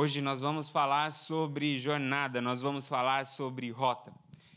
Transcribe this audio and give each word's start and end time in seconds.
Hoje 0.00 0.22
nós 0.22 0.40
vamos 0.40 0.68
falar 0.68 1.10
sobre 1.10 1.76
jornada, 1.76 2.40
nós 2.40 2.60
vamos 2.60 2.86
falar 2.86 3.26
sobre 3.26 3.68
rota. 3.72 4.14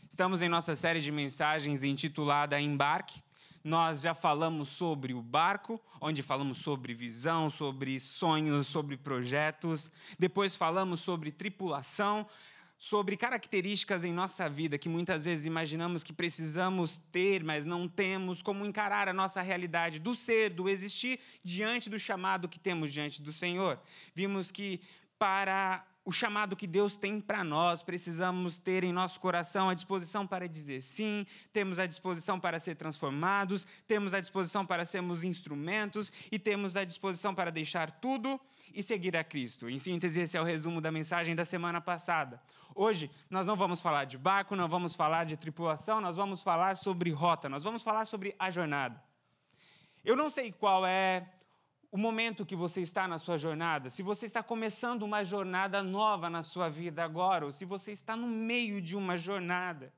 Estamos 0.08 0.40
em 0.40 0.48
nossa 0.48 0.76
série 0.76 1.00
de 1.00 1.10
mensagens 1.10 1.82
intitulada 1.82 2.60
Embarque. 2.60 3.20
Nós 3.64 4.02
já 4.02 4.14
falamos 4.14 4.68
sobre 4.68 5.12
o 5.12 5.20
barco, 5.20 5.80
onde 6.00 6.22
falamos 6.22 6.58
sobre 6.58 6.94
visão, 6.94 7.50
sobre 7.50 7.98
sonhos, 7.98 8.68
sobre 8.68 8.96
projetos. 8.96 9.90
Depois 10.16 10.54
falamos 10.54 11.00
sobre 11.00 11.32
tripulação, 11.32 12.24
sobre 12.78 13.16
características 13.16 14.04
em 14.04 14.12
nossa 14.12 14.48
vida 14.48 14.78
que 14.78 14.88
muitas 14.88 15.24
vezes 15.24 15.44
imaginamos 15.44 16.04
que 16.04 16.12
precisamos 16.12 16.98
ter, 17.10 17.42
mas 17.42 17.64
não 17.64 17.88
temos, 17.88 18.42
como 18.42 18.64
encarar 18.64 19.08
a 19.08 19.12
nossa 19.12 19.40
realidade 19.40 19.98
do 19.98 20.14
ser, 20.14 20.50
do 20.50 20.68
existir, 20.68 21.18
diante 21.44 21.90
do 21.90 21.98
chamado 21.98 22.48
que 22.48 22.58
temos 22.58 22.92
diante 22.92 23.20
do 23.20 23.32
Senhor. 23.32 23.78
Vimos 24.14 24.50
que 24.50 24.80
para 25.22 25.86
o 26.04 26.10
chamado 26.10 26.56
que 26.56 26.66
Deus 26.66 26.96
tem 26.96 27.20
para 27.20 27.44
nós, 27.44 27.80
precisamos 27.80 28.58
ter 28.58 28.82
em 28.82 28.92
nosso 28.92 29.20
coração 29.20 29.70
a 29.70 29.74
disposição 29.74 30.26
para 30.26 30.48
dizer 30.48 30.82
sim, 30.82 31.24
temos 31.52 31.78
a 31.78 31.86
disposição 31.86 32.40
para 32.40 32.58
ser 32.58 32.74
transformados, 32.74 33.64
temos 33.86 34.14
a 34.14 34.18
disposição 34.18 34.66
para 34.66 34.84
sermos 34.84 35.22
instrumentos 35.22 36.10
e 36.32 36.40
temos 36.40 36.76
a 36.76 36.82
disposição 36.82 37.32
para 37.32 37.52
deixar 37.52 37.92
tudo 37.92 38.40
e 38.74 38.82
seguir 38.82 39.16
a 39.16 39.22
Cristo. 39.22 39.70
Em 39.70 39.78
síntese, 39.78 40.22
esse 40.22 40.36
é 40.36 40.40
o 40.40 40.44
resumo 40.44 40.80
da 40.80 40.90
mensagem 40.90 41.36
da 41.36 41.44
semana 41.44 41.80
passada. 41.80 42.42
Hoje, 42.74 43.08
nós 43.30 43.46
não 43.46 43.54
vamos 43.54 43.78
falar 43.80 44.06
de 44.06 44.18
barco, 44.18 44.56
não 44.56 44.68
vamos 44.68 44.92
falar 44.92 45.24
de 45.24 45.36
tripulação, 45.36 46.00
nós 46.00 46.16
vamos 46.16 46.42
falar 46.42 46.76
sobre 46.76 47.12
rota, 47.12 47.48
nós 47.48 47.62
vamos 47.62 47.80
falar 47.80 48.06
sobre 48.06 48.34
a 48.40 48.50
jornada. 48.50 49.00
Eu 50.04 50.16
não 50.16 50.28
sei 50.28 50.50
qual 50.50 50.84
é 50.84 51.28
o 51.92 51.98
momento 51.98 52.46
que 52.46 52.56
você 52.56 52.80
está 52.80 53.06
na 53.06 53.18
sua 53.18 53.36
jornada, 53.36 53.90
se 53.90 54.02
você 54.02 54.24
está 54.24 54.42
começando 54.42 55.02
uma 55.02 55.22
jornada 55.22 55.82
nova 55.82 56.30
na 56.30 56.40
sua 56.40 56.70
vida 56.70 57.04
agora, 57.04 57.44
ou 57.44 57.52
se 57.52 57.66
você 57.66 57.92
está 57.92 58.16
no 58.16 58.26
meio 58.26 58.80
de 58.80 58.96
uma 58.96 59.14
jornada. 59.14 59.92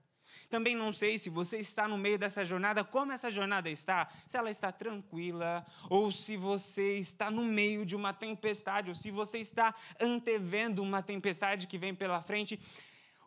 Também 0.51 0.75
não 0.75 0.93
sei 0.93 1.19
se 1.19 1.31
você 1.31 1.59
está 1.59 1.87
no 1.87 1.97
meio 1.97 2.19
dessa 2.19 2.45
jornada, 2.45 2.83
como 2.83 3.13
essa 3.13 3.31
jornada 3.31 3.71
está, 3.71 4.09
se 4.27 4.37
ela 4.37 4.51
está 4.51 4.73
tranquila, 4.73 5.65
ou 5.89 6.11
se 6.11 6.37
você 6.37 6.99
está 6.99 7.31
no 7.31 7.45
meio 7.45 7.87
de 7.87 7.95
uma 7.95 8.13
tempestade, 8.13 8.89
ou 8.89 8.95
se 8.97 9.13
você 9.13 9.39
está 9.39 9.73
antevendo 10.01 10.83
uma 10.83 11.01
tempestade 11.01 11.69
que 11.69 11.79
vem 11.79 11.95
pela 11.95 12.21
frente. 12.21 12.59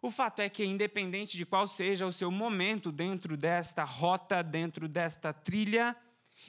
O 0.02 0.12
fato 0.12 0.42
é 0.42 0.50
que, 0.50 0.66
independente 0.66 1.38
de 1.38 1.46
qual 1.46 1.70
seja 1.70 2.06
o 2.06 2.12
seu 2.12 2.30
momento 2.30 2.92
dentro 2.92 3.38
desta 3.38 3.86
rota, 3.86 4.44
dentro 4.44 4.90
desta 4.90 5.32
trilha, 5.32 5.96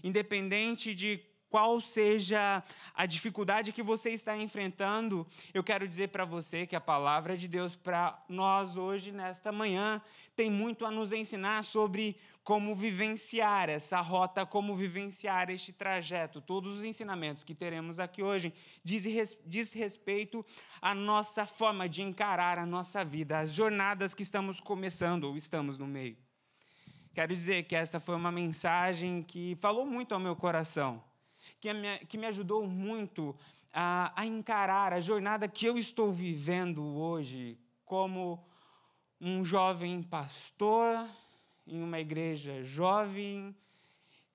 independente 0.03 0.93
de 0.95 1.29
qual 1.51 1.81
seja 1.81 2.63
a 2.95 3.07
dificuldade 3.07 3.73
que 3.73 3.83
você 3.83 4.11
está 4.11 4.37
enfrentando, 4.37 5.27
eu 5.55 5.65
quero 5.65 5.89
dizer 5.89 6.09
para 6.09 6.25
você 6.25 6.67
que 6.67 6.77
a 6.77 6.81
palavra 6.81 7.37
de 7.37 7.49
Deus 7.49 7.75
para 7.75 8.23
nós 8.29 8.77
hoje, 8.77 9.13
nesta 9.13 9.51
manhã, 9.51 10.01
tem 10.37 10.51
muito 10.51 10.85
a 10.85 10.91
nos 10.91 11.13
ensinar 11.13 11.65
sobre 11.65 12.17
como 12.45 12.75
vivenciar 12.75 13.69
essa 13.69 14.01
rota, 14.01 14.47
como 14.47 14.75
vivenciar 14.75 15.51
este 15.51 15.73
trajeto. 15.73 16.41
Todos 16.41 16.79
os 16.79 16.85
ensinamentos 16.85 17.45
que 17.45 17.55
teremos 17.55 17.99
aqui 17.99 18.23
hoje 18.23 18.55
diz, 18.83 19.37
diz 19.45 19.73
respeito 19.73 20.45
à 20.81 20.95
nossa 20.95 21.45
forma 21.45 21.89
de 21.89 22.03
encarar 22.03 22.59
a 22.59 22.67
nossa 22.67 23.05
vida, 23.05 23.39
as 23.39 23.53
jornadas 23.53 24.15
que 24.15 24.23
estamos 24.23 24.61
começando 24.61 25.25
ou 25.25 25.37
estamos 25.37 25.79
no 25.79 25.87
meio. 25.87 26.17
Quero 27.15 27.35
dizer 27.35 27.65
que 27.65 27.75
esta 27.75 27.99
foi 27.99 28.15
uma 28.15 28.31
mensagem 28.31 29.23
que 29.23 29.57
falou 29.57 29.85
muito 29.85 30.15
ao 30.15 30.21
meu 30.21 30.37
coração 30.37 31.08
que 31.61 31.73
me, 31.73 31.99
que 32.01 32.19
me 32.19 32.27
ajudou 32.27 32.67
muito 32.67 33.37
a, 33.73 34.13
a 34.15 34.27
encarar 34.27 34.93
a 34.93 35.01
jornada 35.01 35.49
que 35.49 35.67
eu 35.67 35.79
estou 35.79 36.13
vivendo 36.13 36.83
hoje 36.83 37.59
como 37.85 38.45
um 39.21 39.45
jovem 39.45 40.03
pastor 40.03 41.09
em 41.67 41.83
uma 41.83 42.01
igreja 42.01 42.65
jovem, 42.65 43.55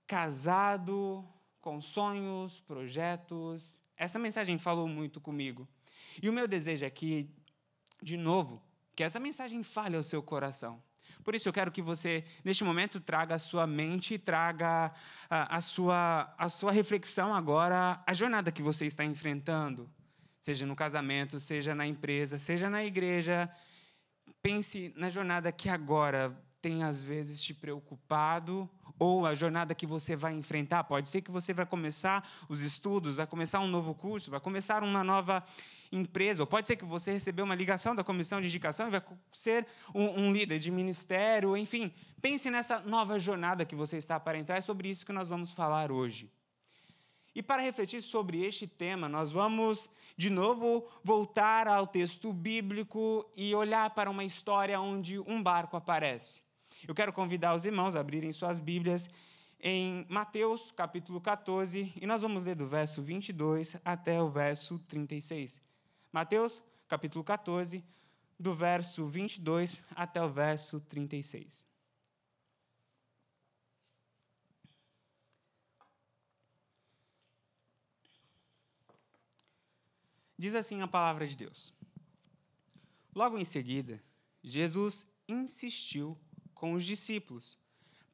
casado, 0.05 1.25
com 1.61 1.81
sonhos, 1.81 2.59
projetos. 2.61 3.79
Essa 3.97 4.19
mensagem 4.19 4.57
falou 4.57 4.87
muito 4.87 5.19
comigo. 5.19 5.67
E 6.21 6.29
o 6.29 6.33
meu 6.33 6.47
desejo 6.47 6.85
aqui, 6.85 7.29
de 8.01 8.17
novo, 8.17 8.61
que 8.95 9.03
essa 9.03 9.19
mensagem 9.19 9.63
fale 9.63 9.95
ao 9.95 10.03
seu 10.03 10.21
coração. 10.21 10.81
Por 11.23 11.35
isso 11.35 11.47
eu 11.47 11.53
quero 11.53 11.71
que 11.71 11.81
você, 11.81 12.23
neste 12.43 12.63
momento, 12.63 12.99
traga 12.99 13.35
a 13.35 13.39
sua 13.39 13.65
mente, 13.65 14.17
traga 14.17 14.91
a, 15.29 15.57
a, 15.57 15.61
sua, 15.61 16.33
a 16.37 16.49
sua 16.49 16.71
reflexão 16.71 17.33
agora, 17.33 18.01
a 18.05 18.13
jornada 18.13 18.51
que 18.51 18.61
você 18.61 18.85
está 18.85 19.03
enfrentando, 19.03 19.89
seja 20.39 20.65
no 20.65 20.75
casamento, 20.75 21.39
seja 21.39 21.73
na 21.73 21.87
empresa, 21.87 22.37
seja 22.37 22.69
na 22.69 22.83
igreja. 22.83 23.49
Pense 24.41 24.93
na 24.95 25.09
jornada 25.09 25.51
que 25.51 25.69
agora 25.69 26.37
tem 26.61 26.83
às 26.83 27.03
vezes 27.03 27.41
te 27.41 27.53
preocupado, 27.53 28.69
ou 28.97 29.25
a 29.25 29.35
jornada 29.35 29.75
que 29.75 29.85
você 29.85 30.15
vai 30.15 30.33
enfrentar. 30.33 30.85
Pode 30.85 31.09
ser 31.09 31.21
que 31.21 31.31
você 31.31 31.53
vai 31.53 31.65
começar 31.65 32.27
os 32.47 32.61
estudos, 32.61 33.17
vai 33.17 33.27
começar 33.27 33.59
um 33.59 33.67
novo 33.67 33.93
curso, 33.93 34.31
vai 34.31 34.39
começar 34.39 34.81
uma 34.81 35.03
nova 35.03 35.43
empresa, 35.95 36.43
ou 36.43 36.47
pode 36.47 36.65
ser 36.65 36.75
que 36.75 36.85
você 36.85 37.11
recebeu 37.11 37.45
uma 37.45 37.55
ligação 37.55 37.95
da 37.95 38.03
comissão 38.03 38.41
de 38.41 38.47
indicação 38.47 38.87
e 38.87 38.91
vai 38.91 39.01
ser 39.31 39.67
um, 39.93 40.23
um 40.23 40.33
líder 40.33 40.59
de 40.59 40.71
ministério, 40.71 41.55
enfim. 41.55 41.93
Pense 42.21 42.49
nessa 42.49 42.79
nova 42.79 43.19
jornada 43.19 43.65
que 43.65 43.75
você 43.75 43.97
está 43.97 44.19
para 44.19 44.37
entrar, 44.37 44.57
é 44.57 44.61
sobre 44.61 44.89
isso 44.89 45.05
que 45.05 45.13
nós 45.13 45.29
vamos 45.29 45.51
falar 45.51 45.91
hoje. 45.91 46.31
E 47.35 47.41
para 47.41 47.61
refletir 47.61 48.01
sobre 48.01 48.43
este 48.45 48.67
tema, 48.67 49.09
nós 49.09 49.31
vamos 49.31 49.89
de 50.15 50.29
novo 50.29 50.87
voltar 51.03 51.67
ao 51.67 51.87
texto 51.87 52.31
bíblico 52.31 53.25
e 53.35 53.55
olhar 53.55 53.89
para 53.91 54.09
uma 54.09 54.23
história 54.23 54.79
onde 54.79 55.19
um 55.19 55.41
barco 55.41 55.75
aparece. 55.75 56.41
Eu 56.87 56.93
quero 56.93 57.13
convidar 57.13 57.55
os 57.55 57.65
irmãos 57.65 57.95
a 57.95 58.01
abrirem 58.01 58.31
suas 58.31 58.59
Bíblias 58.59 59.09
em 59.59 60.05
Mateus, 60.09 60.71
capítulo 60.71 61.21
14, 61.21 61.93
e 61.99 62.05
nós 62.05 62.21
vamos 62.21 62.43
ler 62.43 62.55
do 62.55 62.67
verso 62.67 63.01
22 63.01 63.77
até 63.83 64.21
o 64.21 64.29
verso 64.29 64.77
36. 64.87 65.72
Mateus, 66.13 66.61
capítulo 66.87 67.23
14, 67.23 67.83
do 68.39 68.53
verso 68.53 69.07
22 69.07 69.83
até 69.95 70.21
o 70.21 70.29
verso 70.29 70.79
36. 70.79 71.65
Diz 80.37 80.53
assim 80.53 80.83
a 80.83 80.87
palavra 80.87 81.25
de 81.25 81.35
Deus. 81.35 81.73
Logo 83.15 83.39
em 83.39 83.45
seguida, 83.45 83.99
Jesus 84.43 85.11
insistiu 85.27 86.15
com 86.53 86.73
os 86.73 86.85
discípulos, 86.85 87.57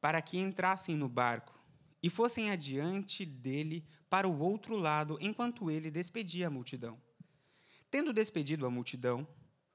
para 0.00 0.22
que 0.22 0.38
entrassem 0.38 0.96
no 0.96 1.06
barco 1.06 1.62
e 2.02 2.08
fossem 2.08 2.50
adiante 2.50 3.26
dele 3.26 3.86
para 4.08 4.26
o 4.26 4.38
outro 4.38 4.74
lado, 4.74 5.18
enquanto 5.20 5.70
ele 5.70 5.90
despedia 5.90 6.46
a 6.46 6.50
multidão. 6.50 6.98
Tendo 7.90 8.12
despedido 8.12 8.64
a 8.66 8.70
multidão, 8.70 9.26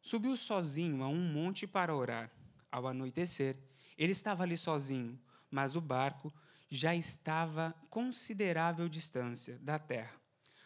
subiu 0.02 0.38
sozinho 0.38 1.04
a 1.04 1.08
um 1.08 1.20
monte 1.20 1.68
para 1.68 1.96
orar. 1.96 2.32
Ao 2.72 2.88
anoitecer, 2.88 3.58
ele 3.98 4.12
estava 4.12 4.44
ali 4.44 4.58
sozinho, 4.58 5.20
mas 5.52 5.76
o 5.76 5.82
barco 5.82 6.34
já 6.70 6.96
estava 6.96 7.76
considerável 7.90 8.88
distância 8.88 9.58
da 9.60 9.78
terra, 9.78 10.14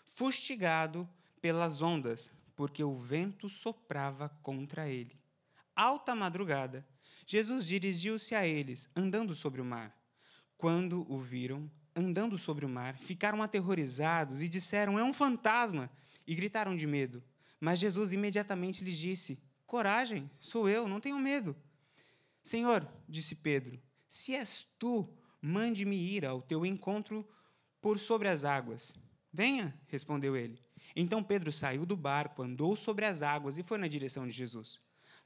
fustigado 0.06 1.10
pelas 1.42 1.82
ondas, 1.82 2.32
porque 2.56 2.84
o 2.84 2.98
vento 2.98 3.50
soprava 3.50 4.30
contra 4.42 4.88
ele. 4.88 5.20
Alta 5.76 6.16
madrugada, 6.16 6.86
Jesus 7.26 7.66
dirigiu-se 7.66 8.36
a 8.36 8.46
eles, 8.46 8.90
andando 8.96 9.34
sobre 9.36 9.62
o 9.62 9.66
mar. 9.66 9.96
Quando 10.58 11.06
o 11.12 11.20
viram 11.20 11.72
andando 11.96 12.38
sobre 12.38 12.66
o 12.66 12.70
mar, 12.70 12.98
ficaram 12.98 13.42
aterrorizados 13.42 14.42
e 14.42 14.50
disseram: 14.50 15.00
É 15.00 15.04
um 15.04 15.14
fantasma! 15.14 15.90
E 16.28 16.36
gritaram 16.36 16.76
de 16.76 16.86
medo. 16.86 17.24
Mas 17.60 17.80
Jesus 17.80 18.12
imediatamente 18.12 18.84
lhes 18.84 18.98
disse: 18.98 19.40
Coragem, 19.66 20.30
sou 20.40 20.68
eu, 20.70 20.88
não 20.88 21.00
tenho 21.00 21.20
medo. 21.20 21.56
Senhor, 22.42 22.88
disse 23.08 23.36
Pedro, 23.36 23.80
se 24.08 24.34
és 24.34 24.68
tu, 24.78 25.08
mande-me 25.42 25.96
ir 25.96 26.26
ao 26.26 26.42
teu 26.42 26.66
encontro 26.66 27.28
por 27.82 28.00
sobre 28.00 28.28
as 28.28 28.46
águas. 28.46 28.96
Venha, 29.32 29.78
respondeu 29.88 30.36
ele. 30.36 30.62
Então 30.96 31.24
Pedro 31.24 31.52
saiu 31.52 31.86
do 31.86 31.96
barco, 31.96 32.42
andou 32.42 32.76
sobre 32.76 33.06
as 33.06 33.22
águas 33.22 33.58
e 33.58 33.64
foi 33.64 33.78
na 33.78 33.88
direção 33.88 34.28
de 34.28 34.34
Jesus 34.34 34.80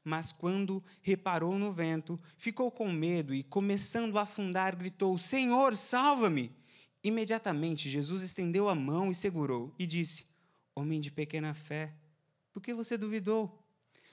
mas 0.04 0.32
quando 0.32 0.84
reparou 1.02 1.58
no 1.58 1.72
vento, 1.72 2.20
ficou 2.38 2.70
com 2.70 2.92
medo 2.92 3.34
e, 3.34 3.42
começando 3.42 4.18
a 4.18 4.24
afundar, 4.24 4.76
gritou: 4.76 5.18
Senhor, 5.18 5.78
salva-me! 5.78 6.52
Imediatamente 7.04 7.90
Jesus 7.90 8.22
estendeu 8.22 8.68
a 8.70 8.76
mão 8.76 9.12
e 9.12 9.16
segurou, 9.16 9.74
e 9.80 9.86
disse: 9.86 10.28
Homem 10.76 11.00
de 11.00 11.12
pequena 11.12 11.54
fé, 11.54 11.94
por 12.54 12.62
que 12.62 12.74
você 12.74 12.98
duvidou? 12.98 13.60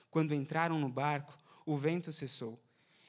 Quando 0.09 0.33
entraram 0.33 0.79
no 0.79 0.89
barco, 0.89 1.37
o 1.65 1.77
vento 1.77 2.11
cessou. 2.11 2.59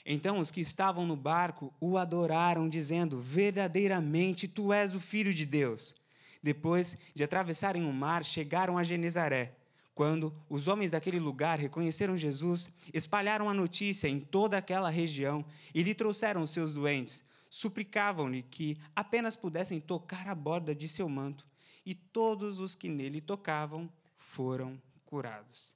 Então 0.04 0.38
os 0.38 0.50
que 0.50 0.60
estavam 0.60 1.06
no 1.06 1.16
barco 1.16 1.72
o 1.80 1.96
adoraram, 1.96 2.68
dizendo: 2.68 3.20
Verdadeiramente 3.20 4.46
tu 4.46 4.72
és 4.72 4.94
o 4.94 5.00
filho 5.00 5.32
de 5.32 5.46
Deus. 5.46 5.94
Depois 6.42 6.98
de 7.14 7.24
atravessarem 7.24 7.84
o 7.84 7.92
mar, 7.92 8.24
chegaram 8.24 8.76
a 8.76 8.84
Genezaré. 8.84 9.56
Quando 9.94 10.34
os 10.48 10.68
homens 10.68 10.90
daquele 10.90 11.20
lugar 11.20 11.58
reconheceram 11.58 12.18
Jesus, 12.18 12.70
espalharam 12.92 13.48
a 13.48 13.54
notícia 13.54 14.08
em 14.08 14.18
toda 14.18 14.58
aquela 14.58 14.90
região 14.90 15.44
e 15.74 15.82
lhe 15.82 15.94
trouxeram 15.94 16.42
os 16.42 16.50
seus 16.50 16.72
doentes. 16.72 17.22
Suplicavam-lhe 17.48 18.42
que 18.42 18.78
apenas 18.96 19.36
pudessem 19.36 19.80
tocar 19.80 20.26
a 20.28 20.34
borda 20.34 20.74
de 20.74 20.88
seu 20.88 21.08
manto, 21.08 21.46
e 21.84 21.94
todos 21.94 22.58
os 22.58 22.74
que 22.74 22.88
nele 22.88 23.20
tocavam 23.20 23.90
foram 24.16 24.80
curados. 25.12 25.74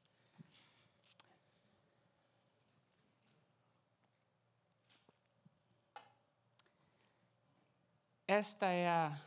Esta 8.27 8.71
é 8.71 8.89
a, 8.89 9.21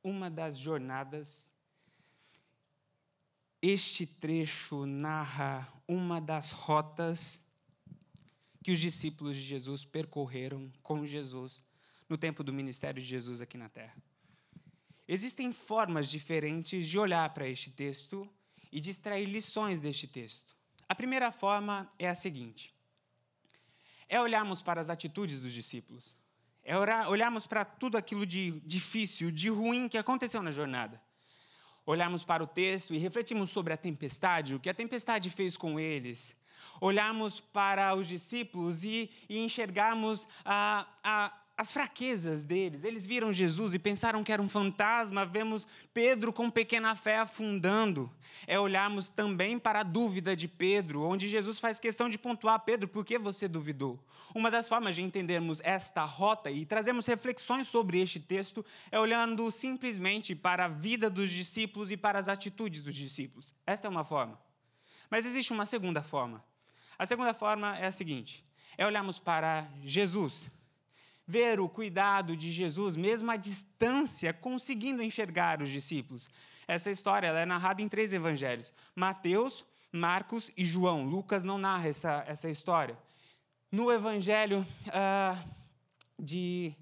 uma 0.00 0.30
das 0.30 0.56
jornadas. 0.56 1.52
Este 3.60 4.06
trecho 4.06 4.86
narra 4.86 5.66
uma 5.88 6.20
das 6.20 6.52
rotas 6.52 7.44
que 8.62 8.70
os 8.70 8.78
discípulos 8.78 9.36
de 9.36 9.42
Jesus 9.42 9.84
percorreram 9.84 10.70
com 10.84 11.04
Jesus 11.04 11.64
no 12.08 12.16
tempo 12.16 12.44
do 12.44 12.52
ministério 12.52 13.02
de 13.02 13.08
Jesus 13.08 13.40
aqui 13.40 13.58
na 13.58 13.68
terra. 13.68 14.00
Existem 15.08 15.52
formas 15.52 16.08
diferentes 16.08 16.86
de 16.86 16.96
olhar 16.96 17.34
para 17.34 17.48
este 17.48 17.72
texto 17.72 18.32
e 18.70 18.80
de 18.80 18.90
extrair 18.90 19.26
lições 19.26 19.80
deste 19.80 20.06
texto. 20.06 20.56
A 20.88 20.94
primeira 20.94 21.30
forma 21.30 21.90
é 21.98 22.08
a 22.08 22.14
seguinte: 22.14 22.74
é 24.08 24.20
olharmos 24.20 24.62
para 24.62 24.80
as 24.80 24.90
atitudes 24.90 25.42
dos 25.42 25.52
discípulos 25.52 26.18
é 26.68 26.76
olharmos 27.08 27.46
para 27.46 27.64
tudo 27.64 27.96
aquilo 27.96 28.26
de 28.26 28.60
difícil, 28.60 29.30
de 29.30 29.48
ruim 29.48 29.88
que 29.88 29.96
aconteceu 29.96 30.42
na 30.42 30.52
jornada. 30.52 31.00
Olharmos 31.86 32.24
para 32.24 32.44
o 32.44 32.46
texto 32.46 32.92
e 32.92 32.98
refletirmos 32.98 33.48
sobre 33.48 33.72
a 33.72 33.76
tempestade, 33.76 34.54
o 34.54 34.60
que 34.60 34.68
a 34.68 34.74
tempestade 34.74 35.30
fez 35.30 35.56
com 35.56 35.80
eles. 35.80 36.36
Olharmos 36.78 37.40
para 37.40 37.94
os 37.94 38.06
discípulos 38.06 38.84
e, 38.84 39.10
e 39.30 39.38
enxergarmos 39.38 40.28
a, 40.44 40.86
a, 41.02 41.37
as 41.58 41.72
fraquezas 41.72 42.44
deles. 42.44 42.84
Eles 42.84 43.04
viram 43.04 43.32
Jesus 43.32 43.74
e 43.74 43.80
pensaram 43.80 44.22
que 44.22 44.30
era 44.30 44.40
um 44.40 44.48
fantasma. 44.48 45.26
Vemos 45.26 45.66
Pedro 45.92 46.32
com 46.32 46.48
pequena 46.48 46.94
fé 46.94 47.18
afundando. 47.18 48.08
É 48.46 48.60
olharmos 48.60 49.08
também 49.08 49.58
para 49.58 49.80
a 49.80 49.82
dúvida 49.82 50.36
de 50.36 50.46
Pedro, 50.46 51.02
onde 51.02 51.26
Jesus 51.26 51.58
faz 51.58 51.80
questão 51.80 52.08
de 52.08 52.16
pontuar: 52.16 52.60
Pedro, 52.60 52.86
por 52.86 53.04
que 53.04 53.18
você 53.18 53.48
duvidou? 53.48 53.98
Uma 54.32 54.52
das 54.52 54.68
formas 54.68 54.94
de 54.94 55.02
entendermos 55.02 55.60
esta 55.64 56.04
rota 56.04 56.48
e 56.48 56.64
trazermos 56.64 57.06
reflexões 57.06 57.66
sobre 57.66 57.98
este 57.98 58.20
texto 58.20 58.64
é 58.92 59.00
olhando 59.00 59.50
simplesmente 59.50 60.36
para 60.36 60.66
a 60.66 60.68
vida 60.68 61.10
dos 61.10 61.28
discípulos 61.28 61.90
e 61.90 61.96
para 61.96 62.20
as 62.20 62.28
atitudes 62.28 62.84
dos 62.84 62.94
discípulos. 62.94 63.52
Esta 63.66 63.88
é 63.88 63.90
uma 63.90 64.04
forma. 64.04 64.38
Mas 65.10 65.26
existe 65.26 65.52
uma 65.52 65.66
segunda 65.66 66.04
forma. 66.04 66.44
A 66.96 67.04
segunda 67.04 67.34
forma 67.34 67.76
é 67.78 67.86
a 67.86 67.92
seguinte: 67.92 68.44
é 68.76 68.86
olharmos 68.86 69.18
para 69.18 69.68
Jesus 69.82 70.48
ver 71.28 71.60
o 71.60 71.68
cuidado 71.68 72.34
de 72.34 72.50
Jesus, 72.50 72.96
mesmo 72.96 73.30
à 73.30 73.36
distância, 73.36 74.32
conseguindo 74.32 75.02
enxergar 75.02 75.60
os 75.60 75.68
discípulos. 75.68 76.30
Essa 76.66 76.90
história 76.90 77.26
é 77.26 77.44
narrada 77.44 77.82
em 77.82 77.88
três 77.88 78.14
evangelhos: 78.14 78.72
Mateus, 78.96 79.62
Marcos 79.92 80.50
e 80.56 80.64
João. 80.64 81.04
Lucas 81.04 81.44
não 81.44 81.58
narra 81.58 81.88
essa, 81.88 82.24
essa 82.26 82.48
história. 82.48 82.98
No 83.70 83.92
evangelho 83.92 84.66
uh, 84.86 85.48
de, 86.18 86.74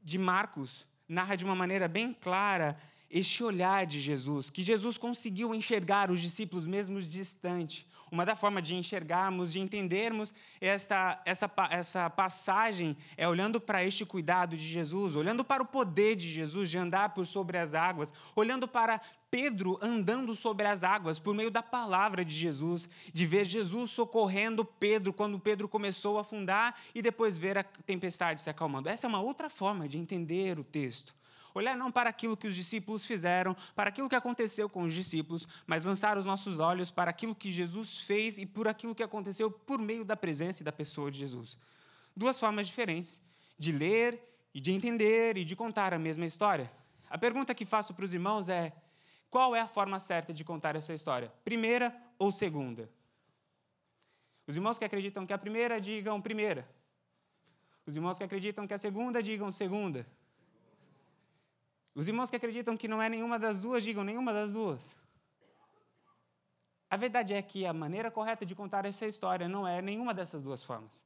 de 0.00 0.16
Marcos, 0.16 0.86
narra 1.08 1.34
de 1.34 1.44
uma 1.44 1.56
maneira 1.56 1.88
bem 1.88 2.14
clara 2.14 2.80
este 3.10 3.42
olhar 3.42 3.84
de 3.84 4.00
Jesus, 4.00 4.48
que 4.50 4.62
Jesus 4.62 4.96
conseguiu 4.96 5.52
enxergar 5.52 6.12
os 6.12 6.20
discípulos 6.20 6.68
mesmo 6.68 7.02
distante. 7.02 7.84
Uma 8.10 8.26
da 8.26 8.34
forma 8.34 8.60
de 8.60 8.74
enxergarmos, 8.74 9.52
de 9.52 9.60
entendermos 9.60 10.34
esta, 10.60 11.20
essa, 11.24 11.50
essa 11.70 12.10
passagem 12.10 12.96
é 13.16 13.28
olhando 13.28 13.60
para 13.60 13.84
este 13.84 14.04
cuidado 14.04 14.56
de 14.56 14.66
Jesus, 14.66 15.14
olhando 15.14 15.44
para 15.44 15.62
o 15.62 15.66
poder 15.66 16.16
de 16.16 16.28
Jesus 16.28 16.68
de 16.68 16.78
andar 16.78 17.14
por 17.14 17.26
sobre 17.26 17.58
as 17.58 17.72
águas, 17.74 18.12
olhando 18.34 18.66
para 18.66 19.00
Pedro 19.30 19.78
andando 19.80 20.34
sobre 20.34 20.66
as 20.66 20.82
águas 20.82 21.18
por 21.20 21.34
meio 21.34 21.50
da 21.50 21.62
palavra 21.62 22.24
de 22.24 22.34
Jesus, 22.34 22.88
de 23.12 23.24
ver 23.24 23.44
Jesus 23.44 23.92
socorrendo 23.92 24.64
Pedro 24.64 25.12
quando 25.12 25.38
Pedro 25.38 25.68
começou 25.68 26.18
a 26.18 26.22
afundar 26.22 26.74
e 26.94 27.00
depois 27.00 27.38
ver 27.38 27.56
a 27.56 27.62
tempestade 27.62 28.40
se 28.40 28.50
acalmando. 28.50 28.88
Essa 28.88 29.06
é 29.06 29.08
uma 29.08 29.20
outra 29.20 29.48
forma 29.48 29.88
de 29.88 29.96
entender 29.96 30.58
o 30.58 30.64
texto. 30.64 31.14
Olhar 31.54 31.76
não 31.76 31.90
para 31.90 32.10
aquilo 32.10 32.36
que 32.36 32.46
os 32.46 32.54
discípulos 32.54 33.06
fizeram, 33.06 33.56
para 33.74 33.90
aquilo 33.90 34.08
que 34.08 34.14
aconteceu 34.14 34.68
com 34.68 34.82
os 34.82 34.92
discípulos, 34.92 35.46
mas 35.66 35.84
lançar 35.84 36.16
os 36.16 36.26
nossos 36.26 36.58
olhos 36.58 36.90
para 36.90 37.10
aquilo 37.10 37.34
que 37.34 37.50
Jesus 37.50 37.98
fez 37.98 38.38
e 38.38 38.46
por 38.46 38.68
aquilo 38.68 38.94
que 38.94 39.02
aconteceu 39.02 39.50
por 39.50 39.78
meio 39.78 40.04
da 40.04 40.16
presença 40.16 40.62
e 40.62 40.64
da 40.64 40.72
pessoa 40.72 41.10
de 41.10 41.18
Jesus. 41.18 41.58
Duas 42.16 42.38
formas 42.38 42.66
diferentes 42.66 43.20
de 43.58 43.72
ler 43.72 44.20
e 44.54 44.60
de 44.60 44.72
entender 44.72 45.36
e 45.36 45.44
de 45.44 45.54
contar 45.54 45.94
a 45.94 45.98
mesma 45.98 46.26
história. 46.26 46.70
A 47.08 47.18
pergunta 47.18 47.54
que 47.54 47.64
faço 47.64 47.94
para 47.94 48.04
os 48.04 48.14
irmãos 48.14 48.48
é: 48.48 48.72
qual 49.28 49.54
é 49.54 49.60
a 49.60 49.68
forma 49.68 49.98
certa 49.98 50.32
de 50.32 50.44
contar 50.44 50.76
essa 50.76 50.92
história? 50.92 51.32
Primeira 51.44 51.94
ou 52.18 52.32
segunda? 52.32 52.88
Os 54.46 54.56
irmãos 54.56 54.78
que 54.78 54.84
acreditam 54.84 55.24
que 55.24 55.32
a 55.32 55.38
primeira, 55.38 55.80
digam 55.80 56.20
primeira. 56.20 56.68
Os 57.86 57.94
irmãos 57.94 58.18
que 58.18 58.24
acreditam 58.24 58.66
que 58.66 58.74
a 58.74 58.78
segunda, 58.78 59.22
digam 59.22 59.50
segunda. 59.52 60.06
Os 61.94 62.06
irmãos 62.08 62.30
que 62.30 62.36
acreditam 62.36 62.76
que 62.76 62.88
não 62.88 63.02
é 63.02 63.08
nenhuma 63.08 63.38
das 63.38 63.58
duas, 63.58 63.82
digam 63.82 64.04
nenhuma 64.04 64.32
das 64.32 64.52
duas. 64.52 64.96
A 66.88 66.96
verdade 66.96 67.34
é 67.34 67.42
que 67.42 67.66
a 67.66 67.72
maneira 67.72 68.10
correta 68.10 68.44
de 68.44 68.54
contar 68.54 68.84
essa 68.84 69.06
história 69.06 69.48
não 69.48 69.66
é 69.66 69.80
nenhuma 69.80 70.12
dessas 70.12 70.42
duas 70.42 70.62
formas. 70.62 71.04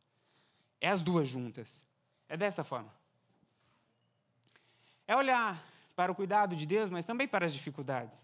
É 0.81 0.89
as 0.89 1.03
duas 1.03 1.29
juntas. 1.29 1.87
É 2.29 2.37
dessa 2.37 2.65
forma. 2.65 2.93
É 5.07 5.15
olhar 5.17 5.63
para 5.95 6.11
o 6.11 6.15
cuidado 6.15 6.57
de 6.57 6.67
Deus, 6.67 6.91
mas 6.91 7.07
também 7.07 7.29
para 7.29 7.45
as 7.45 7.53
dificuldades. 7.53 8.23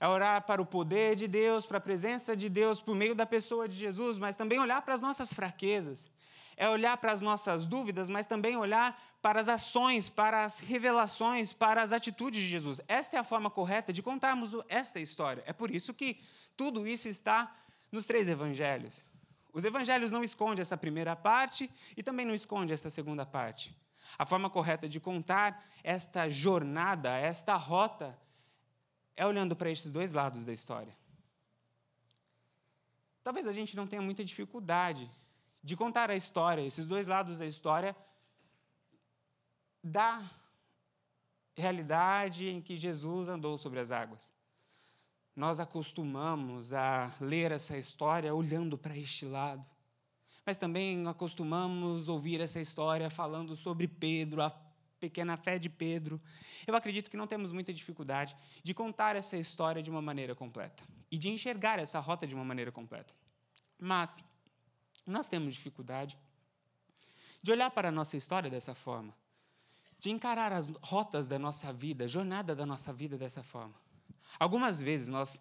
É 0.00 0.06
orar 0.06 0.42
para 0.42 0.60
o 0.60 0.66
poder 0.66 1.16
de 1.16 1.26
Deus, 1.26 1.64
para 1.64 1.78
a 1.78 1.80
presença 1.80 2.36
de 2.36 2.48
Deus 2.48 2.80
por 2.80 2.94
meio 2.94 3.14
da 3.14 3.24
pessoa 3.24 3.68
de 3.68 3.74
Jesus, 3.74 4.18
mas 4.18 4.36
também 4.36 4.58
olhar 4.58 4.82
para 4.82 4.94
as 4.94 5.00
nossas 5.00 5.32
fraquezas 5.32 6.10
é 6.56 6.68
olhar 6.68 6.96
para 6.96 7.12
as 7.12 7.20
nossas 7.20 7.66
dúvidas, 7.66 8.08
mas 8.08 8.26
também 8.26 8.56
olhar 8.56 8.98
para 9.20 9.40
as 9.40 9.48
ações, 9.48 10.08
para 10.08 10.44
as 10.44 10.58
revelações, 10.58 11.52
para 11.52 11.82
as 11.82 11.92
atitudes 11.92 12.40
de 12.40 12.48
Jesus. 12.48 12.80
Esta 12.88 13.16
é 13.16 13.20
a 13.20 13.24
forma 13.24 13.50
correta 13.50 13.92
de 13.92 14.02
contarmos 14.02 14.52
esta 14.68 14.98
história. 14.98 15.42
É 15.46 15.52
por 15.52 15.70
isso 15.70 15.92
que 15.92 16.20
tudo 16.56 16.86
isso 16.86 17.08
está 17.08 17.54
nos 17.92 18.06
três 18.06 18.28
evangelhos. 18.28 19.02
Os 19.52 19.64
evangelhos 19.64 20.12
não 20.12 20.22
escondem 20.22 20.62
essa 20.62 20.76
primeira 20.76 21.14
parte 21.16 21.70
e 21.96 22.02
também 22.02 22.24
não 22.24 22.34
escondem 22.34 22.72
essa 22.72 22.88
segunda 22.88 23.26
parte. 23.26 23.76
A 24.18 24.24
forma 24.24 24.48
correta 24.48 24.88
de 24.88 25.00
contar 25.00 25.66
esta 25.82 26.28
jornada, 26.28 27.16
esta 27.16 27.56
rota, 27.56 28.16
é 29.16 29.26
olhando 29.26 29.56
para 29.56 29.70
estes 29.70 29.90
dois 29.90 30.12
lados 30.12 30.46
da 30.46 30.52
história. 30.52 30.94
Talvez 33.24 33.46
a 33.46 33.52
gente 33.52 33.74
não 33.74 33.86
tenha 33.86 34.02
muita 34.02 34.24
dificuldade 34.24 35.10
de 35.66 35.76
contar 35.76 36.12
a 36.12 36.14
história, 36.14 36.62
esses 36.62 36.86
dois 36.86 37.08
lados 37.08 37.40
da 37.40 37.44
história, 37.44 37.96
da 39.82 40.30
realidade 41.56 42.46
em 42.48 42.62
que 42.62 42.76
Jesus 42.76 43.28
andou 43.28 43.58
sobre 43.58 43.80
as 43.80 43.90
águas. 43.90 44.32
Nós 45.34 45.58
acostumamos 45.58 46.72
a 46.72 47.12
ler 47.20 47.50
essa 47.50 47.76
história 47.76 48.32
olhando 48.32 48.78
para 48.78 48.96
este 48.96 49.26
lado, 49.26 49.66
mas 50.46 50.56
também 50.56 51.04
acostumamos 51.08 52.08
ouvir 52.08 52.40
essa 52.40 52.60
história 52.60 53.10
falando 53.10 53.56
sobre 53.56 53.88
Pedro, 53.88 54.42
a 54.42 54.50
pequena 55.00 55.36
fé 55.36 55.58
de 55.58 55.68
Pedro. 55.68 56.16
Eu 56.64 56.76
acredito 56.76 57.10
que 57.10 57.16
não 57.16 57.26
temos 57.26 57.50
muita 57.50 57.74
dificuldade 57.74 58.36
de 58.62 58.72
contar 58.72 59.16
essa 59.16 59.36
história 59.36 59.82
de 59.82 59.90
uma 59.90 60.00
maneira 60.00 60.32
completa 60.32 60.84
e 61.10 61.18
de 61.18 61.28
enxergar 61.28 61.80
essa 61.80 61.98
rota 61.98 62.24
de 62.24 62.36
uma 62.36 62.44
maneira 62.44 62.70
completa. 62.70 63.12
Mas 63.76 64.22
nós 65.06 65.28
temos 65.28 65.54
dificuldade 65.54 66.18
de 67.42 67.52
olhar 67.52 67.70
para 67.70 67.88
a 67.88 67.92
nossa 67.92 68.16
história 68.16 68.50
dessa 68.50 68.74
forma, 68.74 69.14
de 69.98 70.10
encarar 70.10 70.52
as 70.52 70.68
rotas 70.82 71.28
da 71.28 71.38
nossa 71.38 71.72
vida, 71.72 72.04
a 72.04 72.08
jornada 72.08 72.54
da 72.54 72.66
nossa 72.66 72.92
vida 72.92 73.16
dessa 73.16 73.42
forma. 73.42 73.74
Algumas 74.38 74.80
vezes 74.80 75.08
nós 75.08 75.40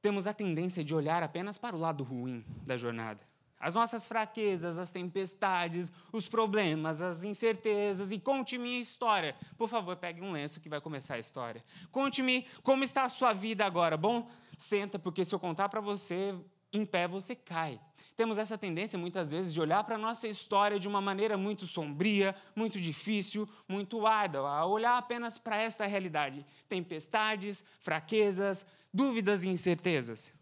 temos 0.00 0.26
a 0.26 0.34
tendência 0.34 0.82
de 0.82 0.94
olhar 0.94 1.22
apenas 1.22 1.58
para 1.58 1.76
o 1.76 1.78
lado 1.78 2.02
ruim 2.02 2.44
da 2.66 2.76
jornada. 2.76 3.20
As 3.58 3.74
nossas 3.74 4.06
fraquezas, 4.06 4.78
as 4.78 4.92
tempestades, 4.92 5.90
os 6.12 6.28
problemas, 6.28 7.00
as 7.00 7.24
incertezas. 7.24 8.12
E 8.12 8.18
conte-me 8.18 8.76
a 8.76 8.80
história. 8.80 9.34
Por 9.56 9.68
favor, 9.70 9.96
pegue 9.96 10.20
um 10.20 10.32
lenço 10.32 10.60
que 10.60 10.68
vai 10.68 10.82
começar 10.82 11.14
a 11.14 11.18
história. 11.18 11.64
Conte-me 11.90 12.46
como 12.62 12.84
está 12.84 13.04
a 13.04 13.08
sua 13.08 13.32
vida 13.32 13.64
agora. 13.64 13.96
Bom, 13.96 14.28
senta, 14.58 14.98
porque 14.98 15.24
se 15.24 15.34
eu 15.34 15.38
contar 15.38 15.70
para 15.70 15.80
você, 15.80 16.34
em 16.74 16.84
pé 16.84 17.06
você 17.06 17.34
cai. 17.34 17.80
Temos 18.16 18.38
essa 18.38 18.56
tendência, 18.56 18.98
muitas 18.98 19.30
vezes, 19.30 19.52
de 19.52 19.60
olhar 19.60 19.82
para 19.82 19.96
a 19.96 19.98
nossa 19.98 20.28
história 20.28 20.78
de 20.78 20.86
uma 20.86 21.00
maneira 21.00 21.36
muito 21.36 21.66
sombria, 21.66 22.34
muito 22.54 22.80
difícil, 22.80 23.48
muito 23.68 24.06
árdua, 24.06 24.48
a 24.48 24.66
olhar 24.66 24.96
apenas 24.96 25.36
para 25.36 25.56
essa 25.56 25.84
realidade. 25.84 26.46
Tempestades, 26.68 27.64
fraquezas, 27.80 28.64
dúvidas 28.92 29.42
e 29.42 29.48
incertezas. 29.48 30.32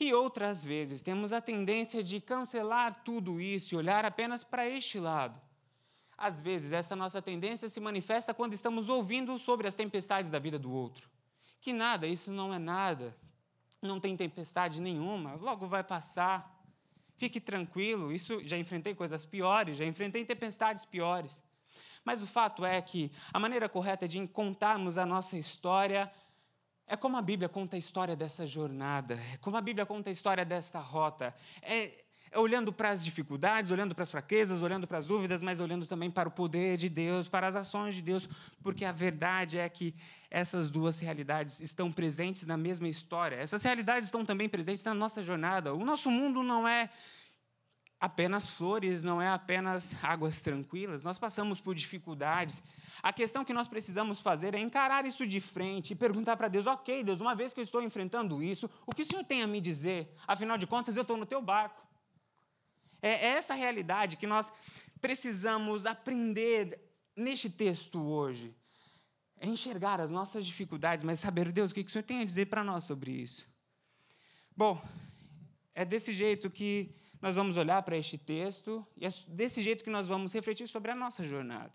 E 0.00 0.14
outras 0.14 0.64
vezes 0.64 1.02
temos 1.02 1.32
a 1.32 1.40
tendência 1.40 2.02
de 2.02 2.20
cancelar 2.20 3.02
tudo 3.04 3.40
isso 3.40 3.74
e 3.74 3.78
olhar 3.78 4.04
apenas 4.04 4.42
para 4.42 4.68
este 4.68 4.98
lado. 4.98 5.38
Às 6.16 6.40
vezes, 6.40 6.72
essa 6.72 6.96
nossa 6.96 7.20
tendência 7.20 7.68
se 7.68 7.80
manifesta 7.80 8.32
quando 8.32 8.54
estamos 8.54 8.88
ouvindo 8.88 9.38
sobre 9.38 9.68
as 9.68 9.74
tempestades 9.74 10.30
da 10.30 10.38
vida 10.38 10.58
do 10.58 10.70
outro. 10.70 11.10
Que 11.60 11.72
nada, 11.72 12.06
isso 12.06 12.30
não 12.30 12.54
é 12.54 12.58
nada, 12.58 13.14
não 13.86 14.00
tem 14.00 14.16
tempestade 14.16 14.80
nenhuma, 14.80 15.34
logo 15.34 15.66
vai 15.66 15.82
passar. 15.82 16.54
Fique 17.16 17.40
tranquilo, 17.40 18.12
isso 18.12 18.42
já 18.44 18.58
enfrentei 18.58 18.94
coisas 18.94 19.24
piores, 19.24 19.78
já 19.78 19.84
enfrentei 19.84 20.24
tempestades 20.24 20.84
piores. 20.84 21.42
Mas 22.04 22.22
o 22.22 22.26
fato 22.26 22.64
é 22.64 22.80
que 22.82 23.10
a 23.32 23.38
maneira 23.38 23.68
correta 23.68 24.06
de 24.06 24.26
contarmos 24.28 24.98
a 24.98 25.06
nossa 25.06 25.36
história 25.36 26.12
é 26.86 26.96
como 26.96 27.16
a 27.16 27.22
Bíblia 27.22 27.48
conta 27.48 27.74
a 27.74 27.78
história 27.78 28.14
dessa 28.14 28.46
jornada, 28.46 29.18
é 29.32 29.36
como 29.38 29.56
a 29.56 29.60
Bíblia 29.60 29.84
conta 29.84 30.08
a 30.08 30.12
história 30.12 30.44
desta 30.44 30.78
rota. 30.78 31.34
É, 31.60 32.04
olhando 32.36 32.72
para 32.72 32.90
as 32.90 33.04
dificuldades, 33.04 33.70
olhando 33.70 33.94
para 33.94 34.02
as 34.02 34.10
fraquezas, 34.10 34.62
olhando 34.62 34.86
para 34.86 34.98
as 34.98 35.06
dúvidas, 35.06 35.42
mas 35.42 35.60
olhando 35.60 35.86
também 35.86 36.10
para 36.10 36.28
o 36.28 36.32
poder 36.32 36.76
de 36.76 36.88
Deus, 36.88 37.28
para 37.28 37.46
as 37.46 37.56
ações 37.56 37.94
de 37.94 38.02
Deus, 38.02 38.28
porque 38.62 38.84
a 38.84 38.92
verdade 38.92 39.58
é 39.58 39.68
que 39.68 39.94
essas 40.30 40.68
duas 40.68 40.98
realidades 41.00 41.60
estão 41.60 41.90
presentes 41.90 42.46
na 42.46 42.56
mesma 42.56 42.88
história. 42.88 43.36
Essas 43.36 43.62
realidades 43.62 44.06
estão 44.06 44.24
também 44.24 44.48
presentes 44.48 44.84
na 44.84 44.94
nossa 44.94 45.22
jornada. 45.22 45.74
O 45.74 45.84
nosso 45.84 46.10
mundo 46.10 46.42
não 46.42 46.66
é 46.66 46.90
apenas 48.00 48.48
flores, 48.48 49.02
não 49.02 49.20
é 49.20 49.28
apenas 49.28 49.96
águas 50.02 50.40
tranquilas. 50.40 51.02
Nós 51.02 51.18
passamos 51.18 51.60
por 51.60 51.74
dificuldades. 51.74 52.62
A 53.02 53.12
questão 53.12 53.44
que 53.44 53.52
nós 53.52 53.68
precisamos 53.68 54.20
fazer 54.20 54.54
é 54.54 54.58
encarar 54.58 55.04
isso 55.06 55.26
de 55.26 55.40
frente 55.40 55.92
e 55.92 55.96
perguntar 55.96 56.36
para 56.36 56.48
Deus: 56.48 56.66
ok, 56.66 57.02
Deus, 57.02 57.20
uma 57.20 57.34
vez 57.34 57.52
que 57.52 57.60
eu 57.60 57.64
estou 57.64 57.82
enfrentando 57.82 58.42
isso, 58.42 58.70
o 58.86 58.94
que 58.94 59.02
o 59.02 59.06
Senhor 59.06 59.24
tem 59.24 59.42
a 59.42 59.46
me 59.46 59.60
dizer? 59.60 60.12
Afinal 60.26 60.58
de 60.58 60.66
contas, 60.66 60.96
eu 60.96 61.02
estou 61.02 61.16
no 61.16 61.26
teu 61.26 61.40
barco. 61.40 61.86
É 63.02 63.26
essa 63.28 63.54
realidade 63.54 64.16
que 64.16 64.26
nós 64.26 64.52
precisamos 65.00 65.86
aprender 65.86 66.80
neste 67.14 67.48
texto 67.48 68.00
hoje. 68.00 68.54
É 69.38 69.46
enxergar 69.46 70.00
as 70.00 70.10
nossas 70.10 70.46
dificuldades, 70.46 71.04
mas 71.04 71.20
saber, 71.20 71.52
Deus, 71.52 71.70
o 71.70 71.74
que 71.74 71.82
o 71.82 71.88
Senhor 71.88 72.04
tem 72.04 72.20
a 72.20 72.24
dizer 72.24 72.46
para 72.46 72.64
nós 72.64 72.84
sobre 72.84 73.10
isso. 73.10 73.48
Bom, 74.56 74.82
é 75.74 75.84
desse 75.84 76.14
jeito 76.14 76.50
que 76.50 76.94
nós 77.20 77.36
vamos 77.36 77.56
olhar 77.56 77.82
para 77.82 77.96
este 77.96 78.16
texto 78.16 78.86
e 78.96 79.04
é 79.04 79.08
desse 79.28 79.62
jeito 79.62 79.84
que 79.84 79.90
nós 79.90 80.06
vamos 80.06 80.32
refletir 80.32 80.66
sobre 80.66 80.90
a 80.90 80.94
nossa 80.94 81.22
jornada. 81.22 81.72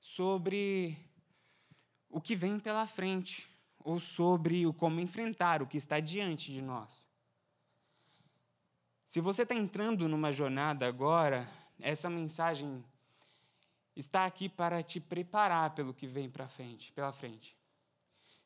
Sobre 0.00 0.96
o 2.08 2.20
que 2.20 2.34
vem 2.34 2.58
pela 2.58 2.86
frente, 2.86 3.48
ou 3.78 3.98
sobre 3.98 4.66
o 4.66 4.72
como 4.72 5.00
enfrentar 5.00 5.62
o 5.62 5.66
que 5.66 5.76
está 5.76 6.00
diante 6.00 6.52
de 6.52 6.62
nós. 6.62 7.08
Se 9.12 9.20
você 9.20 9.42
está 9.42 9.54
entrando 9.54 10.08
numa 10.08 10.32
jornada 10.32 10.88
agora, 10.88 11.46
essa 11.78 12.08
mensagem 12.08 12.82
está 13.94 14.24
aqui 14.24 14.48
para 14.48 14.82
te 14.82 14.98
preparar 15.00 15.74
pelo 15.74 15.92
que 15.92 16.06
vem 16.06 16.30
para 16.30 16.48
frente, 16.48 16.90
pela 16.92 17.12
frente. 17.12 17.54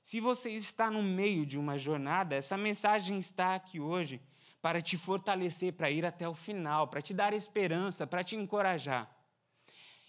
Se 0.02 0.18
você 0.18 0.50
está 0.50 0.90
no 0.90 1.04
meio 1.04 1.46
de 1.46 1.56
uma 1.56 1.78
jornada, 1.78 2.34
essa 2.34 2.56
mensagem 2.56 3.16
está 3.16 3.54
aqui 3.54 3.78
hoje 3.78 4.20
para 4.60 4.82
te 4.82 4.98
fortalecer, 4.98 5.72
para 5.72 5.88
ir 5.88 6.04
até 6.04 6.28
o 6.28 6.34
final, 6.34 6.88
para 6.88 7.00
te 7.00 7.14
dar 7.14 7.32
esperança, 7.32 8.04
para 8.04 8.24
te 8.24 8.34
encorajar. 8.34 9.08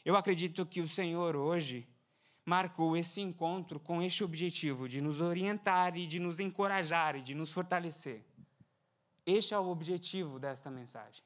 Eu 0.03 0.15
acredito 0.15 0.65
que 0.65 0.81
o 0.81 0.89
Senhor 0.89 1.35
hoje 1.35 1.87
marcou 2.43 2.97
esse 2.97 3.21
encontro 3.21 3.79
com 3.79 4.01
este 4.01 4.23
objetivo 4.23 4.89
de 4.89 5.01
nos 5.01 5.21
orientar 5.21 5.95
e 5.95 6.07
de 6.07 6.19
nos 6.19 6.39
encorajar 6.39 7.15
e 7.15 7.21
de 7.21 7.35
nos 7.35 7.51
fortalecer. 7.51 8.25
Este 9.27 9.53
é 9.53 9.60
o 9.60 9.67
objetivo 9.67 10.39
desta 10.39 10.72
mensagem. 10.72 11.22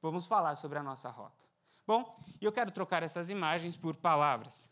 Vamos 0.00 0.28
falar 0.28 0.54
sobre 0.54 0.78
a 0.78 0.82
nossa 0.82 1.10
rota. 1.10 1.44
Bom, 1.84 2.08
eu 2.40 2.52
quero 2.52 2.70
trocar 2.70 3.02
essas 3.02 3.28
imagens 3.28 3.76
por 3.76 3.96
palavras. 3.96 4.70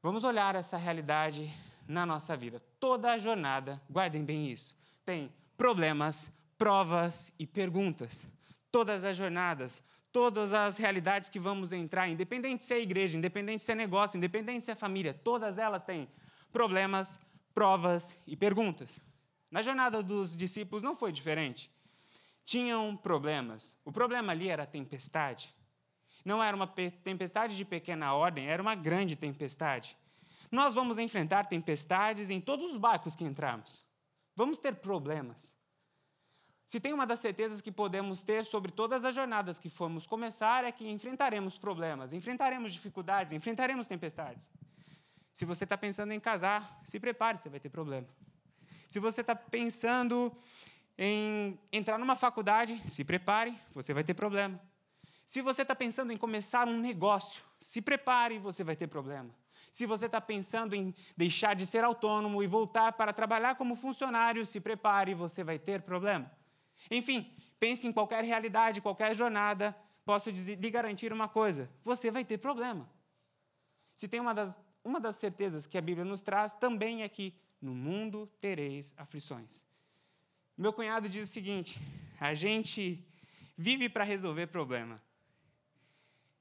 Vamos 0.00 0.22
olhar 0.22 0.54
essa 0.54 0.76
realidade 0.76 1.52
na 1.88 2.06
nossa 2.06 2.36
vida. 2.36 2.62
Toda 2.78 3.10
a 3.10 3.18
jornada, 3.18 3.82
guardem 3.90 4.24
bem 4.24 4.48
isso, 4.48 4.76
tem 5.04 5.34
problemas, 5.56 6.30
provas 6.56 7.32
e 7.36 7.44
perguntas. 7.44 8.28
Todas 8.70 9.04
as 9.04 9.16
jornadas, 9.16 9.82
todas 10.12 10.54
as 10.54 10.76
realidades 10.76 11.28
que 11.28 11.40
vamos 11.40 11.72
entrar, 11.72 12.06
independente 12.06 12.64
se 12.64 12.72
é 12.72 12.80
igreja, 12.80 13.18
independente 13.18 13.64
se 13.64 13.72
é 13.72 13.74
negócio, 13.74 14.16
independente 14.16 14.64
se 14.64 14.70
é 14.70 14.76
família, 14.76 15.12
todas 15.12 15.58
elas 15.58 15.82
têm 15.82 16.08
problemas, 16.52 17.18
provas 17.52 18.14
e 18.28 18.36
perguntas. 18.36 19.00
Na 19.56 19.62
jornada 19.62 20.02
dos 20.02 20.36
discípulos 20.36 20.82
não 20.82 20.94
foi 20.94 21.10
diferente. 21.10 21.72
Tinham 22.44 22.94
problemas. 22.94 23.74
O 23.86 23.90
problema 23.90 24.30
ali 24.30 24.50
era 24.50 24.64
a 24.64 24.66
tempestade. 24.66 25.54
Não 26.22 26.44
era 26.44 26.54
uma 26.54 26.66
tempestade 26.66 27.56
de 27.56 27.64
pequena 27.64 28.12
ordem, 28.12 28.48
era 28.48 28.60
uma 28.60 28.74
grande 28.74 29.16
tempestade. 29.16 29.96
Nós 30.52 30.74
vamos 30.74 30.98
enfrentar 30.98 31.46
tempestades 31.46 32.28
em 32.28 32.38
todos 32.38 32.70
os 32.70 32.76
barcos 32.76 33.16
que 33.16 33.24
entrarmos. 33.24 33.82
Vamos 34.34 34.58
ter 34.58 34.74
problemas. 34.74 35.56
Se 36.66 36.78
tem 36.78 36.92
uma 36.92 37.06
das 37.06 37.20
certezas 37.20 37.62
que 37.62 37.72
podemos 37.72 38.22
ter 38.22 38.44
sobre 38.44 38.70
todas 38.70 39.06
as 39.06 39.14
jornadas 39.14 39.56
que 39.56 39.70
formos 39.70 40.06
começar 40.06 40.64
é 40.64 40.70
que 40.70 40.86
enfrentaremos 40.86 41.56
problemas, 41.56 42.12
enfrentaremos 42.12 42.74
dificuldades, 42.74 43.32
enfrentaremos 43.32 43.86
tempestades. 43.86 44.50
Se 45.32 45.46
você 45.46 45.64
está 45.64 45.78
pensando 45.78 46.12
em 46.12 46.20
casar, 46.20 46.78
se 46.84 47.00
prepare, 47.00 47.38
você 47.38 47.48
vai 47.48 47.58
ter 47.58 47.70
problema. 47.70 48.06
Se 48.88 49.00
você 49.00 49.20
está 49.20 49.34
pensando 49.34 50.32
em 50.98 51.58
entrar 51.72 51.98
numa 51.98 52.16
faculdade, 52.16 52.80
se 52.88 53.04
prepare, 53.04 53.56
você 53.74 53.92
vai 53.92 54.04
ter 54.04 54.14
problema. 54.14 54.60
Se 55.24 55.42
você 55.42 55.62
está 55.62 55.74
pensando 55.74 56.12
em 56.12 56.16
começar 56.16 56.68
um 56.68 56.78
negócio, 56.78 57.42
se 57.60 57.82
prepare, 57.82 58.38
você 58.38 58.62
vai 58.62 58.76
ter 58.76 58.86
problema. 58.86 59.30
Se 59.72 59.84
você 59.84 60.06
está 60.06 60.20
pensando 60.20 60.74
em 60.74 60.94
deixar 61.16 61.54
de 61.54 61.66
ser 61.66 61.84
autônomo 61.84 62.42
e 62.42 62.46
voltar 62.46 62.92
para 62.92 63.12
trabalhar 63.12 63.56
como 63.56 63.76
funcionário, 63.76 64.46
se 64.46 64.60
prepare, 64.60 65.14
você 65.14 65.44
vai 65.44 65.58
ter 65.58 65.82
problema. 65.82 66.30
Enfim, 66.90 67.30
pense 67.58 67.86
em 67.86 67.92
qualquer 67.92 68.24
realidade, 68.24 68.80
qualquer 68.80 69.14
jornada, 69.14 69.76
posso 70.04 70.30
lhe 70.30 70.70
garantir 70.70 71.12
uma 71.12 71.28
coisa: 71.28 71.68
você 71.84 72.10
vai 72.10 72.24
ter 72.24 72.38
problema. 72.38 72.88
Se 73.94 74.06
tem 74.06 74.20
uma 74.20 74.32
das, 74.32 74.58
uma 74.84 75.00
das 75.00 75.16
certezas 75.16 75.66
que 75.66 75.76
a 75.76 75.82
Bíblia 75.82 76.04
nos 76.04 76.22
traz, 76.22 76.54
também 76.54 77.02
é 77.02 77.08
que 77.08 77.34
no 77.60 77.74
mundo 77.74 78.26
tereis 78.40 78.94
aflições. 78.96 79.64
Meu 80.56 80.72
cunhado 80.72 81.08
diz 81.08 81.28
o 81.28 81.32
seguinte: 81.32 81.78
a 82.20 82.34
gente 82.34 83.04
vive 83.56 83.88
para 83.88 84.04
resolver 84.04 84.46
problema. 84.46 85.02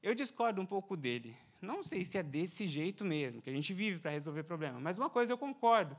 Eu 0.01 0.13
discordo 0.13 0.61
um 0.61 0.65
pouco 0.65 0.95
dele. 0.95 1.35
Não 1.61 1.81
sei 1.81 2.05
se 2.05 2.17
é 2.17 2.23
desse 2.23 2.67
jeito 2.67 3.03
mesmo, 3.03 3.41
que 3.41 3.49
a 3.49 3.53
gente 3.53 3.73
vive 3.73 3.99
para 3.99 4.11
resolver 4.11 4.43
problema, 4.43 4.79
mas 4.79 4.97
uma 4.97 5.09
coisa 5.09 5.33
eu 5.33 5.37
concordo, 5.37 5.97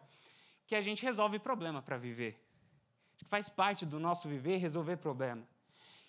que 0.67 0.77
a 0.77 0.81
gente 0.81 1.03
resolve 1.03 1.39
problema 1.39 1.83
para 1.83 1.97
viver 1.97 2.47
faz 3.27 3.49
parte 3.49 3.85
do 3.85 3.99
nosso 3.99 4.29
viver 4.29 4.57
resolver 4.59 4.97
problema. 4.97 5.43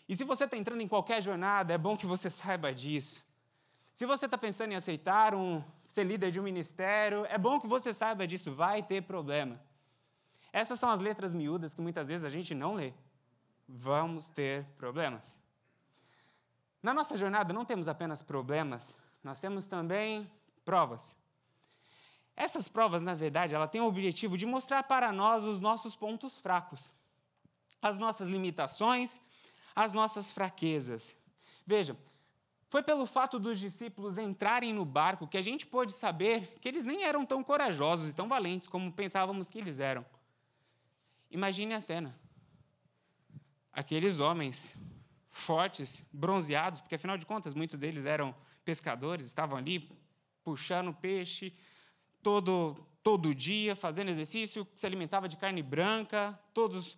E 0.07 0.15
se 0.15 0.23
você 0.23 0.45
está 0.45 0.55
entrando 0.55 0.81
em 0.81 0.87
qualquer 0.87 1.21
jornada, 1.21 1.73
é 1.73 1.77
bom 1.77 1.97
que 1.97 2.05
você 2.05 2.29
saiba 2.29 2.73
disso. 2.73 3.25
Se 3.93 4.05
você 4.05 4.25
está 4.25 4.37
pensando 4.37 4.71
em 4.71 4.75
aceitar 4.75 5.33
um, 5.33 5.63
ser 5.88 6.03
líder 6.03 6.32
de 6.32 6.39
um 6.39 6.44
ministério, 6.44 7.25
é 7.25 7.38
bom 7.38 7.60
que 7.60 7.67
você 7.67 7.94
saiba 7.94 8.27
disso, 8.27 8.53
vai 8.53 8.84
ter 8.84 9.03
problema. 9.03 9.60
Essas 10.51 10.79
são 10.79 10.89
as 10.89 11.00
letras 11.00 11.34
miúdas 11.34 11.74
que 11.74 11.82
muitas 11.82 12.08
vezes 12.08 12.25
a 12.25 12.29
gente 12.29 12.53
não 12.53 12.75
lê. 12.75 12.94
Vamos 13.67 14.29
ter 14.29 14.65
problemas. 14.77 15.38
Na 16.82 16.94
nossa 16.94 17.17
jornada 17.17 17.53
não 17.53 17.65
temos 17.65 17.88
apenas 17.88 18.22
problemas, 18.22 18.96
nós 19.24 19.39
temos 19.41 19.67
também 19.67 20.29
provas. 20.63 21.15
Essas 22.36 22.67
provas, 22.67 23.03
na 23.03 23.15
verdade, 23.15 23.56
ela 23.56 23.67
tem 23.67 23.82
o 23.82 23.88
objetivo 23.88 24.38
de 24.38 24.46
mostrar 24.46 24.84
para 24.84 25.12
nós 25.12 25.44
os 25.44 25.60
nossos 25.60 25.96
pontos 25.96 26.38
fracos 26.38 26.91
as 27.82 27.98
nossas 27.98 28.27
limitações, 28.27 29.20
as 29.75 29.94
nossas 29.94 30.32
fraquezas. 30.32 31.15
Veja, 31.65 31.98
foi 32.69 32.83
pelo 32.83 33.05
fato 33.05 33.39
dos 33.39 33.59
discípulos 33.59 34.17
entrarem 34.17 34.74
no 34.74 34.83
barco 34.83 35.27
que 35.27 35.38
a 35.38 35.41
gente 35.41 35.65
pôde 35.65 35.93
saber 35.93 36.57
que 36.59 36.67
eles 36.67 36.83
nem 36.83 37.03
eram 37.03 37.25
tão 37.25 37.43
corajosos 37.43 38.09
e 38.09 38.15
tão 38.15 38.27
valentes 38.27 38.67
como 38.67 38.91
pensávamos 38.91 39.50
que 39.50 39.57
eles 39.57 39.79
eram. 39.79 40.05
Imagine 41.31 41.74
a 41.74 41.81
cena. 41.81 42.19
Aqueles 43.71 44.19
homens 44.19 44.75
fortes, 45.29 46.03
bronzeados, 46.12 46.81
porque 46.81 46.95
afinal 46.95 47.17
de 47.17 47.25
contas 47.25 47.53
muitos 47.53 47.77
deles 47.77 48.05
eram 48.05 48.36
pescadores, 48.65 49.27
estavam 49.27 49.57
ali 49.57 49.89
puxando 50.43 50.93
peixe 50.93 51.53
todo 52.21 52.75
todo 53.07 53.33
dia, 53.33 53.74
fazendo 53.74 54.09
exercício, 54.09 54.67
se 54.75 54.86
alimentava 54.86 55.29
de 55.29 55.38
carne 55.38 55.63
branca, 55.63 56.38
todos 56.53 56.97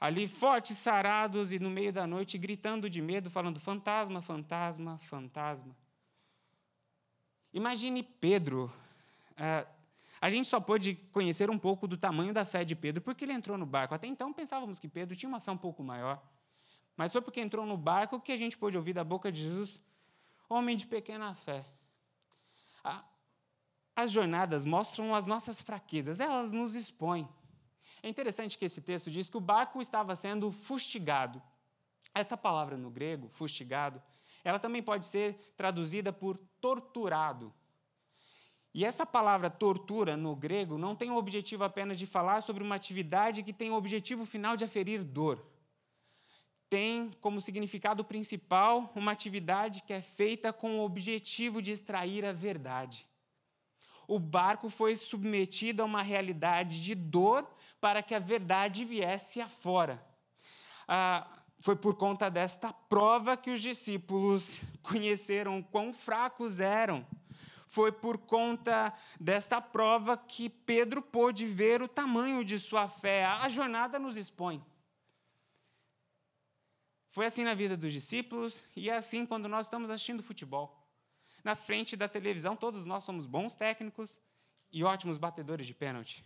ali 0.00 0.26
fortes, 0.26 0.78
sarados 0.78 1.52
e 1.52 1.58
no 1.58 1.70
meio 1.70 1.92
da 1.92 2.06
noite 2.06 2.38
gritando 2.38 2.88
de 2.88 3.02
medo, 3.02 3.30
falando 3.30 3.58
fantasma, 3.58 4.22
fantasma, 4.22 4.98
fantasma. 4.98 5.76
Imagine 7.52 8.02
Pedro, 8.02 8.72
ah, 9.36 9.66
A 10.20 10.28
gente 10.28 10.48
só 10.48 10.58
pôde 10.58 10.94
conhecer 11.12 11.48
um 11.48 11.58
pouco 11.58 11.86
do 11.86 11.96
tamanho 11.96 12.32
da 12.34 12.44
fé 12.44 12.64
de 12.64 12.74
Pedro 12.74 13.00
porque 13.00 13.24
ele 13.24 13.32
entrou 13.32 13.56
no 13.56 13.64
barco. 13.64 13.94
Até 13.94 14.06
então 14.06 14.32
pensávamos 14.32 14.78
que 14.78 14.88
Pedro 14.88 15.16
tinha 15.16 15.28
uma 15.28 15.40
fé 15.40 15.52
um 15.52 15.56
pouco 15.56 15.82
maior. 15.82 16.20
Mas 16.96 17.12
foi 17.12 17.22
porque 17.22 17.40
entrou 17.40 17.64
no 17.64 17.76
barco 17.76 18.20
que 18.20 18.32
a 18.32 18.36
gente 18.36 18.58
pôde 18.58 18.76
ouvir 18.76 18.92
da 18.92 19.04
boca 19.04 19.30
de 19.30 19.42
Jesus: 19.42 19.80
homem 20.48 20.76
de 20.76 20.86
pequena 20.86 21.34
fé. 21.34 21.64
As 23.94 24.10
jornadas 24.10 24.64
mostram 24.64 25.14
as 25.14 25.26
nossas 25.26 25.60
fraquezas, 25.60 26.20
elas 26.20 26.52
nos 26.52 26.74
expõem. 26.74 27.28
É 28.02 28.08
interessante 28.08 28.56
que 28.56 28.64
esse 28.64 28.80
texto 28.80 29.10
diz 29.10 29.28
que 29.28 29.36
o 29.36 29.40
barco 29.40 29.80
estava 29.80 30.14
sendo 30.14 30.50
fustigado. 30.52 31.42
Essa 32.14 32.36
palavra 32.36 32.76
no 32.76 32.90
grego, 32.90 33.28
fustigado, 33.28 34.02
ela 34.44 34.58
também 34.58 34.82
pode 34.82 35.04
ser 35.06 35.34
traduzida 35.56 36.12
por 36.12 36.38
torturado. 36.60 37.52
E 38.72 38.84
essa 38.84 39.04
palavra 39.04 39.50
tortura 39.50 40.16
no 40.16 40.36
grego 40.36 40.78
não 40.78 40.94
tem 40.94 41.10
o 41.10 41.16
objetivo 41.16 41.64
apenas 41.64 41.98
de 41.98 42.06
falar 42.06 42.42
sobre 42.42 42.62
uma 42.62 42.74
atividade 42.74 43.42
que 43.42 43.52
tem 43.52 43.70
o 43.70 43.74
objetivo 43.74 44.24
final 44.24 44.56
de 44.56 44.64
aferir 44.64 45.02
dor. 45.02 45.44
Tem 46.70 47.10
como 47.20 47.40
significado 47.40 48.04
principal 48.04 48.92
uma 48.94 49.12
atividade 49.12 49.82
que 49.82 49.92
é 49.92 50.02
feita 50.02 50.52
com 50.52 50.78
o 50.78 50.84
objetivo 50.84 51.62
de 51.62 51.72
extrair 51.72 52.24
a 52.24 52.32
verdade. 52.32 53.08
O 54.06 54.18
barco 54.18 54.68
foi 54.68 54.96
submetido 54.96 55.82
a 55.82 55.84
uma 55.84 56.02
realidade 56.02 56.82
de 56.82 56.94
dor 56.94 57.48
para 57.80 58.02
que 58.02 58.14
a 58.14 58.18
verdade 58.18 58.84
viesse 58.84 59.40
afora. 59.40 60.04
Ah, 60.86 61.26
foi 61.60 61.76
por 61.76 61.96
conta 61.96 62.30
desta 62.30 62.72
prova 62.72 63.36
que 63.36 63.50
os 63.50 63.60
discípulos 63.60 64.60
conheceram 64.82 65.62
quão 65.62 65.92
fracos 65.92 66.60
eram. 66.60 67.06
Foi 67.66 67.92
por 67.92 68.16
conta 68.16 68.94
desta 69.20 69.60
prova 69.60 70.16
que 70.16 70.48
Pedro 70.48 71.02
pôde 71.02 71.44
ver 71.44 71.82
o 71.82 71.88
tamanho 71.88 72.42
de 72.44 72.58
sua 72.58 72.88
fé. 72.88 73.26
A 73.26 73.48
jornada 73.48 73.98
nos 73.98 74.16
expõe. 74.16 74.64
Foi 77.10 77.26
assim 77.26 77.44
na 77.44 77.52
vida 77.52 77.76
dos 77.76 77.92
discípulos 77.92 78.62
e 78.74 78.88
é 78.88 78.96
assim 78.96 79.26
quando 79.26 79.48
nós 79.48 79.66
estamos 79.66 79.90
assistindo 79.90 80.22
futebol. 80.22 80.88
Na 81.44 81.54
frente 81.54 81.96
da 81.96 82.08
televisão, 82.08 82.56
todos 82.56 82.86
nós 82.86 83.04
somos 83.04 83.26
bons 83.26 83.54
técnicos 83.54 84.20
e 84.70 84.84
ótimos 84.84 85.18
batedores 85.18 85.66
de 85.66 85.74
pênalti. 85.74 86.24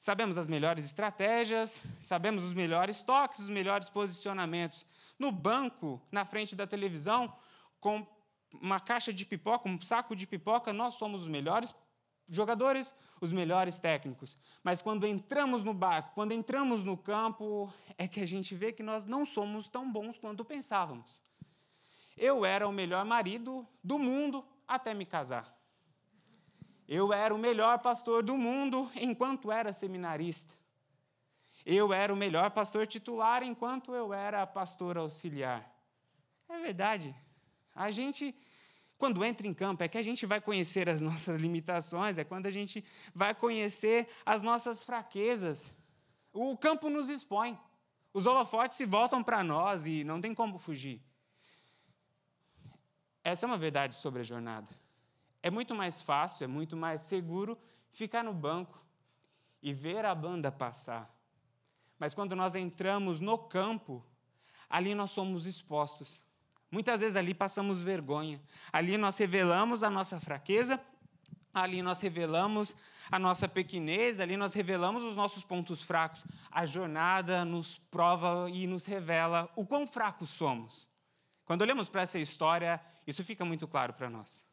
Sabemos 0.00 0.38
as 0.38 0.48
melhores 0.48 0.86
estratégias, 0.86 1.82
sabemos 2.00 2.42
os 2.42 2.54
melhores 2.54 3.02
toques, 3.02 3.38
os 3.38 3.50
melhores 3.50 3.90
posicionamentos. 3.90 4.86
No 5.18 5.30
banco, 5.30 6.00
na 6.10 6.24
frente 6.24 6.56
da 6.56 6.66
televisão, 6.66 7.30
com 7.78 8.06
uma 8.50 8.80
caixa 8.80 9.12
de 9.12 9.26
pipoca, 9.26 9.68
um 9.68 9.78
saco 9.78 10.16
de 10.16 10.26
pipoca, 10.26 10.72
nós 10.72 10.94
somos 10.94 11.20
os 11.20 11.28
melhores 11.28 11.74
jogadores, 12.26 12.94
os 13.20 13.30
melhores 13.30 13.78
técnicos. 13.78 14.38
Mas 14.64 14.80
quando 14.80 15.06
entramos 15.06 15.62
no 15.64 15.74
barco, 15.74 16.14
quando 16.14 16.32
entramos 16.32 16.82
no 16.82 16.96
campo, 16.96 17.70
é 17.98 18.08
que 18.08 18.22
a 18.22 18.26
gente 18.26 18.54
vê 18.54 18.72
que 18.72 18.82
nós 18.82 19.04
não 19.04 19.26
somos 19.26 19.68
tão 19.68 19.92
bons 19.92 20.18
quanto 20.18 20.46
pensávamos. 20.46 21.22
Eu 22.16 22.42
era 22.46 22.66
o 22.66 22.72
melhor 22.72 23.04
marido 23.04 23.68
do 23.84 23.98
mundo 23.98 24.42
até 24.66 24.94
me 24.94 25.04
casar. 25.04 25.59
Eu 26.92 27.12
era 27.12 27.32
o 27.32 27.38
melhor 27.38 27.78
pastor 27.78 28.20
do 28.20 28.36
mundo 28.36 28.90
enquanto 28.96 29.52
era 29.52 29.72
seminarista. 29.72 30.52
Eu 31.64 31.92
era 31.92 32.12
o 32.12 32.16
melhor 32.16 32.50
pastor 32.50 32.84
titular 32.84 33.44
enquanto 33.44 33.94
eu 33.94 34.12
era 34.12 34.44
pastor 34.44 34.98
auxiliar. 34.98 35.72
É 36.48 36.58
verdade. 36.58 37.14
A 37.76 37.92
gente, 37.92 38.34
quando 38.98 39.24
entra 39.24 39.46
em 39.46 39.54
campo, 39.54 39.84
é 39.84 39.88
que 39.88 39.98
a 39.98 40.02
gente 40.02 40.26
vai 40.26 40.40
conhecer 40.40 40.90
as 40.90 41.00
nossas 41.08 41.38
limitações, 41.38 42.18
é 42.18 42.24
quando 42.24 42.46
a 42.46 42.50
gente 42.50 42.84
vai 43.14 43.36
conhecer 43.36 44.08
as 44.26 44.42
nossas 44.42 44.82
fraquezas. 44.82 45.72
O 46.32 46.56
campo 46.56 46.90
nos 46.90 47.08
expõe. 47.08 47.56
Os 48.12 48.26
holofotes 48.26 48.76
se 48.76 48.84
voltam 48.84 49.22
para 49.22 49.44
nós 49.44 49.86
e 49.86 50.02
não 50.02 50.20
tem 50.20 50.34
como 50.34 50.58
fugir. 50.58 51.00
Essa 53.22 53.46
é 53.46 53.48
uma 53.48 53.58
verdade 53.58 53.94
sobre 53.94 54.22
a 54.22 54.24
jornada. 54.24 54.79
É 55.42 55.50
muito 55.50 55.74
mais 55.74 56.02
fácil, 56.02 56.44
é 56.44 56.46
muito 56.46 56.76
mais 56.76 57.02
seguro 57.02 57.58
ficar 57.92 58.22
no 58.22 58.32
banco 58.32 58.78
e 59.62 59.72
ver 59.72 60.04
a 60.04 60.14
banda 60.14 60.50
passar. 60.50 61.10
Mas 61.98 62.14
quando 62.14 62.34
nós 62.34 62.54
entramos 62.54 63.20
no 63.20 63.36
campo, 63.36 64.04
ali 64.68 64.94
nós 64.94 65.10
somos 65.10 65.46
expostos. 65.46 66.20
Muitas 66.70 67.00
vezes 67.00 67.16
ali 67.16 67.34
passamos 67.34 67.80
vergonha. 67.80 68.40
Ali 68.72 68.96
nós 68.96 69.18
revelamos 69.18 69.82
a 69.82 69.90
nossa 69.90 70.20
fraqueza, 70.20 70.80
ali 71.52 71.82
nós 71.82 72.00
revelamos 72.00 72.76
a 73.10 73.18
nossa 73.18 73.48
pequenez, 73.48 74.20
ali 74.20 74.36
nós 74.36 74.54
revelamos 74.54 75.02
os 75.02 75.16
nossos 75.16 75.42
pontos 75.42 75.82
fracos. 75.82 76.24
A 76.50 76.64
jornada 76.64 77.44
nos 77.44 77.78
prova 77.90 78.48
e 78.48 78.66
nos 78.66 78.86
revela 78.86 79.50
o 79.56 79.66
quão 79.66 79.86
fracos 79.86 80.30
somos. 80.30 80.88
Quando 81.44 81.62
olhamos 81.62 81.88
para 81.88 82.02
essa 82.02 82.18
história, 82.18 82.80
isso 83.06 83.24
fica 83.24 83.44
muito 83.44 83.66
claro 83.66 83.92
para 83.92 84.08
nós. 84.08 84.48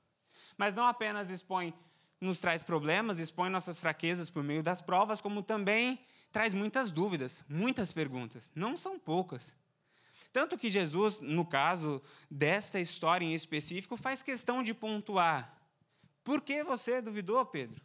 Mas 0.58 0.74
não 0.74 0.88
apenas 0.88 1.30
expõe, 1.30 1.74
nos 2.20 2.42
traz 2.42 2.64
problemas, 2.64 3.20
expõe 3.20 3.50
nossas 3.50 3.80
fraquezas 3.80 4.30
por 4.30 4.44
meio 4.44 4.64
das 4.64 4.82
provas, 4.82 5.22
como 5.22 5.44
também 5.44 6.00
traz 6.32 6.54
muitas 6.54 6.92
dúvidas, 6.92 7.44
muitas 7.48 7.92
perguntas. 7.92 8.52
Não 8.56 8.76
são 8.76 8.98
poucas. 8.98 9.56
Tanto 10.34 10.58
que 10.58 10.70
Jesus, 10.70 11.20
no 11.20 11.46
caso 11.46 12.02
desta 12.30 12.80
história 12.80 13.26
em 13.26 13.34
específico, 13.34 13.96
faz 13.96 14.22
questão 14.22 14.62
de 14.62 14.74
pontuar. 14.74 15.58
Por 16.24 16.42
que 16.42 16.64
você 16.64 17.02
duvidou, 17.02 17.46
Pedro? 17.46 17.82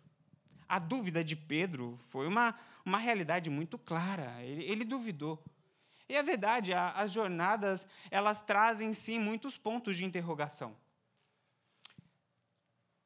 A 0.68 0.78
dúvida 0.78 1.22
de 1.22 1.36
Pedro 1.36 1.98
foi 2.08 2.26
uma, 2.26 2.58
uma 2.84 2.98
realidade 2.98 3.48
muito 3.48 3.78
clara. 3.78 4.42
Ele, 4.42 4.64
ele 4.64 4.84
duvidou. 4.84 5.42
E 6.08 6.16
é 6.16 6.22
verdade, 6.22 6.72
a, 6.72 6.90
as 6.90 7.12
jornadas, 7.12 7.86
elas 8.10 8.42
trazem, 8.42 8.92
sim, 8.92 9.18
muitos 9.18 9.56
pontos 9.56 9.96
de 9.96 10.04
interrogação. 10.04 10.76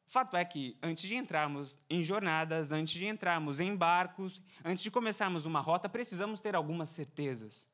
Fato 0.09 0.37
é 0.37 0.45
que, 0.45 0.77
antes 0.83 1.09
de 1.09 1.17
entrarmos 1.17 1.79
em 1.91 2.03
jornadas, 2.05 2.71
antes 2.71 2.95
de 2.95 3.07
entrarmos 3.07 3.59
em 3.59 3.75
barcos, 3.75 4.41
antes 4.65 4.83
de 4.83 4.91
começarmos 4.91 5.45
uma 5.45 5.61
rota, 5.61 5.89
precisamos 5.89 6.41
ter 6.41 6.55
algumas 6.55 6.91
certezas. 6.91 7.67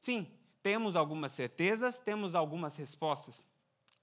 Sim, 0.00 0.30
temos 0.62 0.94
algumas 0.94 1.32
certezas, 1.32 1.98
temos 1.98 2.34
algumas 2.34 2.76
respostas, 2.76 3.46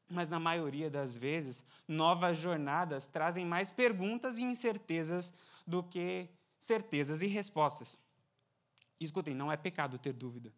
mas 0.10 0.30
na 0.30 0.40
maioria 0.40 0.90
das 0.90 1.16
vezes, 1.16 1.64
novas 1.88 2.38
jornadas 2.38 3.08
trazem 3.08 3.46
mais 3.46 3.70
perguntas 3.70 4.40
e 4.40 4.44
incertezas 4.44 5.34
do 5.68 5.84
que 5.84 6.28
certezas 6.58 7.22
e 7.22 7.28
respostas. 7.28 7.98
Escutem, 9.00 9.36
não 9.36 9.52
é 9.52 9.58
pecado 9.58 10.00
ter 10.00 10.14
dúvida. 10.14 10.52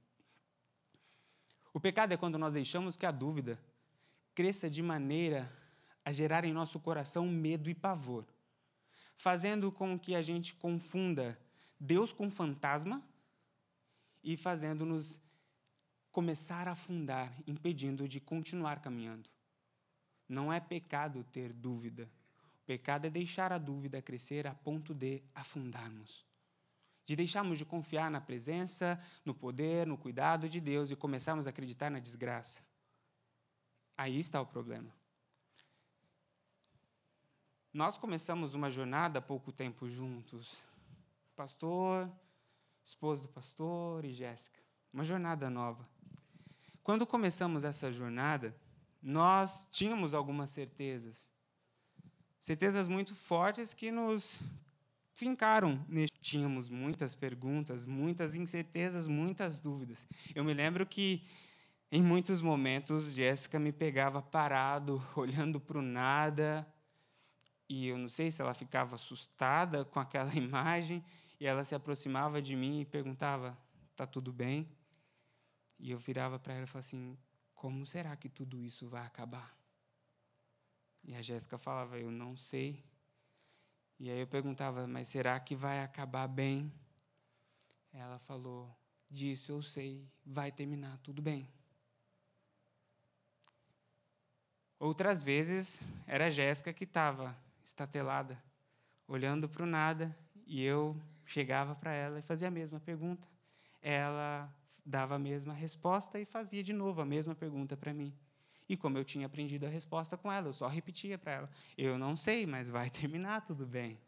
O 1.74 1.80
pecado 1.80 2.14
é 2.14 2.18
quando 2.18 2.38
nós 2.38 2.54
deixamos 2.54 2.96
que 2.96 3.06
a 3.06 3.12
dúvida 3.12 3.60
cresça 4.34 4.70
de 4.70 4.82
maneira 4.82 5.52
a 6.08 6.12
gerar 6.14 6.46
em 6.46 6.54
nosso 6.54 6.80
coração 6.80 7.28
medo 7.28 7.70
e 7.70 7.76
pavor, 7.76 8.26
fazendo 9.18 9.70
com 9.70 10.00
que 10.00 10.16
a 10.16 10.22
gente 10.22 10.56
confunda 10.56 11.38
Deus 11.78 12.14
com 12.14 12.32
fantasma 12.32 13.04
e 14.24 14.38
fazendo-nos 14.38 15.20
começar 16.10 16.66
a 16.66 16.72
afundar, 16.72 17.38
impedindo 17.46 18.08
de 18.08 18.22
continuar 18.22 18.80
caminhando. 18.80 19.30
Não 20.30 20.52
é 20.52 20.62
pecado 20.62 21.26
ter 21.26 21.52
dúvida. 21.52 22.10
O 22.64 22.66
pecado 22.66 23.08
é 23.08 23.10
deixar 23.10 23.52
a 23.52 23.58
dúvida 23.58 24.02
crescer 24.02 24.48
a 24.48 24.56
ponto 24.56 24.94
de 24.94 25.22
afundarmos. 25.36 26.26
De 27.06 27.18
deixarmos 27.18 27.58
de 27.58 27.66
confiar 27.66 28.10
na 28.10 28.22
presença, 28.22 28.98
no 29.26 29.36
poder, 29.36 29.86
no 29.86 29.98
cuidado 29.98 30.48
de 30.48 30.62
Deus 30.62 30.90
e 30.90 30.96
começarmos 30.96 31.48
a 31.48 31.50
acreditar 31.50 31.92
na 31.92 32.00
desgraça. 32.00 32.62
Aí 33.98 34.18
está 34.18 34.40
o 34.40 34.46
problema. 34.46 34.90
Nós 37.74 37.98
começamos 37.98 38.54
uma 38.54 38.70
jornada 38.70 39.20
há 39.20 39.22
pouco 39.22 39.52
tempo 39.52 39.90
juntos. 39.90 40.58
Pastor, 41.36 42.10
esposo 42.84 43.24
do 43.24 43.28
pastor 43.28 44.06
e 44.06 44.14
Jéssica. 44.14 44.60
Uma 44.92 45.04
jornada 45.04 45.50
nova. 45.50 45.88
Quando 46.82 47.06
começamos 47.06 47.64
essa 47.64 47.92
jornada, 47.92 48.56
nós 49.02 49.68
tínhamos 49.72 50.14
algumas 50.14 50.50
certezas. 50.50 51.32
Certezas 52.40 52.88
muito 52.88 53.14
fortes 53.14 53.74
que 53.74 53.92
nos 53.92 54.42
fincaram. 55.14 55.86
Tínhamos 56.22 56.70
muitas 56.70 57.14
perguntas, 57.14 57.86
muitas 57.86 58.36
incertezas, 58.36 59.08
muitas 59.08 59.60
dúvidas. 59.60 60.08
Eu 60.34 60.44
me 60.44 60.54
lembro 60.54 60.86
que 60.86 61.28
em 61.92 62.02
muitos 62.02 62.42
momentos 62.42 63.14
Jéssica 63.14 63.60
me 63.60 63.72
pegava 63.72 64.22
parado, 64.22 65.06
olhando 65.16 65.60
para 65.60 65.80
o 65.80 65.82
nada, 65.82 66.66
e 67.70 67.88
eu 67.88 67.98
não 67.98 68.10
sei 68.10 68.32
se 68.32 68.42
ela 68.42 68.54
ficava 68.54 68.96
assustada 68.96 69.84
com 69.86 70.00
aquela 70.00 70.34
imagem, 70.36 71.04
e 71.40 71.46
ela 71.46 71.64
se 71.64 71.76
aproximava 71.76 72.42
de 72.42 72.56
mim 72.56 72.82
e 72.82 72.86
perguntava: 72.86 73.58
"Tá 73.96 74.06
tudo 74.08 74.32
bem?" 74.32 74.70
E 75.80 75.92
eu 75.92 75.98
virava 75.98 76.40
para 76.40 76.54
ela 76.54 76.64
e 76.64 76.68
falava 76.68 76.86
assim: 76.86 77.18
"Como 77.54 77.86
será 77.86 78.16
que 78.16 78.30
tudo 78.30 78.62
isso 78.62 78.88
vai 78.88 79.06
acabar?" 79.06 79.56
E 81.04 81.16
a 81.16 81.22
Jéssica 81.22 81.58
falava: 81.58 82.00
"Eu 82.00 82.12
não 82.12 82.36
sei." 82.36 82.84
E 84.00 84.12
aí 84.12 84.20
eu 84.20 84.28
perguntava, 84.28 84.86
mas 84.86 85.10
será 85.10 85.40
que 85.40 85.56
vai 85.56 85.82
acabar 85.82 86.28
bem? 86.28 86.72
Ela 87.92 88.20
falou, 88.20 88.70
disso 89.10 89.52
eu 89.52 89.62
sei, 89.64 90.08
vai 90.24 90.52
terminar 90.52 91.00
tudo 91.00 91.20
bem. 91.20 91.50
Outras 94.80 95.24
vezes 95.24 95.82
era 96.06 96.28
a 96.28 96.30
Jéssica 96.30 96.72
que 96.72 96.84
estava 96.84 97.36
estatelada, 97.68 98.42
olhando 99.06 99.50
para 99.50 99.64
o 99.64 99.66
nada, 99.66 100.18
e 100.46 100.64
eu 100.64 101.00
chegava 101.26 101.76
para 101.76 101.92
ela 101.92 102.20
e 102.20 102.22
fazia 102.22 102.48
a 102.48 102.52
mesma 102.52 102.80
pergunta. 102.80 103.28
Ela 103.82 104.50
dava 104.86 105.16
a 105.16 105.20
mesma 105.20 105.54
resposta 105.54 106.18
e 106.18 106.24
fazia 106.24 106.64
de 106.64 106.72
novo 106.72 107.02
a 107.02 107.06
mesma 107.06 107.36
pergunta 107.36 107.76
para 107.76 107.94
mim. 107.94 108.14
E 108.70 108.78
como 108.78 108.98
eu 108.98 109.04
tinha 109.04 109.26
aprendido 109.26 109.66
a 109.66 109.70
resposta 109.70 110.16
com 110.18 110.32
ela, 110.32 110.48
eu 110.48 110.54
só 110.54 110.68
repetia 110.68 111.18
para 111.18 111.32
ela: 111.34 111.50
Eu 111.78 111.98
não 111.98 112.16
sei, 112.16 112.46
mas 112.46 112.70
vai 112.70 112.90
terminar 112.90 113.42
tudo 113.42 113.66
bem. 113.66 114.00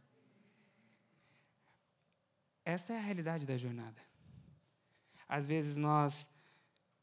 Essa 2.63 2.93
é 2.93 2.97
a 2.97 3.01
realidade 3.01 3.45
da 3.45 3.57
jornada. 3.57 4.01
Às 5.27 5.45
vezes 5.45 5.75
nós 5.75 6.29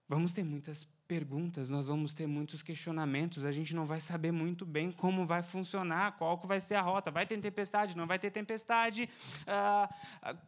vamos 0.08 0.32
ter 0.32 0.42
muitas 0.42 0.88
perguntas, 1.06 1.70
nós 1.70 1.86
vamos 1.86 2.14
ter 2.14 2.26
muitos 2.26 2.62
questionamentos, 2.62 3.44
a 3.44 3.52
gente 3.52 3.74
não 3.74 3.86
vai 3.86 4.00
saber 4.00 4.32
muito 4.32 4.66
bem 4.66 4.90
como 4.90 5.24
vai 5.24 5.42
funcionar, 5.42 6.16
qual 6.16 6.38
que 6.38 6.46
vai 6.46 6.60
ser 6.60 6.74
a 6.74 6.80
rota, 6.80 7.10
vai 7.10 7.24
ter 7.24 7.38
tempestade, 7.38 7.96
não 7.96 8.06
vai 8.06 8.18
ter 8.18 8.30
tempestade, 8.30 9.08
ah, 9.46 9.88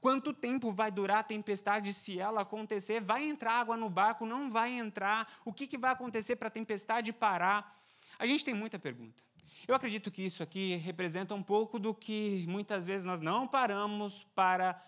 quanto 0.01 0.33
tempo 0.33 0.73
vai 0.73 0.91
durar 0.91 1.19
a 1.19 1.23
tempestade 1.23 1.93
se 1.93 2.19
ela 2.19 2.43
acontecer, 2.43 3.01
vai 3.01 3.29
entrar 3.29 3.53
água 3.53 3.77
no 3.77 3.89
barco, 3.89 4.27
não 4.27 4.51
vai 4.51 4.73
entrar, 4.73 5.33
o 5.45 5.53
que, 5.53 5.67
que 5.67 5.79
vai 5.79 5.93
acontecer 5.93 6.37
para 6.37 6.49
a 6.49 6.51
tempestade 6.51 7.13
parar? 7.13 7.81
A 8.19 8.27
gente 8.27 8.45
tem 8.45 8.55
muita 8.55 8.79
pergunta. 8.79 9.23
Eu 9.67 9.75
acredito 9.75 10.11
que 10.11 10.23
isso 10.23 10.43
aqui 10.43 10.77
representa 10.77 11.35
um 11.35 11.43
pouco 11.43 11.79
do 11.79 11.95
que 11.95 12.45
muitas 12.49 12.87
vezes 12.87 13.05
nós 13.05 13.21
não 13.21 13.47
paramos 13.47 14.27
para 14.35 14.83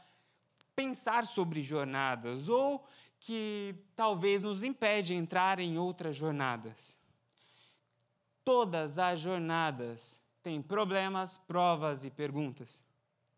pensar 0.75 1.27
sobre 1.27 1.61
jornadas, 1.61 2.49
ou 2.49 2.87
que 3.21 3.75
talvez 3.95 4.43
nos 4.43 4.65
impede 4.65 5.09
de 5.09 5.15
entrar 5.15 5.61
em 5.61 5.79
outras 5.79 6.17
jornadas. 6.17 6.99
Todas 8.43 8.99
as 8.99 9.21
jornadas 9.21 10.21
têm 10.43 10.63
problemas, 10.63 11.37
provas 11.47 12.05
e 12.05 12.11
perguntas. 12.11 12.83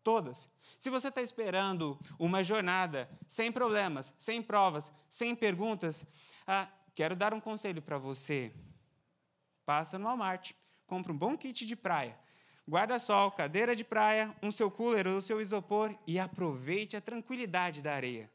Todas. 0.01 0.49
Se 0.79 0.89
você 0.89 1.09
está 1.09 1.21
esperando 1.21 1.99
uma 2.17 2.43
jornada 2.43 3.09
sem 3.27 3.51
problemas, 3.51 4.13
sem 4.17 4.41
provas, 4.41 4.91
sem 5.09 5.35
perguntas, 5.35 6.05
ah, 6.47 6.67
quero 6.95 7.15
dar 7.15 7.33
um 7.33 7.39
conselho 7.39 7.81
para 7.81 7.97
você. 7.97 8.53
Passa 9.65 9.99
no 9.99 10.05
Walmart, 10.05 10.51
compra 10.87 11.11
um 11.11 11.17
bom 11.17 11.37
kit 11.37 11.65
de 11.65 11.75
praia, 11.75 12.17
guarda-sol, 12.67 13.31
cadeira 13.31 13.75
de 13.75 13.83
praia, 13.83 14.35
um 14.41 14.51
seu 14.51 14.71
cooler 14.71 15.07
ou 15.07 15.21
seu 15.21 15.39
isopor 15.39 15.93
e 16.07 16.19
aproveite 16.19 16.95
a 16.97 17.01
tranquilidade 17.01 17.81
da 17.81 17.93
areia. 17.93 18.29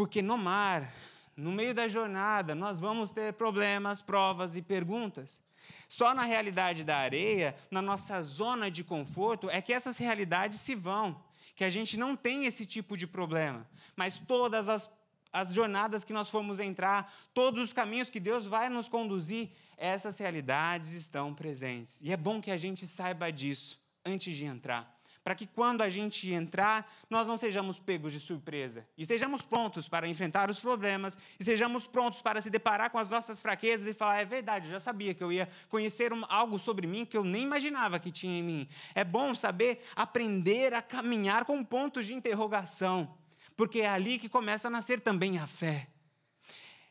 Porque 0.00 0.22
no 0.22 0.38
mar, 0.38 0.90
no 1.36 1.52
meio 1.52 1.74
da 1.74 1.86
jornada, 1.86 2.54
nós 2.54 2.80
vamos 2.80 3.12
ter 3.12 3.34
problemas, 3.34 4.00
provas 4.00 4.56
e 4.56 4.62
perguntas. 4.62 5.42
Só 5.90 6.14
na 6.14 6.22
realidade 6.22 6.84
da 6.84 6.96
areia, 6.96 7.54
na 7.70 7.82
nossa 7.82 8.22
zona 8.22 8.70
de 8.70 8.82
conforto, 8.82 9.50
é 9.50 9.60
que 9.60 9.74
essas 9.74 9.98
realidades 9.98 10.58
se 10.58 10.74
vão, 10.74 11.22
que 11.54 11.62
a 11.64 11.68
gente 11.68 11.98
não 11.98 12.16
tem 12.16 12.46
esse 12.46 12.64
tipo 12.64 12.96
de 12.96 13.06
problema. 13.06 13.68
Mas 13.94 14.16
todas 14.16 14.70
as, 14.70 14.90
as 15.30 15.52
jornadas 15.52 16.02
que 16.02 16.14
nós 16.14 16.30
formos 16.30 16.58
entrar, 16.60 17.12
todos 17.34 17.62
os 17.62 17.72
caminhos 17.74 18.08
que 18.08 18.18
Deus 18.18 18.46
vai 18.46 18.70
nos 18.70 18.88
conduzir, 18.88 19.50
essas 19.76 20.16
realidades 20.16 20.92
estão 20.92 21.34
presentes. 21.34 22.00
E 22.00 22.10
é 22.10 22.16
bom 22.16 22.40
que 22.40 22.50
a 22.50 22.56
gente 22.56 22.86
saiba 22.86 23.30
disso 23.30 23.78
antes 24.02 24.34
de 24.34 24.46
entrar 24.46 24.98
para 25.22 25.34
que 25.34 25.46
quando 25.46 25.82
a 25.82 25.88
gente 25.88 26.30
entrar, 26.30 26.90
nós 27.08 27.28
não 27.28 27.36
sejamos 27.36 27.78
pegos 27.78 28.12
de 28.12 28.20
surpresa. 28.20 28.86
E 28.96 29.02
estejamos 29.02 29.42
prontos 29.42 29.88
para 29.88 30.08
enfrentar 30.08 30.50
os 30.50 30.58
problemas, 30.58 31.18
e 31.38 31.44
sejamos 31.44 31.86
prontos 31.86 32.22
para 32.22 32.40
se 32.40 32.48
deparar 32.50 32.90
com 32.90 32.98
as 32.98 33.10
nossas 33.10 33.40
fraquezas 33.40 33.86
e 33.86 33.94
falar: 33.94 34.20
é 34.20 34.24
verdade, 34.24 34.66
eu 34.66 34.72
já 34.72 34.80
sabia 34.80 35.14
que 35.14 35.22
eu 35.22 35.30
ia 35.30 35.48
conhecer 35.68 36.10
algo 36.28 36.58
sobre 36.58 36.86
mim 36.86 37.04
que 37.04 37.16
eu 37.16 37.24
nem 37.24 37.42
imaginava 37.42 37.98
que 37.98 38.10
tinha 38.10 38.38
em 38.38 38.42
mim. 38.42 38.68
É 38.94 39.04
bom 39.04 39.34
saber 39.34 39.82
aprender 39.94 40.72
a 40.72 40.82
caminhar 40.82 41.44
com 41.44 41.62
pontos 41.62 42.06
de 42.06 42.14
interrogação, 42.14 43.16
porque 43.56 43.80
é 43.80 43.88
ali 43.88 44.18
que 44.18 44.28
começa 44.28 44.68
a 44.68 44.70
nascer 44.70 45.00
também 45.00 45.38
a 45.38 45.46
fé. 45.46 45.88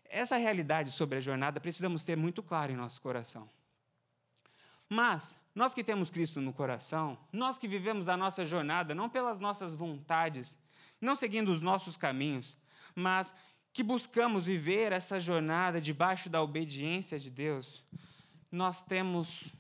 Essa 0.06 0.38
realidade 0.38 0.92
sobre 0.92 1.18
a 1.18 1.22
jornada 1.22 1.60
precisamos 1.60 2.04
ter 2.04 2.16
muito 2.16 2.42
claro 2.42 2.72
em 2.72 2.76
nosso 2.76 3.00
coração. 3.02 3.50
Mas, 4.90 5.38
nós 5.54 5.74
que 5.74 5.84
temos 5.84 6.10
Cristo 6.10 6.42
no 6.42 6.52
coração, 6.52 7.16
nós 7.32 7.60
que 7.60 7.68
vivemos 7.68 8.10
a 8.10 8.18
nossa 8.18 8.44
jornada 8.44 8.96
não 8.96 9.08
pelas 9.08 9.40
nossas 9.40 9.72
vontades, 9.72 10.58
não 11.00 11.16
seguindo 11.16 11.52
os 11.52 11.62
nossos 11.62 11.96
caminhos, 11.96 12.58
mas 12.96 13.34
que 13.72 13.84
buscamos 13.84 14.46
viver 14.46 14.92
essa 14.92 15.20
jornada 15.20 15.80
debaixo 15.80 16.28
da 16.28 16.42
obediência 16.42 17.20
de 17.20 17.30
Deus, 17.30 17.84
nós 18.52 18.82
temos 18.82 19.54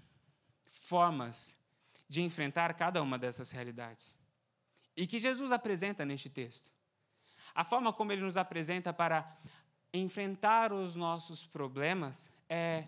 formas 0.65 1.55
de 2.09 2.21
enfrentar 2.21 2.73
cada 2.73 3.03
uma 3.03 3.19
dessas 3.19 3.51
realidades. 3.51 4.17
E 4.97 5.05
que 5.05 5.19
Jesus 5.19 5.51
apresenta 5.51 6.03
neste 6.03 6.27
texto. 6.27 6.71
A 7.53 7.63
forma 7.63 7.93
como 7.93 8.11
ele 8.11 8.23
nos 8.23 8.35
apresenta 8.35 8.91
para 8.91 9.37
enfrentar 9.93 10.73
os 10.73 10.95
nossos 10.95 11.45
problemas 11.45 12.29
é 12.49 12.87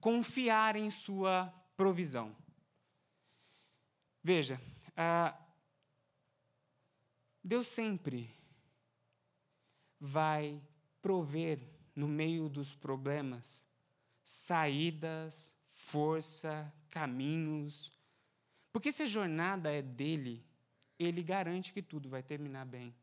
confiar 0.00 0.76
em 0.76 0.90
Sua 0.90 1.52
provisão. 1.76 2.34
Veja, 4.22 4.60
ah, 4.96 5.38
Deus 7.42 7.68
sempre 7.68 8.34
vai 10.00 10.62
prover 11.02 11.60
no 11.94 12.08
meio 12.08 12.48
dos 12.48 12.74
problemas 12.74 13.64
saídas, 14.22 15.54
força, 15.68 16.72
caminhos. 16.88 17.92
Porque 18.72 18.90
se 18.90 19.02
a 19.02 19.06
jornada 19.06 19.70
é 19.70 19.82
dele, 19.82 20.44
ele 20.98 21.22
garante 21.22 21.72
que 21.72 21.82
tudo 21.82 22.08
vai 22.08 22.22
terminar 22.22 22.64
bem. 22.64 22.94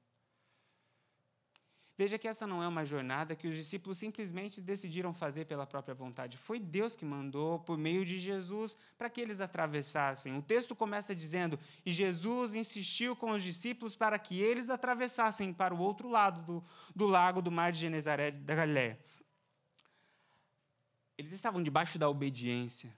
Veja 2.02 2.18
que 2.18 2.28
essa 2.28 2.48
não 2.48 2.64
é 2.64 2.68
uma 2.68 2.84
jornada 2.84 3.36
que 3.36 3.48
os 3.48 3.56
discípulos 3.56 4.00
simplesmente 4.00 4.60
decidiram 4.60 5.14
fazer 5.14 5.46
pela 5.46 5.68
própria 5.68 5.94
vontade. 5.94 6.36
Foi 6.36 6.60
Deus 6.60 6.96
que 6.96 7.06
mandou, 7.06 7.60
por 7.60 7.78
meio 7.78 8.04
de 8.04 8.18
Jesus, 8.18 8.76
para 8.98 9.08
que 9.08 9.22
eles 9.22 9.40
atravessassem. 9.40 10.36
O 10.36 10.42
texto 10.42 10.76
começa 10.76 11.16
dizendo: 11.16 11.60
E 11.86 11.94
Jesus 11.94 12.56
insistiu 12.56 13.16
com 13.16 13.30
os 13.30 13.44
discípulos 13.44 13.96
para 13.96 14.18
que 14.18 14.42
eles 14.42 14.72
atravessassem 14.72 15.54
para 15.54 15.76
o 15.76 15.80
outro 15.80 16.10
lado 16.10 16.42
do, 16.42 16.64
do 16.96 17.06
lago 17.06 17.40
do 17.40 17.52
mar 17.52 17.72
de 17.72 17.78
Genezaré 17.78 18.32
da 18.32 18.56
Galiléia. 18.56 18.98
Eles 21.16 21.32
estavam 21.32 21.62
debaixo 21.62 22.00
da 22.00 22.10
obediência. 22.10 22.92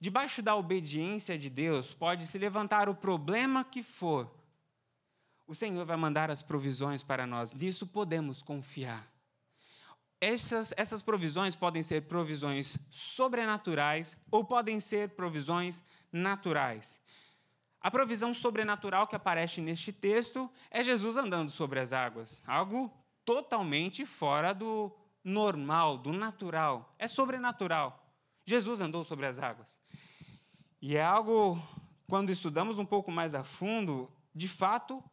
Debaixo 0.00 0.42
da 0.42 0.56
obediência 0.56 1.38
de 1.38 1.48
Deus, 1.48 1.94
pode 1.94 2.26
se 2.26 2.38
levantar 2.38 2.88
o 2.88 2.94
problema 2.96 3.64
que 3.64 3.84
for 3.84 4.41
o 5.52 5.54
Senhor 5.54 5.84
vai 5.84 5.98
mandar 5.98 6.30
as 6.30 6.40
provisões 6.40 7.02
para 7.02 7.26
nós, 7.26 7.52
nisso 7.52 7.86
podemos 7.86 8.42
confiar. 8.42 9.06
Essas, 10.18 10.72
essas 10.78 11.02
provisões 11.02 11.54
podem 11.54 11.82
ser 11.82 12.08
provisões 12.08 12.78
sobrenaturais 12.90 14.16
ou 14.30 14.46
podem 14.46 14.80
ser 14.80 15.10
provisões 15.10 15.84
naturais. 16.10 16.98
A 17.82 17.90
provisão 17.90 18.32
sobrenatural 18.32 19.06
que 19.06 19.14
aparece 19.14 19.60
neste 19.60 19.92
texto 19.92 20.50
é 20.70 20.82
Jesus 20.82 21.18
andando 21.18 21.50
sobre 21.50 21.80
as 21.80 21.92
águas, 21.92 22.42
algo 22.46 22.90
totalmente 23.22 24.06
fora 24.06 24.54
do 24.54 24.90
normal, 25.22 25.98
do 25.98 26.14
natural. 26.14 26.94
É 26.98 27.06
sobrenatural. 27.06 28.10
Jesus 28.46 28.80
andou 28.80 29.04
sobre 29.04 29.26
as 29.26 29.38
águas. 29.38 29.78
E 30.80 30.96
é 30.96 31.04
algo, 31.04 31.62
quando 32.08 32.30
estudamos 32.30 32.78
um 32.78 32.86
pouco 32.86 33.12
mais 33.12 33.34
a 33.34 33.44
fundo, 33.44 34.10
de 34.34 34.48
fato 34.48 35.04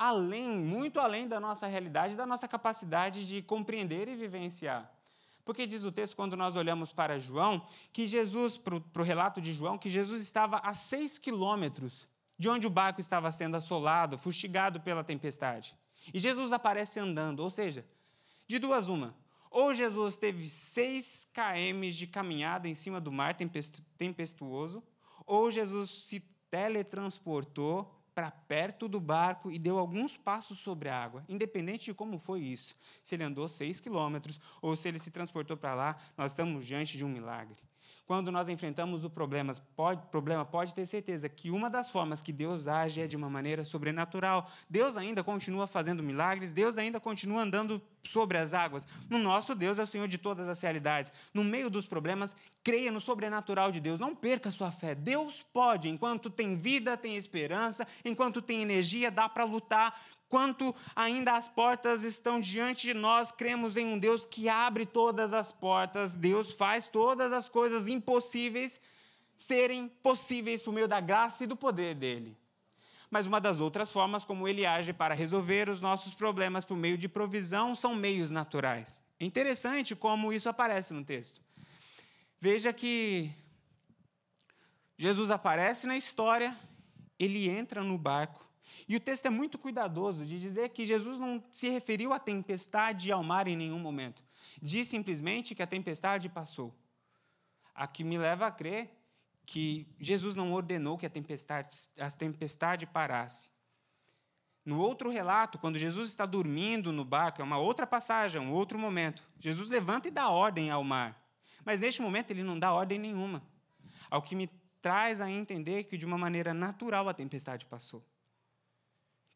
além, 0.00 0.48
muito 0.48 0.98
além 0.98 1.28
da 1.28 1.38
nossa 1.38 1.66
realidade, 1.66 2.16
da 2.16 2.24
nossa 2.24 2.48
capacidade 2.48 3.26
de 3.26 3.42
compreender 3.42 4.08
e 4.08 4.16
vivenciar. 4.16 4.90
Porque 5.44 5.66
diz 5.66 5.84
o 5.84 5.92
texto, 5.92 6.16
quando 6.16 6.38
nós 6.38 6.56
olhamos 6.56 6.90
para 6.90 7.18
João, 7.18 7.66
que 7.92 8.08
Jesus, 8.08 8.56
para 8.56 8.76
o 8.76 9.02
relato 9.02 9.42
de 9.42 9.52
João, 9.52 9.76
que 9.76 9.90
Jesus 9.90 10.22
estava 10.22 10.56
a 10.60 10.72
seis 10.72 11.18
quilômetros 11.18 12.08
de 12.38 12.48
onde 12.48 12.66
o 12.66 12.70
barco 12.70 12.98
estava 12.98 13.30
sendo 13.30 13.58
assolado, 13.58 14.16
fustigado 14.16 14.80
pela 14.80 15.04
tempestade. 15.04 15.76
E 16.14 16.18
Jesus 16.18 16.50
aparece 16.54 16.98
andando, 16.98 17.40
ou 17.40 17.50
seja, 17.50 17.84
de 18.48 18.58
duas 18.58 18.88
uma. 18.88 19.14
Ou 19.50 19.74
Jesus 19.74 20.16
teve 20.16 20.48
seis 20.48 21.28
km 21.34 21.90
de 21.90 22.06
caminhada 22.06 22.66
em 22.66 22.74
cima 22.74 23.02
do 23.02 23.12
mar 23.12 23.36
tempestuoso, 23.98 24.82
ou 25.26 25.50
Jesus 25.50 25.90
se 25.90 26.20
teletransportou 26.50 27.99
para 28.20 28.30
perto 28.30 28.86
do 28.86 29.00
barco 29.00 29.50
e 29.50 29.58
deu 29.58 29.78
alguns 29.78 30.14
passos 30.14 30.58
sobre 30.58 30.90
a 30.90 31.02
água, 31.02 31.24
independente 31.26 31.86
de 31.86 31.94
como 31.94 32.18
foi 32.18 32.40
isso. 32.40 32.76
Se 33.02 33.14
ele 33.14 33.24
andou 33.24 33.48
seis 33.48 33.80
quilômetros 33.80 34.38
ou 34.60 34.76
se 34.76 34.88
ele 34.88 34.98
se 34.98 35.10
transportou 35.10 35.56
para 35.56 35.74
lá, 35.74 35.96
nós 36.18 36.32
estamos 36.32 36.66
diante 36.66 36.98
de 36.98 37.02
um 37.02 37.08
milagre. 37.08 37.56
Quando 38.10 38.32
nós 38.32 38.48
enfrentamos 38.48 39.04
o 39.04 39.08
problema, 39.08 39.52
pode, 39.76 40.02
problema, 40.08 40.44
pode 40.44 40.74
ter 40.74 40.84
certeza 40.84 41.28
que 41.28 41.48
uma 41.48 41.70
das 41.70 41.90
formas 41.90 42.20
que 42.20 42.32
Deus 42.32 42.66
age 42.66 43.00
é 43.00 43.06
de 43.06 43.16
uma 43.16 43.30
maneira 43.30 43.64
sobrenatural. 43.64 44.50
Deus 44.68 44.96
ainda 44.96 45.22
continua 45.22 45.68
fazendo 45.68 46.02
milagres, 46.02 46.52
Deus 46.52 46.76
ainda 46.76 46.98
continua 46.98 47.42
andando 47.42 47.80
sobre 48.02 48.36
as 48.36 48.52
águas. 48.52 48.84
No 49.08 49.16
nosso 49.16 49.54
Deus 49.54 49.78
é 49.78 49.82
o 49.82 49.86
Senhor 49.86 50.08
de 50.08 50.18
todas 50.18 50.48
as 50.48 50.60
realidades. 50.60 51.12
No 51.32 51.44
meio 51.44 51.70
dos 51.70 51.86
problemas, 51.86 52.34
creia 52.64 52.90
no 52.90 53.00
sobrenatural 53.00 53.70
de 53.70 53.78
Deus. 53.78 54.00
Não 54.00 54.12
perca 54.12 54.50
sua 54.50 54.72
fé. 54.72 54.92
Deus 54.92 55.46
pode, 55.52 55.88
enquanto 55.88 56.28
tem 56.28 56.56
vida, 56.56 56.96
tem 56.96 57.14
esperança, 57.14 57.86
enquanto 58.04 58.42
tem 58.42 58.60
energia, 58.60 59.08
dá 59.08 59.28
para 59.28 59.44
lutar. 59.44 59.94
Quanto 60.30 60.74
ainda 60.96 61.36
as 61.36 61.46
portas 61.46 62.04
estão 62.04 62.40
diante 62.40 62.86
de 62.86 62.94
nós, 62.94 63.30
cremos 63.30 63.76
em 63.76 63.84
um 63.84 63.98
Deus 63.98 64.24
que 64.24 64.48
abre 64.48 64.86
todas 64.86 65.34
as 65.34 65.52
portas. 65.52 66.14
Deus 66.14 66.50
faz 66.52 66.88
todas 66.88 67.34
as 67.34 67.50
coisas 67.50 67.86
impossíveis 67.86 68.80
serem 69.36 69.88
possíveis 70.02 70.62
por 70.62 70.72
meio 70.72 70.88
da 70.88 71.00
graça 71.00 71.44
e 71.44 71.46
do 71.46 71.56
poder 71.56 71.94
dele 71.94 72.40
mas 73.10 73.26
uma 73.26 73.40
das 73.40 73.58
outras 73.58 73.90
formas 73.90 74.24
como 74.24 74.46
ele 74.46 74.64
age 74.64 74.92
para 74.92 75.14
resolver 75.14 75.68
os 75.68 75.80
nossos 75.80 76.14
problemas 76.14 76.64
por 76.64 76.76
meio 76.76 76.96
de 76.96 77.08
provisão 77.08 77.74
são 77.74 77.94
meios 77.94 78.30
naturais. 78.30 79.02
É 79.18 79.24
interessante 79.24 79.96
como 79.96 80.32
isso 80.32 80.48
aparece 80.48 80.94
no 80.94 81.04
texto. 81.04 81.40
Veja 82.40 82.72
que 82.72 83.30
Jesus 84.96 85.30
aparece 85.30 85.86
na 85.86 85.96
história, 85.96 86.56
ele 87.18 87.50
entra 87.50 87.82
no 87.82 87.98
barco, 87.98 88.46
e 88.90 88.96
o 88.96 88.98
texto 88.98 89.26
é 89.26 89.30
muito 89.30 89.56
cuidadoso 89.56 90.26
de 90.26 90.40
dizer 90.40 90.70
que 90.70 90.84
Jesus 90.84 91.16
não 91.16 91.40
se 91.52 91.68
referiu 91.68 92.12
à 92.12 92.18
tempestade 92.18 93.08
e 93.08 93.12
ao 93.12 93.22
mar 93.22 93.46
em 93.46 93.56
nenhum 93.56 93.78
momento. 93.78 94.20
Diz 94.60 94.88
simplesmente 94.88 95.54
que 95.54 95.62
a 95.62 95.66
tempestade 95.66 96.28
passou. 96.28 96.74
A 97.72 97.86
que 97.86 98.02
me 98.02 98.18
leva 98.18 98.48
a 98.48 98.50
crer 98.50 98.90
que 99.46 99.86
Jesus 100.00 100.34
não 100.34 100.52
ordenou 100.52 100.98
que 100.98 101.06
a 101.06 101.08
tempestade, 101.08 101.88
a 101.96 102.10
tempestade 102.10 102.84
parasse. 102.84 103.48
No 104.64 104.80
outro 104.80 105.08
relato, 105.08 105.56
quando 105.56 105.78
Jesus 105.78 106.08
está 106.08 106.26
dormindo 106.26 106.90
no 106.90 107.04
barco, 107.04 107.40
é 107.40 107.44
uma 107.44 107.58
outra 107.58 107.86
passagem, 107.86 108.40
um 108.40 108.50
outro 108.50 108.76
momento. 108.76 109.22
Jesus 109.38 109.70
levanta 109.70 110.08
e 110.08 110.10
dá 110.10 110.30
ordem 110.30 110.68
ao 110.68 110.82
mar. 110.82 111.16
Mas 111.64 111.78
neste 111.78 112.02
momento 112.02 112.32
ele 112.32 112.42
não 112.42 112.58
dá 112.58 112.72
ordem 112.72 112.98
nenhuma. 112.98 113.40
Ao 114.10 114.20
que 114.20 114.34
me 114.34 114.48
traz 114.82 115.20
a 115.20 115.30
entender 115.30 115.84
que 115.84 115.96
de 115.96 116.04
uma 116.04 116.18
maneira 116.18 116.52
natural 116.52 117.08
a 117.08 117.14
tempestade 117.14 117.64
passou. 117.66 118.04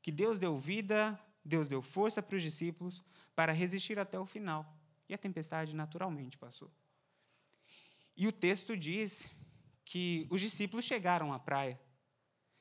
Que 0.05 0.13
Deus 0.13 0.39
deu 0.39 0.59
vida, 0.59 1.19
Deus 1.43 1.67
deu 1.67 1.81
força 1.81 2.23
para 2.23 2.37
os 2.37 2.43
discípulos 2.43 3.03
para 3.35 3.55
resistir 3.55 3.99
até 3.99 4.21
o 4.21 4.27
final. 4.27 4.71
E 5.09 5.15
a 5.15 5.17
tempestade 5.17 5.75
naturalmente 5.75 6.37
passou. 6.37 6.71
E 8.15 8.29
o 8.29 8.33
texto 8.33 8.77
diz 8.77 9.27
que 9.83 10.27
os 10.29 10.43
discípulos 10.43 10.85
chegaram 10.85 11.33
à 11.33 11.39
praia. 11.39 11.81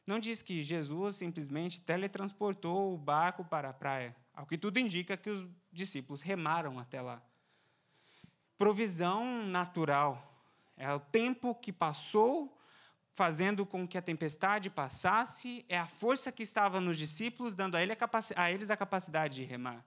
Não 0.08 0.20
diz 0.20 0.42
que 0.42 0.64
Jesus 0.64 1.18
simplesmente 1.18 1.82
teletransportou 1.82 2.94
o 2.94 2.98
barco 2.98 3.44
para 3.44 3.72
a 3.72 3.74
praia. 3.74 4.16
Ao 4.34 4.46
que 4.46 4.58
tudo 4.58 4.80
indica 4.80 5.18
que 5.18 5.30
os 5.30 5.46
discípulos 5.70 6.22
remaram 6.22 6.80
até 6.80 7.02
lá. 7.02 7.22
Provisão 8.58 9.46
natural. 9.48 10.34
É 10.78 10.94
o 10.94 11.00
tempo 11.02 11.54
que 11.56 11.74
passou 11.74 12.58
fazendo 13.16 13.66
com 13.66 13.88
que 13.88 13.98
a 13.98 14.02
tempestade 14.02 14.70
passasse, 14.70 15.64
é 15.70 15.78
a 15.78 15.86
força 15.86 16.32
que 16.32 16.44
estava 16.44 16.82
nos 16.82 16.98
discípulos, 16.98 17.56
dando 17.56 17.76
a, 17.76 18.52
eles 18.52 18.72
a 18.72 18.78
capacidade 18.78 19.36
de 19.36 19.44
remar. 19.44 19.84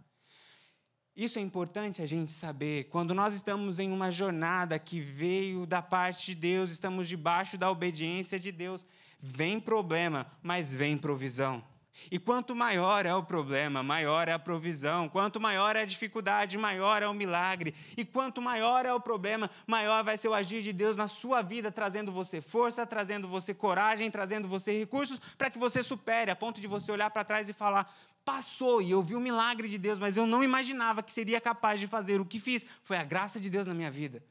Isso 1.17 1.39
é 1.39 1.43
importante 1.43 2.03
a 2.03 2.07
gente 2.07 2.31
saber. 2.31 2.85
Quando 2.85 3.15
nós 3.15 3.35
estamos 3.35 3.79
em 3.79 3.91
uma 3.91 4.11
jornada 4.11 4.79
que 4.79 5.01
veio 5.01 5.67
da 5.67 5.81
parte 5.81 6.27
de 6.27 6.35
Deus, 6.35 6.71
estamos 6.71 7.09
debaixo 7.09 7.57
da 7.57 7.71
obediência 7.71 8.39
de 8.39 8.53
Deus, 8.53 8.87
vem 9.19 9.59
problema, 9.59 10.31
mas 10.43 10.75
vem 10.75 10.99
provisão. 10.99 11.65
E 12.11 12.19
quanto 12.19 12.55
maior 12.55 13.05
é 13.05 13.15
o 13.15 13.23
problema, 13.23 13.83
maior 13.83 14.29
é 14.29 14.33
a 14.33 14.39
provisão. 14.39 15.09
Quanto 15.09 15.41
maior 15.41 15.77
é 15.77 15.83
a 15.83 15.85
dificuldade, 15.85 16.57
maior 16.57 17.03
é 17.03 17.09
o 17.09 17.15
milagre. 17.15 17.75
E 17.97 18.05
quanto 18.05 18.41
maior 18.41 18.87
é 18.87 18.93
o 18.93 19.01
problema, 19.01 19.51
maior 19.67 20.05
vai 20.05 20.17
ser 20.17 20.29
o 20.29 20.35
agir 20.35 20.63
de 20.63 20.73
Deus 20.73 20.97
na 20.97 21.09
sua 21.09 21.43
vida, 21.43 21.73
trazendo 21.73 22.13
você 22.13 22.41
força, 22.41 22.87
trazendo 22.87 23.27
você 23.27 23.53
coragem, 23.53 24.11
trazendo 24.11 24.47
você 24.47 24.79
recursos 24.79 25.21
para 25.37 25.51
que 25.51 25.59
você 25.59 25.83
supere, 25.83 26.31
a 26.31 26.37
ponto 26.37 26.61
de 26.61 26.67
você 26.67 26.93
olhar 26.93 27.11
para 27.11 27.25
trás 27.25 27.49
e 27.49 27.53
falar: 27.53 27.93
passou 28.25 28.83
e 28.83 28.91
eu 28.91 29.03
vi 29.03 29.15
o 29.15 29.21
milagre 29.21 29.69
de 29.69 29.79
Deus, 29.79 29.99
mas 29.99 30.17
eu 30.17 30.27
não 30.27 30.43
imaginava 30.43 31.03
que 31.03 31.13
seria 31.13 31.41
capaz 31.41 31.81
de 31.81 31.87
fazer 31.87 32.21
o 32.21 32.25
que 32.25 32.39
fiz. 32.39 32.65
Foi 32.83 32.97
a 32.97 33.05
graça 33.05 33.41
de 33.41 33.51
Deus 33.51 33.67
na 33.67 33.75
minha 33.75 33.91
vida. 33.91 34.23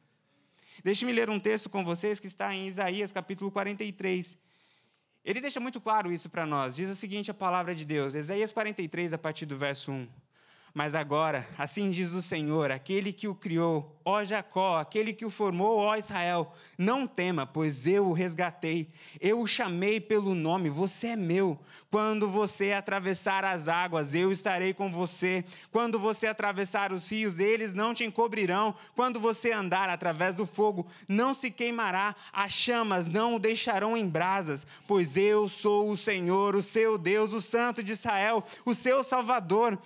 Deixe-me 0.83 1.11
ler 1.11 1.29
um 1.29 1.39
texto 1.39 1.69
com 1.69 1.83
vocês 1.83 2.19
que 2.19 2.27
está 2.27 2.53
em 2.53 2.67
Isaías 2.67 3.11
capítulo 3.11 3.49
43. 3.49 4.37
Ele 5.25 5.41
deixa 5.41 5.59
muito 5.59 5.81
claro 5.81 6.11
isso 6.11 6.29
para 6.29 6.45
nós. 6.45 6.75
Diz 6.75 6.87
o 6.87 6.95
seguinte 6.95 7.31
a 7.31 7.33
palavra 7.33 7.73
de 7.73 7.83
Deus, 7.83 8.13
Isaías 8.13 8.53
43, 8.53 9.11
a 9.11 9.17
partir 9.17 9.47
do 9.47 9.57
verso 9.57 9.91
1. 9.91 10.07
Mas 10.75 10.93
agora, 10.93 11.47
assim 11.57 11.89
diz 11.89 12.11
o 12.11 12.21
Senhor, 12.21 12.69
aquele 12.69 13.13
que 13.13 13.29
o 13.29 13.33
criou, 13.33 13.97
ó 14.03 14.25
Jacó, 14.25 14.77
aquele 14.77 15.13
que 15.13 15.25
o 15.25 15.29
formou, 15.29 15.77
ó 15.77 15.95
Israel, 15.95 16.51
não 16.77 17.07
tema, 17.07 17.45
pois 17.45 17.87
eu 17.87 18.07
o 18.07 18.11
resgatei, 18.11 18.89
eu 19.21 19.39
o 19.39 19.47
chamei 19.47 20.01
pelo 20.01 20.35
nome, 20.35 20.69
você 20.69 21.07
é 21.07 21.15
meu. 21.15 21.57
Quando 21.89 22.29
você 22.29 22.73
atravessar 22.73 23.45
as 23.45 23.69
águas, 23.69 24.13
eu 24.13 24.33
estarei 24.33 24.73
com 24.73 24.91
você. 24.91 25.45
Quando 25.71 25.97
você 25.97 26.27
atravessar 26.27 26.91
os 26.91 27.09
rios, 27.09 27.39
eles 27.39 27.73
não 27.73 27.93
te 27.93 28.03
encobrirão. 28.03 28.75
Quando 28.97 29.17
você 29.17 29.53
andar 29.53 29.87
através 29.87 30.35
do 30.35 30.45
fogo, 30.45 30.85
não 31.07 31.33
se 31.33 31.49
queimará, 31.49 32.17
as 32.33 32.51
chamas 32.51 33.07
não 33.07 33.35
o 33.35 33.39
deixarão 33.39 33.95
em 33.95 34.09
brasas, 34.09 34.67
pois 34.85 35.15
eu 35.15 35.47
sou 35.47 35.89
o 35.89 35.95
Senhor, 35.95 36.53
o 36.53 36.61
seu 36.61 36.97
Deus, 36.97 37.31
o 37.31 37.41
Santo 37.41 37.81
de 37.81 37.93
Israel, 37.93 38.43
o 38.65 38.75
seu 38.75 39.05
Salvador. 39.05 39.79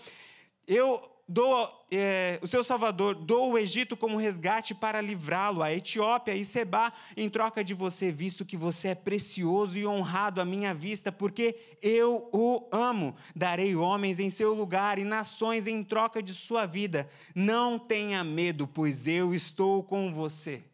Eu 0.69 1.01
dou, 1.27 1.67
é, 1.89 2.37
o 2.43 2.47
seu 2.47 2.63
Salvador, 2.63 3.15
dou 3.15 3.53
o 3.53 3.57
Egito 3.57 3.97
como 3.97 4.17
resgate 4.17 4.75
para 4.75 5.01
livrá-lo, 5.01 5.63
a 5.63 5.73
Etiópia 5.73 6.35
e 6.35 6.45
Seba 6.45 6.93
em 7.17 7.27
troca 7.27 7.63
de 7.63 7.73
você, 7.73 8.11
visto 8.11 8.45
que 8.45 8.55
você 8.55 8.89
é 8.89 8.95
precioso 8.95 9.79
e 9.79 9.87
honrado 9.87 10.39
à 10.39 10.45
minha 10.45 10.71
vista, 10.71 11.11
porque 11.11 11.55
eu 11.81 12.29
o 12.31 12.67
amo. 12.71 13.15
Darei 13.35 13.75
homens 13.75 14.19
em 14.19 14.29
seu 14.29 14.53
lugar 14.53 14.99
e 14.99 15.03
nações 15.03 15.65
em 15.65 15.83
troca 15.83 16.21
de 16.21 16.35
sua 16.35 16.67
vida. 16.67 17.09
Não 17.33 17.79
tenha 17.79 18.23
medo, 18.23 18.67
pois 18.67 19.07
eu 19.07 19.33
estou 19.33 19.81
com 19.81 20.13
você. 20.13 20.68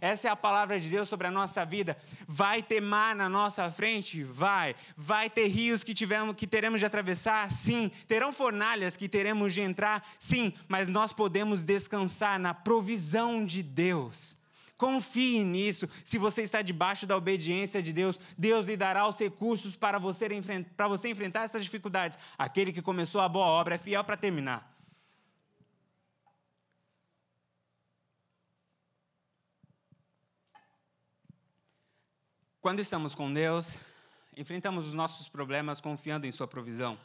Essa 0.00 0.28
é 0.28 0.30
a 0.30 0.36
palavra 0.36 0.80
de 0.80 0.88
Deus 0.88 1.08
sobre 1.08 1.26
a 1.26 1.30
nossa 1.30 1.64
vida. 1.64 1.96
Vai 2.26 2.62
ter 2.62 2.80
mar 2.80 3.14
na 3.14 3.28
nossa 3.28 3.70
frente? 3.70 4.22
Vai. 4.22 4.74
Vai 4.96 5.28
ter 5.28 5.48
rios 5.48 5.82
que, 5.84 5.94
tivemos, 5.94 6.34
que 6.36 6.46
teremos 6.46 6.80
de 6.80 6.86
atravessar? 6.86 7.50
Sim. 7.50 7.90
Terão 8.06 8.32
fornalhas 8.32 8.96
que 8.96 9.08
teremos 9.08 9.54
de 9.54 9.60
entrar? 9.60 10.06
Sim. 10.18 10.52
Mas 10.66 10.88
nós 10.88 11.12
podemos 11.12 11.62
descansar 11.62 12.38
na 12.38 12.54
provisão 12.54 13.44
de 13.44 13.62
Deus. 13.62 14.36
Confie 14.76 15.42
nisso. 15.42 15.88
Se 16.04 16.18
você 16.18 16.42
está 16.42 16.62
debaixo 16.62 17.04
da 17.04 17.16
obediência 17.16 17.82
de 17.82 17.92
Deus, 17.92 18.18
Deus 18.38 18.68
lhe 18.68 18.76
dará 18.76 19.08
os 19.08 19.18
recursos 19.18 19.74
para 19.74 19.98
você, 19.98 20.28
para 20.76 20.86
você 20.86 21.08
enfrentar 21.08 21.42
essas 21.42 21.64
dificuldades. 21.64 22.16
Aquele 22.38 22.72
que 22.72 22.80
começou 22.80 23.20
a 23.20 23.28
boa 23.28 23.46
obra 23.46 23.74
é 23.74 23.78
fiel 23.78 24.04
para 24.04 24.16
terminar. 24.16 24.77
Quando 32.68 32.80
estamos 32.80 33.14
com 33.14 33.32
Deus, 33.32 33.78
enfrentamos 34.36 34.86
os 34.86 34.92
nossos 34.92 35.26
problemas 35.26 35.80
confiando 35.80 36.26
em 36.26 36.32
Sua 36.32 36.46
provisão. 36.46 36.98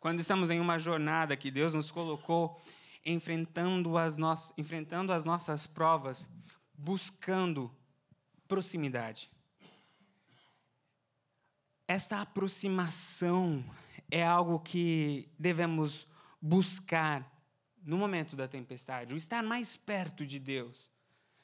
Quando 0.00 0.18
estamos 0.18 0.50
em 0.50 0.58
uma 0.58 0.80
jornada 0.80 1.36
que 1.36 1.48
Deus 1.48 1.74
nos 1.74 1.92
colocou, 1.92 2.60
enfrentando 3.06 3.96
as, 3.96 4.16
no... 4.16 4.34
enfrentando 4.58 5.12
as 5.12 5.24
nossas 5.24 5.64
provas, 5.64 6.28
buscando 6.74 7.72
proximidade. 8.48 9.30
Esta 11.86 12.22
aproximação 12.22 13.64
é 14.10 14.26
algo 14.26 14.58
que 14.58 15.28
devemos 15.38 16.04
buscar 16.42 17.24
no 17.80 17.96
momento 17.96 18.34
da 18.34 18.48
tempestade, 18.48 19.14
o 19.14 19.16
estar 19.16 19.44
mais 19.44 19.76
perto 19.76 20.26
de 20.26 20.40
Deus. 20.40 20.90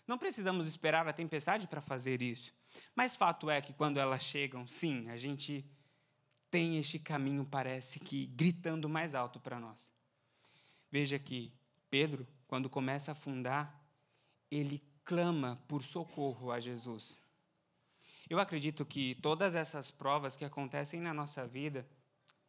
Não 0.04 0.18
precisamos 0.18 0.66
esperar 0.66 1.06
a 1.06 1.12
tempestade 1.12 1.68
para 1.68 1.80
fazer 1.80 2.20
isso. 2.20 2.55
Mas 2.94 3.14
fato 3.14 3.50
é 3.50 3.60
que 3.60 3.72
quando 3.72 3.98
elas 3.98 4.22
chegam, 4.22 4.66
sim, 4.66 5.08
a 5.08 5.16
gente 5.16 5.64
tem 6.50 6.78
este 6.78 6.98
caminho, 6.98 7.44
parece 7.44 8.00
que 8.00 8.26
gritando 8.26 8.88
mais 8.88 9.14
alto 9.14 9.38
para 9.40 9.60
nós. 9.60 9.92
Veja 10.90 11.18
que 11.18 11.52
Pedro, 11.90 12.26
quando 12.46 12.70
começa 12.70 13.10
a 13.10 13.12
afundar, 13.12 13.82
ele 14.50 14.82
clama 15.04 15.62
por 15.68 15.82
socorro 15.82 16.50
a 16.50 16.60
Jesus. 16.60 17.20
Eu 18.28 18.40
acredito 18.40 18.84
que 18.84 19.14
todas 19.16 19.54
essas 19.54 19.90
provas 19.90 20.36
que 20.36 20.44
acontecem 20.44 21.00
na 21.00 21.14
nossa 21.14 21.46
vida 21.46 21.86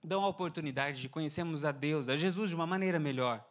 dão 0.03 0.23
a 0.23 0.27
oportunidade 0.27 1.01
de 1.01 1.09
conhecermos 1.09 1.65
a 1.65 1.71
Deus, 1.71 2.09
a 2.09 2.15
Jesus 2.15 2.49
de 2.49 2.55
uma 2.55 2.65
maneira 2.65 2.99
melhor. 2.99 3.47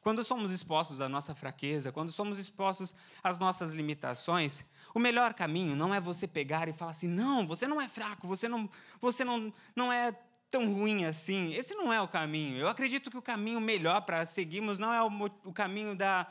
Quando 0.00 0.24
somos 0.24 0.50
expostos 0.50 1.00
à 1.00 1.08
nossa 1.08 1.34
fraqueza, 1.34 1.92
quando 1.92 2.10
somos 2.10 2.38
expostos 2.38 2.94
às 3.22 3.38
nossas 3.38 3.72
limitações, 3.72 4.64
o 4.94 4.98
melhor 4.98 5.34
caminho 5.34 5.76
não 5.76 5.94
é 5.94 6.00
você 6.00 6.26
pegar 6.26 6.68
e 6.68 6.72
falar 6.72 6.92
assim: 6.92 7.08
"Não, 7.08 7.46
você 7.46 7.66
não 7.66 7.80
é 7.80 7.88
fraco, 7.88 8.26
você 8.26 8.48
não, 8.48 8.68
você 9.00 9.24
não, 9.24 9.52
não 9.76 9.92
é 9.92 10.12
tão 10.50 10.72
ruim 10.72 11.04
assim". 11.04 11.52
Esse 11.52 11.74
não 11.74 11.92
é 11.92 12.00
o 12.00 12.08
caminho. 12.08 12.56
Eu 12.56 12.68
acredito 12.68 13.10
que 13.10 13.18
o 13.18 13.22
caminho 13.22 13.60
melhor 13.60 14.00
para 14.02 14.24
seguirmos 14.24 14.78
não 14.78 14.92
é 14.92 15.02
o, 15.02 15.10
o 15.44 15.52
caminho 15.52 15.94
da 15.94 16.26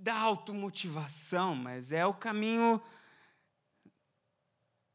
da 0.00 0.14
automotivação, 0.14 1.56
mas 1.56 1.92
é 1.92 2.06
o 2.06 2.14
caminho 2.14 2.80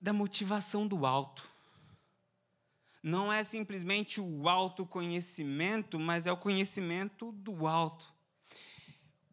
da 0.02 0.14
motivação 0.14 0.88
do 0.88 1.06
alto 1.06 1.53
não 3.04 3.32
é 3.32 3.44
simplesmente 3.44 4.22
o 4.22 4.48
autoconhecimento, 4.48 6.00
mas 6.00 6.26
é 6.26 6.32
o 6.32 6.38
conhecimento 6.38 7.34
do 7.34 7.68
alto. 7.68 8.14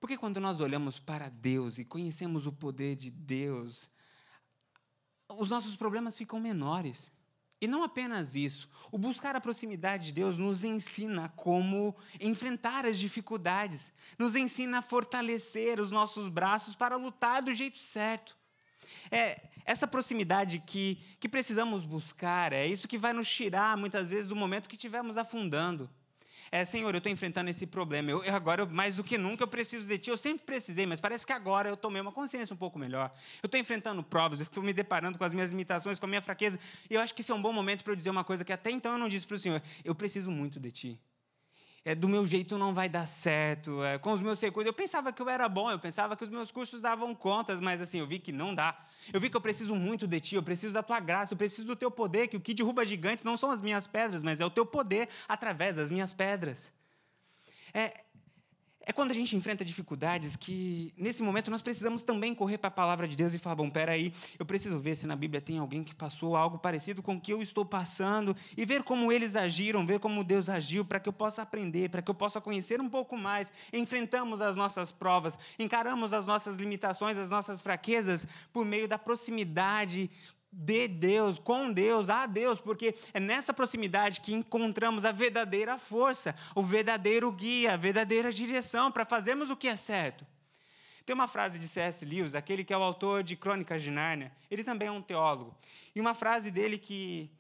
Porque 0.00 0.18
quando 0.18 0.40
nós 0.40 0.58
olhamos 0.58 0.98
para 0.98 1.28
Deus 1.28 1.78
e 1.78 1.84
conhecemos 1.84 2.46
o 2.46 2.52
poder 2.52 2.96
de 2.96 3.10
Deus, 3.10 3.88
os 5.28 5.48
nossos 5.48 5.76
problemas 5.76 6.18
ficam 6.18 6.40
menores. 6.40 7.12
E 7.60 7.68
não 7.68 7.84
apenas 7.84 8.34
isso, 8.34 8.68
o 8.90 8.96
buscar 8.96 9.36
a 9.36 9.40
proximidade 9.40 10.06
de 10.06 10.12
Deus 10.12 10.38
nos 10.38 10.64
ensina 10.64 11.28
como 11.36 11.94
enfrentar 12.18 12.86
as 12.86 12.98
dificuldades, 12.98 13.92
nos 14.18 14.34
ensina 14.34 14.78
a 14.78 14.82
fortalecer 14.82 15.78
os 15.78 15.92
nossos 15.92 16.26
braços 16.28 16.74
para 16.74 16.96
lutar 16.96 17.42
do 17.42 17.54
jeito 17.54 17.78
certo. 17.78 18.39
É 19.10 19.40
essa 19.64 19.86
proximidade 19.86 20.58
que, 20.66 20.98
que 21.18 21.28
precisamos 21.28 21.84
buscar, 21.84 22.52
é 22.52 22.66
isso 22.66 22.88
que 22.88 22.98
vai 22.98 23.12
nos 23.12 23.28
tirar, 23.28 23.76
muitas 23.76 24.10
vezes, 24.10 24.26
do 24.26 24.34
momento 24.34 24.68
que 24.68 24.74
estivermos 24.74 25.16
afundando. 25.16 25.88
É, 26.52 26.64
Senhor, 26.64 26.92
eu 26.92 26.98
estou 26.98 27.12
enfrentando 27.12 27.48
esse 27.48 27.64
problema. 27.64 28.10
Eu, 28.10 28.22
agora, 28.34 28.66
mais 28.66 28.96
do 28.96 29.04
que 29.04 29.16
nunca, 29.16 29.44
eu 29.44 29.46
preciso 29.46 29.86
de 29.86 29.98
Ti. 29.98 30.10
Eu 30.10 30.16
sempre 30.16 30.44
precisei, 30.44 30.84
mas 30.84 31.00
parece 31.00 31.24
que 31.24 31.32
agora 31.32 31.68
eu 31.68 31.76
tomei 31.76 32.02
uma 32.02 32.10
consciência 32.10 32.52
um 32.52 32.56
pouco 32.56 32.76
melhor. 32.76 33.12
Eu 33.40 33.46
estou 33.46 33.60
enfrentando 33.60 34.02
provas, 34.02 34.40
eu 34.40 34.44
estou 34.44 34.60
me 34.60 34.72
deparando 34.72 35.16
com 35.16 35.22
as 35.22 35.32
minhas 35.32 35.50
limitações, 35.50 36.00
com 36.00 36.06
a 36.06 36.08
minha 36.08 36.20
fraqueza. 36.20 36.58
E 36.88 36.94
eu 36.94 37.00
acho 37.00 37.14
que 37.14 37.20
esse 37.20 37.30
é 37.30 37.34
um 37.34 37.40
bom 37.40 37.52
momento 37.52 37.84
para 37.84 37.92
eu 37.92 37.96
dizer 37.96 38.10
uma 38.10 38.24
coisa 38.24 38.44
que 38.44 38.52
até 38.52 38.72
então 38.72 38.92
eu 38.92 38.98
não 38.98 39.08
disse 39.08 39.24
para 39.24 39.36
o 39.36 39.38
Senhor. 39.38 39.62
Eu 39.84 39.94
preciso 39.94 40.28
muito 40.32 40.58
de 40.58 40.72
Ti 40.72 41.00
é, 41.84 41.94
do 41.94 42.08
meu 42.08 42.26
jeito 42.26 42.58
não 42.58 42.74
vai 42.74 42.88
dar 42.88 43.06
certo, 43.06 43.82
é, 43.82 43.98
com 43.98 44.12
os 44.12 44.20
meus 44.20 44.40
recursos. 44.40 44.66
Eu 44.66 44.72
pensava 44.72 45.12
que 45.12 45.22
eu 45.22 45.28
era 45.28 45.48
bom, 45.48 45.70
eu 45.70 45.78
pensava 45.78 46.16
que 46.16 46.22
os 46.22 46.30
meus 46.30 46.50
cursos 46.52 46.80
davam 46.80 47.14
contas, 47.14 47.60
mas 47.60 47.80
assim, 47.80 47.98
eu 47.98 48.06
vi 48.06 48.18
que 48.18 48.32
não 48.32 48.54
dá. 48.54 48.78
Eu 49.12 49.20
vi 49.20 49.30
que 49.30 49.36
eu 49.36 49.40
preciso 49.40 49.74
muito 49.74 50.06
de 50.06 50.20
ti, 50.20 50.34
eu 50.34 50.42
preciso 50.42 50.74
da 50.74 50.82
tua 50.82 51.00
graça, 51.00 51.32
eu 51.32 51.38
preciso 51.38 51.66
do 51.66 51.74
teu 51.74 51.90
poder, 51.90 52.28
que 52.28 52.36
o 52.36 52.40
que 52.40 52.52
derruba 52.52 52.84
gigantes 52.84 53.24
não 53.24 53.36
são 53.36 53.50
as 53.50 53.62
minhas 53.62 53.86
pedras, 53.86 54.22
mas 54.22 54.40
é 54.40 54.44
o 54.44 54.50
teu 54.50 54.66
poder 54.66 55.08
através 55.26 55.76
das 55.76 55.90
minhas 55.90 56.12
pedras. 56.12 56.70
É, 57.72 58.04
é 58.90 58.92
quando 58.92 59.12
a 59.12 59.14
gente 59.14 59.36
enfrenta 59.36 59.64
dificuldades 59.64 60.34
que, 60.34 60.92
nesse 60.96 61.22
momento, 61.22 61.48
nós 61.48 61.62
precisamos 61.62 62.02
também 62.02 62.34
correr 62.34 62.58
para 62.58 62.66
a 62.66 62.72
palavra 62.72 63.06
de 63.06 63.16
Deus 63.16 63.32
e 63.32 63.38
falar: 63.38 63.54
bom, 63.54 63.70
peraí, 63.70 64.12
eu 64.36 64.44
preciso 64.44 64.80
ver 64.80 64.96
se 64.96 65.06
na 65.06 65.14
Bíblia 65.14 65.40
tem 65.40 65.58
alguém 65.58 65.84
que 65.84 65.94
passou 65.94 66.34
algo 66.34 66.58
parecido 66.58 67.00
com 67.00 67.14
o 67.14 67.20
que 67.20 67.32
eu 67.32 67.40
estou 67.40 67.64
passando 67.64 68.36
e 68.56 68.64
ver 68.64 68.82
como 68.82 69.12
eles 69.12 69.36
agiram, 69.36 69.86
ver 69.86 70.00
como 70.00 70.24
Deus 70.24 70.48
agiu, 70.48 70.84
para 70.84 70.98
que 70.98 71.08
eu 71.08 71.12
possa 71.12 71.42
aprender, 71.42 71.88
para 71.88 72.02
que 72.02 72.10
eu 72.10 72.14
possa 72.14 72.40
conhecer 72.40 72.80
um 72.80 72.88
pouco 72.88 73.16
mais. 73.16 73.52
Enfrentamos 73.72 74.40
as 74.40 74.56
nossas 74.56 74.90
provas, 74.90 75.38
encaramos 75.56 76.12
as 76.12 76.26
nossas 76.26 76.56
limitações, 76.56 77.16
as 77.16 77.30
nossas 77.30 77.62
fraquezas 77.62 78.26
por 78.52 78.64
meio 78.64 78.88
da 78.88 78.98
proximidade 78.98 80.10
de 80.52 80.88
Deus, 80.88 81.38
com 81.38 81.72
Deus, 81.72 82.10
a 82.10 82.26
Deus, 82.26 82.60
porque 82.60 82.94
é 83.14 83.20
nessa 83.20 83.54
proximidade 83.54 84.20
que 84.20 84.34
encontramos 84.34 85.04
a 85.04 85.12
verdadeira 85.12 85.78
força, 85.78 86.34
o 86.54 86.62
verdadeiro 86.62 87.30
guia, 87.30 87.74
a 87.74 87.76
verdadeira 87.76 88.32
direção 88.32 88.90
para 88.90 89.04
fazermos 89.04 89.50
o 89.50 89.56
que 89.56 89.68
é 89.68 89.76
certo. 89.76 90.26
Tem 91.06 91.14
uma 91.14 91.28
frase 91.28 91.58
de 91.58 91.66
C.S. 91.66 92.04
Lewis, 92.04 92.34
aquele 92.34 92.64
que 92.64 92.72
é 92.72 92.76
o 92.76 92.82
autor 92.82 93.22
de 93.22 93.36
Crônicas 93.36 93.82
de 93.82 93.90
Nárnia, 93.90 94.32
ele 94.50 94.64
também 94.64 94.88
é 94.88 94.92
um 94.92 95.02
teólogo, 95.02 95.56
e 95.94 96.00
uma 96.00 96.14
frase 96.14 96.50
dele 96.50 96.78
que 96.78 97.30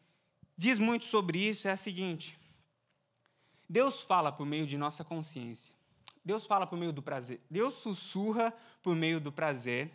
diz 0.56 0.78
muito 0.78 1.04
sobre 1.04 1.38
isso 1.38 1.68
é 1.68 1.72
a 1.72 1.76
seguinte: 1.76 2.38
Deus 3.68 4.00
fala 4.00 4.32
por 4.32 4.46
meio 4.46 4.66
de 4.66 4.76
nossa 4.76 5.04
consciência. 5.04 5.74
Deus 6.24 6.44
fala 6.46 6.66
por 6.66 6.78
meio 6.78 6.92
do 6.92 7.02
prazer. 7.02 7.40
Deus 7.50 7.74
sussurra 7.74 8.52
por 8.82 8.94
meio 8.94 9.20
do 9.20 9.32
prazer, 9.32 9.90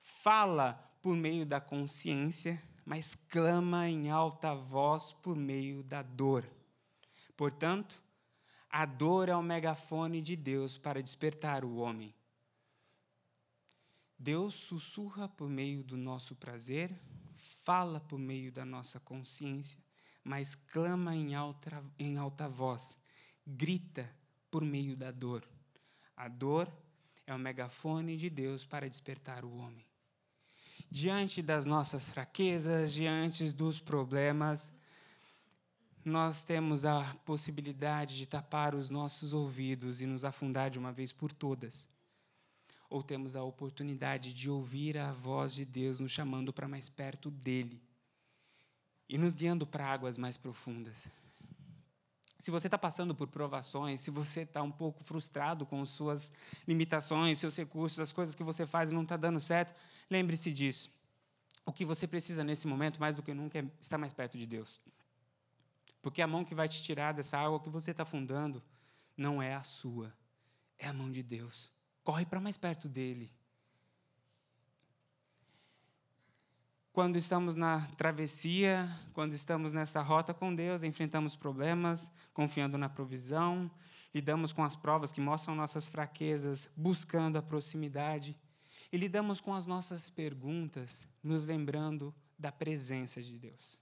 fala 0.00 0.85
por 1.06 1.14
meio 1.14 1.46
da 1.46 1.60
consciência, 1.60 2.60
mas 2.84 3.14
clama 3.14 3.88
em 3.88 4.10
alta 4.10 4.56
voz 4.56 5.12
por 5.12 5.36
meio 5.36 5.84
da 5.84 6.02
dor. 6.02 6.44
Portanto, 7.36 8.02
a 8.68 8.84
dor 8.84 9.28
é 9.28 9.36
o 9.36 9.40
megafone 9.40 10.20
de 10.20 10.34
Deus 10.34 10.76
para 10.76 11.00
despertar 11.00 11.64
o 11.64 11.76
homem. 11.76 12.12
Deus 14.18 14.56
sussurra 14.56 15.28
por 15.28 15.48
meio 15.48 15.84
do 15.84 15.96
nosso 15.96 16.34
prazer, 16.34 17.00
fala 17.36 18.00
por 18.00 18.18
meio 18.18 18.50
da 18.50 18.64
nossa 18.64 18.98
consciência, 18.98 19.78
mas 20.24 20.56
clama 20.56 21.14
em 21.14 21.36
alta, 21.36 21.84
em 22.00 22.18
alta 22.18 22.48
voz, 22.48 22.98
grita 23.46 24.12
por 24.50 24.64
meio 24.64 24.96
da 24.96 25.12
dor. 25.12 25.48
A 26.16 26.26
dor 26.26 26.68
é 27.24 27.32
o 27.32 27.38
megafone 27.38 28.16
de 28.16 28.28
Deus 28.28 28.64
para 28.66 28.90
despertar 28.90 29.44
o 29.44 29.54
homem 29.54 29.86
diante 30.90 31.42
das 31.42 31.66
nossas 31.66 32.08
fraquezas, 32.08 32.92
diante 32.92 33.52
dos 33.52 33.80
problemas, 33.80 34.72
nós 36.04 36.44
temos 36.44 36.84
a 36.84 37.16
possibilidade 37.24 38.16
de 38.16 38.26
tapar 38.26 38.74
os 38.74 38.90
nossos 38.90 39.32
ouvidos 39.32 40.00
e 40.00 40.06
nos 40.06 40.24
afundar 40.24 40.70
de 40.70 40.78
uma 40.78 40.92
vez 40.92 41.12
por 41.12 41.32
todas. 41.32 41.88
Ou 42.88 43.02
temos 43.02 43.34
a 43.34 43.42
oportunidade 43.42 44.32
de 44.32 44.48
ouvir 44.48 44.96
a 44.96 45.12
voz 45.12 45.52
de 45.52 45.64
Deus 45.64 45.98
nos 45.98 46.12
chamando 46.12 46.52
para 46.52 46.68
mais 46.68 46.88
perto 46.88 47.30
dele 47.30 47.82
e 49.08 49.18
nos 49.18 49.34
guiando 49.34 49.66
para 49.66 49.86
águas 49.86 50.16
mais 50.16 50.36
profundas. 50.36 51.08
Se 52.38 52.50
você 52.50 52.66
está 52.66 52.76
passando 52.76 53.14
por 53.14 53.28
provações, 53.28 54.00
se 54.02 54.10
você 54.10 54.42
está 54.42 54.62
um 54.62 54.70
pouco 54.70 55.02
frustrado 55.02 55.64
com 55.64 55.84
suas 55.86 56.30
limitações, 56.68 57.38
seus 57.38 57.56
recursos, 57.56 57.98
as 57.98 58.12
coisas 58.12 58.34
que 58.34 58.42
você 58.42 58.66
faz 58.66 58.92
não 58.92 59.02
está 59.02 59.16
dando 59.16 59.40
certo, 59.40 59.74
lembre-se 60.10 60.52
disso. 60.52 60.90
O 61.64 61.72
que 61.72 61.84
você 61.84 62.06
precisa 62.06 62.44
nesse 62.44 62.66
momento, 62.66 63.00
mais 63.00 63.16
do 63.16 63.22
que 63.22 63.32
nunca, 63.32 63.58
é 63.58 63.64
estar 63.80 63.98
mais 63.98 64.12
perto 64.12 64.36
de 64.36 64.46
Deus. 64.46 64.80
Porque 66.02 66.22
a 66.22 66.26
mão 66.26 66.44
que 66.44 66.54
vai 66.54 66.68
te 66.68 66.82
tirar 66.82 67.12
dessa 67.12 67.38
água 67.38 67.58
que 67.58 67.70
você 67.70 67.90
está 67.90 68.02
afundando 68.02 68.62
não 69.16 69.42
é 69.42 69.54
a 69.54 69.62
sua, 69.62 70.14
é 70.78 70.86
a 70.86 70.92
mão 70.92 71.10
de 71.10 71.22
Deus. 71.22 71.72
Corre 72.04 72.24
para 72.24 72.38
mais 72.38 72.56
perto 72.56 72.88
dele. 72.88 73.32
Quando 76.96 77.16
estamos 77.16 77.54
na 77.54 77.86
travessia, 77.88 78.88
quando 79.12 79.34
estamos 79.34 79.74
nessa 79.74 80.00
rota 80.00 80.32
com 80.32 80.54
Deus, 80.54 80.82
enfrentamos 80.82 81.36
problemas, 81.36 82.10
confiando 82.32 82.78
na 82.78 82.88
provisão, 82.88 83.70
lidamos 84.14 84.50
com 84.50 84.64
as 84.64 84.74
provas 84.74 85.12
que 85.12 85.20
mostram 85.20 85.54
nossas 85.54 85.86
fraquezas, 85.86 86.70
buscando 86.74 87.36
a 87.36 87.42
proximidade, 87.42 88.34
e 88.90 88.96
lidamos 88.96 89.42
com 89.42 89.52
as 89.52 89.66
nossas 89.66 90.08
perguntas, 90.08 91.06
nos 91.22 91.44
lembrando 91.44 92.14
da 92.38 92.50
presença 92.50 93.22
de 93.22 93.38
Deus. 93.38 93.78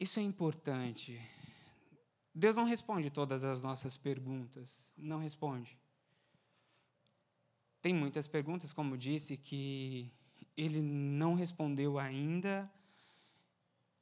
Isso 0.00 0.18
é 0.18 0.22
importante. 0.22 1.20
Deus 2.34 2.56
não 2.56 2.64
responde 2.64 3.10
todas 3.10 3.44
as 3.44 3.62
nossas 3.62 3.98
perguntas, 3.98 4.90
não 4.96 5.18
responde. 5.18 5.78
Tem 7.82 7.92
muitas 7.92 8.26
perguntas, 8.26 8.72
como 8.72 8.96
disse, 8.96 9.36
que 9.36 10.10
ele 10.56 10.80
não 10.80 11.34
respondeu 11.34 11.98
ainda, 11.98 12.70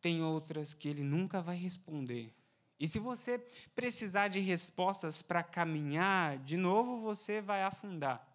tem 0.00 0.22
outras 0.22 0.74
que 0.74 0.88
ele 0.88 1.02
nunca 1.02 1.40
vai 1.40 1.56
responder. 1.56 2.34
E 2.78 2.88
se 2.88 2.98
você 2.98 3.38
precisar 3.74 4.28
de 4.28 4.40
respostas 4.40 5.22
para 5.22 5.42
caminhar, 5.42 6.38
de 6.38 6.56
novo 6.56 7.00
você 7.00 7.40
vai 7.40 7.62
afundar. 7.62 8.26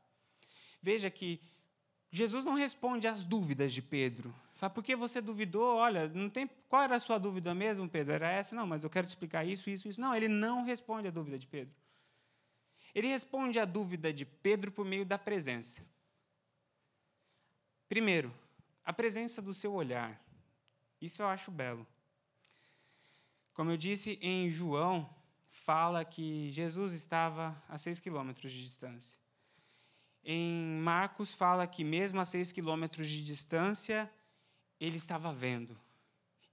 Veja 0.81 1.09
que 1.09 1.41
Jesus 2.09 2.45
não 2.45 2.53
responde 2.53 3.07
às 3.07 3.25
dúvidas 3.25 3.73
de 3.73 3.81
Pedro. 3.81 4.33
Fala, 4.55 4.69
por 4.69 4.83
que 4.83 4.95
você 4.95 5.19
duvidou? 5.19 5.75
Olha, 5.75 6.07
não 6.07 6.29
tem, 6.29 6.49
qual 6.69 6.81
era 6.81 6.95
a 6.95 6.99
sua 6.99 7.17
dúvida 7.17 7.53
mesmo, 7.53 7.89
Pedro? 7.89 8.13
Era 8.13 8.31
essa? 8.31 8.55
Não, 8.55 8.65
mas 8.65 8.83
eu 8.83 8.89
quero 8.89 9.05
te 9.05 9.09
explicar 9.09 9.45
isso, 9.45 9.69
isso, 9.69 9.89
isso. 9.89 9.99
Não, 9.99 10.15
ele 10.15 10.27
não 10.27 10.63
responde 10.63 11.09
à 11.09 11.11
dúvida 11.11 11.37
de 11.37 11.45
Pedro. 11.45 11.75
Ele 12.95 13.07
responde 13.07 13.59
à 13.59 13.65
dúvida 13.65 14.11
de 14.11 14.25
Pedro 14.25 14.71
por 14.71 14.85
meio 14.85 15.05
da 15.05 15.17
presença. 15.17 15.85
Primeiro, 17.87 18.33
a 18.83 18.91
presença 18.91 19.41
do 19.41 19.53
seu 19.53 19.73
olhar. 19.73 20.21
Isso 21.01 21.21
eu 21.21 21.27
acho 21.27 21.51
belo. 21.51 21.85
Como 23.53 23.71
eu 23.71 23.77
disse, 23.77 24.19
em 24.21 24.49
João, 24.49 25.09
fala 25.49 26.05
que 26.05 26.51
Jesus 26.51 26.93
estava 26.93 27.61
a 27.67 27.77
seis 27.77 27.99
quilômetros 27.99 28.51
de 28.51 28.63
distância. 28.63 29.17
Em 30.23 30.79
Marcos, 30.81 31.33
fala 31.33 31.65
que 31.65 31.83
mesmo 31.83 32.19
a 32.19 32.25
seis 32.25 32.51
quilômetros 32.51 33.07
de 33.07 33.23
distância, 33.23 34.11
ele 34.79 34.97
estava 34.97 35.33
vendo. 35.33 35.77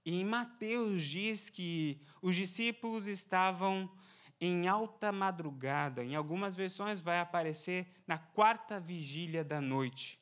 E 0.05 0.19
em 0.21 0.25
Mateus, 0.25 1.03
diz 1.03 1.49
que 1.49 1.99
os 2.21 2.35
discípulos 2.35 3.07
estavam 3.07 3.91
em 4.39 4.67
alta 4.67 5.11
madrugada. 5.11 6.03
Em 6.03 6.15
algumas 6.15 6.55
versões 6.55 6.99
vai 6.99 7.19
aparecer 7.19 7.87
na 8.07 8.17
quarta 8.17 8.79
vigília 8.79 9.43
da 9.43 9.59
noite. 9.59 10.19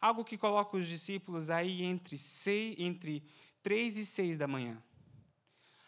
Algo 0.00 0.24
que 0.24 0.36
coloca 0.36 0.76
os 0.76 0.86
discípulos 0.86 1.50
aí 1.50 1.82
entre, 1.82 2.18
seis, 2.18 2.76
entre 2.78 3.22
três 3.62 3.96
e 3.96 4.04
seis 4.06 4.38
da 4.38 4.46
manhã. 4.46 4.76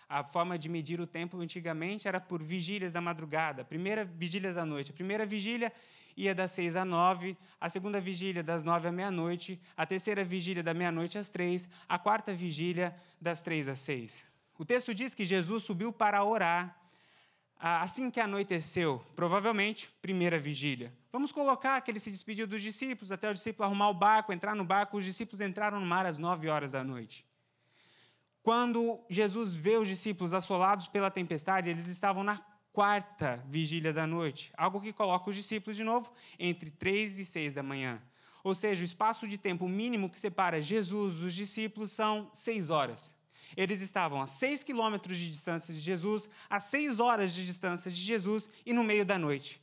A 0.09 0.25
forma 0.25 0.59
de 0.59 0.69
medir 0.69 1.01
o 1.01 1.07
tempo 1.07 1.39
antigamente 1.39 2.09
era 2.09 2.19
por 2.19 2.43
vigílias 2.43 2.93
da 2.93 3.01
madrugada, 3.01 3.65
primeira 3.65 4.05
vigília 4.05 4.53
da 4.53 4.65
noite. 4.65 4.91
A 4.91 4.95
primeira 4.95 5.27
vigília 5.27 5.73
ia 6.17 6.35
das 6.35 6.51
seis 6.51 6.75
a 6.75 6.85
nove, 6.85 7.37
a 7.61 7.69
segunda 7.69 8.01
vigília 8.01 8.43
das 8.43 8.65
nove 8.65 8.89
à 8.89 8.93
meia-noite, 8.93 9.61
a 9.77 9.87
terceira 9.87 10.25
vigília 10.25 10.63
da 10.63 10.75
meia-noite 10.75 11.17
às 11.17 11.31
três, 11.31 11.69
a 11.89 11.99
quarta 11.99 12.35
vigília 12.35 12.97
das 13.21 13.43
três 13.43 13.69
às 13.69 13.79
seis. 13.81 14.25
O 14.59 14.65
texto 14.65 14.93
diz 14.93 15.15
que 15.15 15.25
Jesus 15.25 15.63
subiu 15.63 15.93
para 15.93 16.25
orar 16.25 16.77
assim 17.61 18.11
que 18.11 18.21
anoiteceu, 18.21 19.05
provavelmente, 19.15 19.91
primeira 20.01 20.39
vigília. 20.39 20.93
Vamos 21.11 21.33
colocar 21.33 21.81
que 21.81 21.91
ele 21.91 22.01
se 22.01 22.11
despediu 22.11 22.47
dos 22.47 22.61
discípulos, 22.61 23.11
até 23.11 23.31
o 23.31 23.35
discípulo 23.35 23.65
arrumar 23.65 23.89
o 23.89 23.95
barco, 23.95 24.33
entrar 24.33 24.55
no 24.55 24.65
barco, 24.65 24.99
os 24.99 25.05
discípulos 25.05 25.41
entraram 25.41 25.81
no 25.81 25.87
mar 25.87 26.05
às 26.05 26.19
nove 26.19 26.49
horas 26.49 26.73
da 26.73 26.85
noite. 26.85 27.25
Quando 28.43 29.01
Jesus 29.09 29.55
vê 29.55 29.77
os 29.77 29.89
discípulos 29.89 30.35
assolados 30.35 30.87
pela 30.87 31.11
tempestade, 31.11 31.71
eles 31.71 31.87
estavam 31.87 32.23
na 32.23 32.39
quarta 32.73 33.43
vigília 33.49 33.93
da 33.93 34.07
noite, 34.07 34.53
algo 34.57 34.81
que 34.81 34.93
coloca 34.93 35.31
os 35.31 35.37
discípulos 35.37 35.77
de 35.77 35.83
novo 35.83 36.13
entre 36.39 36.71
três 36.71 37.19
e 37.19 37.25
seis 37.25 37.53
da 37.53 37.63
manhã. 37.63 38.01
Ou 38.45 38.55
seja, 38.55 38.83
o 38.83 38.85
espaço 38.85 39.27
de 39.27 39.37
tempo 39.37 39.69
mínimo 39.69 40.09
que 40.09 40.21
separa 40.21 40.61
Jesus 40.61 41.21
dos 41.21 41.35
discípulos 41.35 41.91
são 41.93 42.31
seis 42.33 42.71
horas. 42.71 43.15
Eles 43.57 43.81
estavam 43.81 44.23
a 44.23 44.27
seis 44.27 44.63
quilômetros 44.63 45.17
de 45.17 45.31
distância 45.31 45.73
de 45.75 45.81
Jesus, 45.81 46.31
a 46.49 46.61
seis 46.61 47.01
horas 47.01 47.35
de 47.35 47.45
distância 47.45 47.91
de 47.91 47.97
Jesus 47.97 48.49
e 48.65 48.73
no 48.73 48.85
meio 48.85 49.05
da 49.05 49.19
noite. 49.19 49.61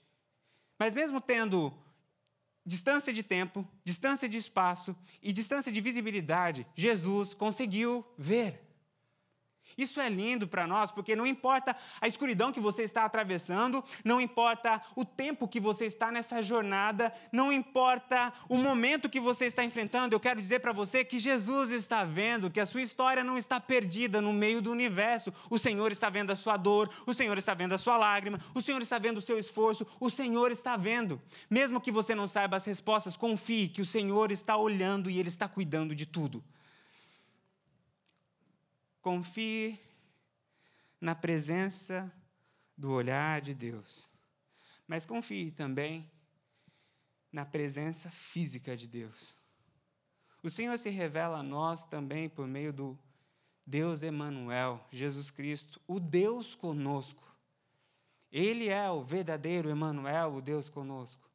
Mas 0.77 0.93
mesmo 0.93 1.21
tendo 1.21 1.73
distância 2.65 3.13
de 3.13 3.21
tempo, 3.21 3.67
distância 3.83 4.27
de 4.27 4.37
espaço 4.37 4.95
e 5.21 5.31
distância 5.31 5.71
de 5.71 5.79
visibilidade, 5.79 6.65
Jesus 6.75 7.33
conseguiu 7.33 8.05
ver. 8.17 8.64
Isso 9.77 9.99
é 9.99 10.09
lindo 10.09 10.47
para 10.47 10.65
nós, 10.65 10.91
porque 10.91 11.15
não 11.15 11.25
importa 11.25 11.75
a 11.99 12.07
escuridão 12.07 12.51
que 12.51 12.59
você 12.59 12.83
está 12.83 13.03
atravessando, 13.05 13.83
não 14.03 14.21
importa 14.21 14.81
o 14.95 15.03
tempo 15.03 15.47
que 15.47 15.59
você 15.59 15.85
está 15.85 16.11
nessa 16.11 16.41
jornada, 16.41 17.13
não 17.31 17.51
importa 17.51 18.31
o 18.47 18.57
momento 18.57 19.09
que 19.09 19.19
você 19.19 19.45
está 19.45 19.63
enfrentando, 19.63 20.15
eu 20.15 20.19
quero 20.19 20.41
dizer 20.41 20.59
para 20.59 20.71
você 20.71 21.03
que 21.03 21.19
Jesus 21.19 21.71
está 21.71 22.03
vendo, 22.03 22.49
que 22.49 22.59
a 22.59 22.65
sua 22.65 22.81
história 22.81 23.23
não 23.23 23.37
está 23.37 23.59
perdida 23.59 24.21
no 24.21 24.31
meio 24.31 24.61
do 24.61 24.71
universo. 24.71 25.33
O 25.49 25.59
Senhor 25.59 25.91
está 25.91 26.09
vendo 26.09 26.31
a 26.31 26.35
sua 26.35 26.57
dor, 26.57 26.89
o 27.05 27.13
Senhor 27.13 27.37
está 27.37 27.53
vendo 27.53 27.73
a 27.73 27.77
sua 27.77 27.97
lágrima, 27.97 28.39
o 28.53 28.61
Senhor 28.61 28.81
está 28.81 28.97
vendo 28.97 29.17
o 29.17 29.21
seu 29.21 29.37
esforço, 29.37 29.85
o 29.99 30.09
Senhor 30.09 30.51
está 30.51 30.77
vendo. 30.77 31.21
Mesmo 31.49 31.81
que 31.81 31.91
você 31.91 32.15
não 32.15 32.27
saiba 32.27 32.57
as 32.57 32.65
respostas, 32.65 33.17
confie 33.17 33.67
que 33.67 33.81
o 33.81 33.85
Senhor 33.85 34.31
está 34.31 34.55
olhando 34.55 35.09
e 35.09 35.19
Ele 35.19 35.29
está 35.29 35.47
cuidando 35.47 35.95
de 35.95 36.05
tudo. 36.05 36.43
Confie 39.05 39.79
na 40.99 41.13
presença 41.13 42.11
do 42.75 42.89
olhar 42.89 43.39
de 43.39 43.53
Deus. 43.53 44.09
Mas 44.87 45.05
confie 45.05 45.51
também 45.51 46.09
na 47.31 47.45
presença 47.45 48.09
física 48.09 48.75
de 48.75 48.87
Deus. 48.87 49.35
O 50.41 50.49
Senhor 50.49 50.75
se 50.79 50.89
revela 50.89 51.37
a 51.37 51.43
nós 51.43 51.85
também 51.85 52.27
por 52.27 52.47
meio 52.47 52.73
do 52.73 52.97
Deus 53.63 54.01
Emanuel, 54.01 54.83
Jesus 54.91 55.29
Cristo, 55.29 55.79
o 55.85 55.99
Deus 55.99 56.55
conosco. 56.55 57.31
Ele 58.31 58.69
é 58.69 58.89
o 58.89 59.03
verdadeiro 59.03 59.69
Emanuel, 59.69 60.33
o 60.33 60.41
Deus 60.41 60.67
conosco. 60.67 61.29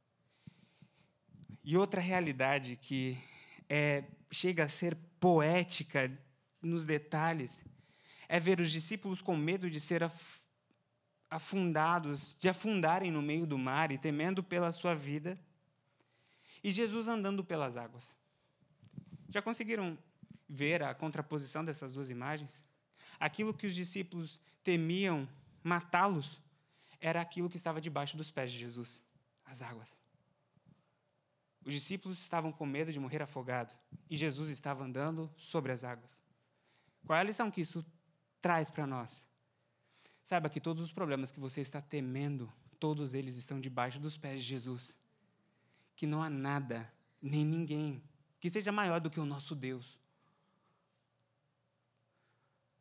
E 1.63 1.77
outra 1.77 2.01
realidade 2.01 2.75
que 2.75 3.17
é, 3.69 4.03
chega 4.29 4.65
a 4.65 4.69
ser 4.69 4.97
poética 5.21 6.11
nos 6.63 6.85
detalhes, 6.85 7.65
é 8.29 8.39
ver 8.39 8.61
os 8.61 8.71
discípulos 8.71 9.21
com 9.23 9.37
medo 9.37 9.71
de 9.71 9.81
ser 9.81 10.03
afundados, 11.31 12.35
de 12.39 12.49
afundarem 12.49 13.11
no 13.11 13.23
meio 13.23 13.47
do 13.47 13.59
mar 13.59 13.91
e 13.93 13.99
temendo 13.99 14.43
pela 14.43 14.73
sua 14.73 14.95
vida, 14.95 15.39
e 16.63 16.71
Jesus 16.71 17.09
andando 17.09 17.45
pelas 17.45 17.77
águas. 17.77 18.17
Já 19.29 19.41
conseguiram 19.41 19.97
ver 20.49 20.83
a 20.83 20.95
contraposição 20.95 21.65
dessas 21.65 21.95
duas 21.95 22.11
imagens? 22.11 22.65
Aquilo 23.19 23.55
que 23.55 23.67
os 23.67 23.75
discípulos 23.75 24.41
temiam 24.63 25.29
matá-los 25.63 26.41
era 27.01 27.21
aquilo 27.21 27.49
que 27.49 27.57
estava 27.57 27.81
debaixo 27.81 28.17
dos 28.17 28.31
pés 28.31 28.53
de 28.53 28.59
Jesus 28.59 29.03
as 29.51 29.63
águas. 29.63 30.01
Os 31.65 31.75
discípulos 31.75 32.21
estavam 32.21 32.53
com 32.53 32.65
medo 32.65 32.93
de 32.93 33.01
morrer 33.01 33.21
afogado 33.21 33.75
e 34.09 34.17
Jesus 34.17 34.49
estava 34.49 34.85
andando 34.85 35.31
sobre 35.37 35.73
as 35.73 35.85
águas. 35.85 36.23
Qual 37.07 37.17
é 37.17 37.21
a 37.21 37.25
lição 37.25 37.51
que 37.51 37.61
isso 37.61 37.85
traz 38.41 38.71
para 38.71 38.87
nós? 38.87 39.27
Saiba 40.23 40.49
que 40.49 40.61
todos 40.61 40.85
os 40.85 40.93
problemas 40.93 41.33
que 41.33 41.41
você 41.41 41.61
está 41.61 41.81
temendo, 41.81 42.53
todos 42.79 43.15
eles 43.15 43.37
estão 43.37 43.59
debaixo 43.61 43.99
dos 43.99 44.17
pés 44.17 44.43
de 44.43 44.49
Jesus. 44.49 44.97
Que 45.97 46.07
não 46.07 46.23
há 46.23 46.31
nada, 46.31 46.93
nem 47.21 47.45
ninguém, 47.45 48.03
que 48.39 48.49
seja 48.49 48.71
maior 48.73 49.01
do 49.01 49.11
que 49.11 49.21
o 49.21 49.25
nosso 49.25 49.55
Deus. 49.55 49.99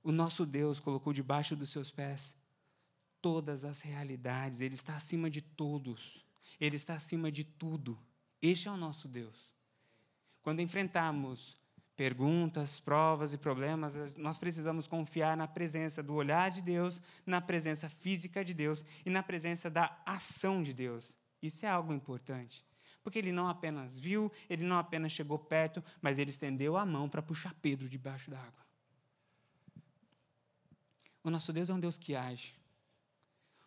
O 0.03 0.11
nosso 0.11 0.45
Deus 0.45 0.79
colocou 0.79 1.11
debaixo 1.11 1.55
dos 1.55 1.69
seus 1.69 1.91
pés 1.91 2.37
todas 3.21 3.65
as 3.65 3.81
realidades, 3.81 4.61
Ele 4.61 4.75
está 4.75 4.95
acima 4.95 5.29
de 5.29 5.41
todos, 5.41 6.25
Ele 6.59 6.75
está 6.75 6.95
acima 6.95 7.31
de 7.31 7.43
tudo. 7.43 7.99
Este 8.41 8.69
é 8.69 8.71
o 8.71 8.77
nosso 8.77 9.07
Deus. 9.07 9.53
Quando 10.41 10.61
enfrentarmos 10.61 11.58
perguntas, 11.99 12.79
provas 12.79 13.33
e 13.33 13.37
problemas, 13.37 14.15
nós 14.15 14.37
precisamos 14.37 14.87
confiar 14.87 15.35
na 15.35 15.49
presença 15.49 16.01
do 16.01 16.13
olhar 16.13 16.49
de 16.49 16.61
Deus, 16.61 17.01
na 17.25 17.41
presença 17.41 17.89
física 17.89 18.41
de 18.41 18.53
Deus 18.53 18.85
e 19.05 19.09
na 19.09 19.21
presença 19.21 19.69
da 19.69 20.01
ação 20.05 20.63
de 20.63 20.73
Deus. 20.73 21.13
Isso 21.41 21.65
é 21.65 21.69
algo 21.69 21.91
importante. 21.91 22.65
Porque 23.03 23.19
ele 23.19 23.33
não 23.33 23.49
apenas 23.49 23.99
viu, 23.99 24.31
ele 24.49 24.63
não 24.63 24.77
apenas 24.77 25.11
chegou 25.11 25.37
perto, 25.37 25.83
mas 26.01 26.17
ele 26.17 26.29
estendeu 26.29 26.77
a 26.77 26.85
mão 26.85 27.09
para 27.09 27.21
puxar 27.21 27.53
Pedro 27.55 27.89
debaixo 27.89 28.31
da 28.31 28.39
água. 28.39 28.65
O 31.21 31.29
nosso 31.29 31.51
Deus 31.51 31.69
é 31.69 31.73
um 31.73 31.81
Deus 31.81 31.97
que 31.97 32.15
age. 32.15 32.55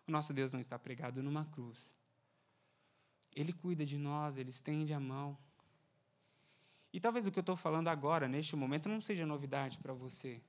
O 0.09 0.11
nosso 0.11 0.33
Deus 0.33 0.55
não 0.55 0.61
está 0.61 0.79
pregado 0.79 1.23
numa 1.23 1.45
cruz. 1.45 1.95
Ele 3.37 3.53
cuida 3.53 3.85
de 3.85 3.99
nós, 3.99 4.39
ele 4.39 4.49
estende 4.49 4.95
a 4.95 5.01
mão. 5.01 5.37
E 6.93 7.01
talvez 7.01 7.27
o 7.27 7.33
que 7.33 7.39
eu 7.39 7.43
estou 7.43 7.57
falando 7.57 7.89
agora, 7.89 8.29
neste 8.29 8.55
momento, 8.55 8.89
não 8.89 9.01
seja 9.01 9.25
novidade 9.25 9.79
para 9.79 9.95
você. 9.95 10.43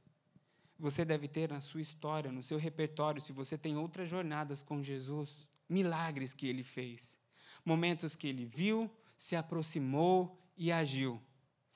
Você 0.77 1.05
deve 1.05 1.27
ter 1.27 1.49
na 1.49 1.61
sua 1.61 1.81
história, 1.81 2.31
no 2.31 2.43
seu 2.43 2.57
repertório, 2.57 3.21
se 3.21 3.31
você 3.31 3.57
tem 3.57 3.77
outras 3.77 4.09
jornadas 4.09 4.61
com 4.61 4.83
Jesus, 4.83 5.47
milagres 5.69 6.33
que 6.33 6.47
ele 6.47 6.63
fez, 6.63 7.17
momentos 7.63 8.15
que 8.15 8.27
ele 8.27 8.45
viu, 8.45 8.91
se 9.17 9.35
aproximou 9.35 10.37
e 10.57 10.71
agiu. 10.71 11.21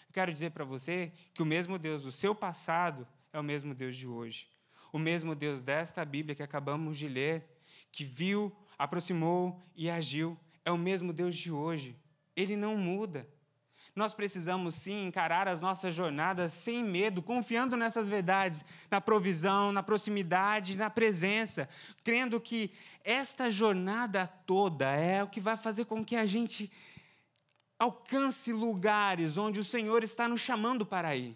Eu 0.08 0.14
quero 0.14 0.32
dizer 0.32 0.52
para 0.52 0.66
você 0.66 1.14
que 1.34 1.42
o 1.42 1.46
mesmo 1.46 1.80
Deus 1.80 2.04
do 2.04 2.12
seu 2.12 2.36
passado 2.36 3.08
é 3.32 3.40
o 3.40 3.44
mesmo 3.44 3.74
Deus 3.74 3.96
de 3.96 4.08
hoje. 4.08 4.50
O 4.92 5.00
mesmo 5.00 5.36
Deus 5.36 5.64
desta 5.64 6.04
Bíblia 6.04 6.36
que 6.36 6.44
acabamos 6.44 6.98
de 6.98 7.08
ler, 7.08 7.48
que 7.92 8.04
viu, 8.04 8.54
aproximou 8.78 9.62
e 9.76 9.90
agiu, 9.90 10.38
é 10.66 10.72
o 10.72 10.78
mesmo 10.78 11.14
Deus 11.14 11.36
de 11.36 11.52
hoje. 11.52 11.96
Ele 12.36 12.56
não 12.56 12.76
muda 12.76 13.28
nós 13.98 14.14
precisamos 14.14 14.76
sim 14.76 15.08
encarar 15.08 15.48
as 15.48 15.60
nossas 15.60 15.94
jornadas 15.94 16.54
sem 16.54 16.84
medo, 16.84 17.22
confiando 17.22 17.76
nessas 17.76 18.08
verdades, 18.08 18.64
na 18.92 19.02
provisão, 19.02 19.72
na 19.72 19.82
proximidade, 19.82 20.78
na 20.78 20.90
presença, 20.90 21.68
crendo 22.04 22.40
que 22.40 22.72
esta 23.04 23.50
jornada 23.50 24.28
toda 24.46 24.92
é 24.92 25.24
o 25.24 25.28
que 25.28 25.42
vai 25.42 25.58
fazer 25.58 25.86
com 25.86 26.06
que 26.06 26.16
a 26.16 26.26
gente 26.26 26.72
alcance 27.80 28.54
lugares 28.54 29.36
onde 29.36 29.60
o 29.60 29.64
Senhor 29.64 30.04
está 30.04 30.28
nos 30.28 30.42
chamando 30.42 30.86
para 30.86 31.16
ir. 31.16 31.36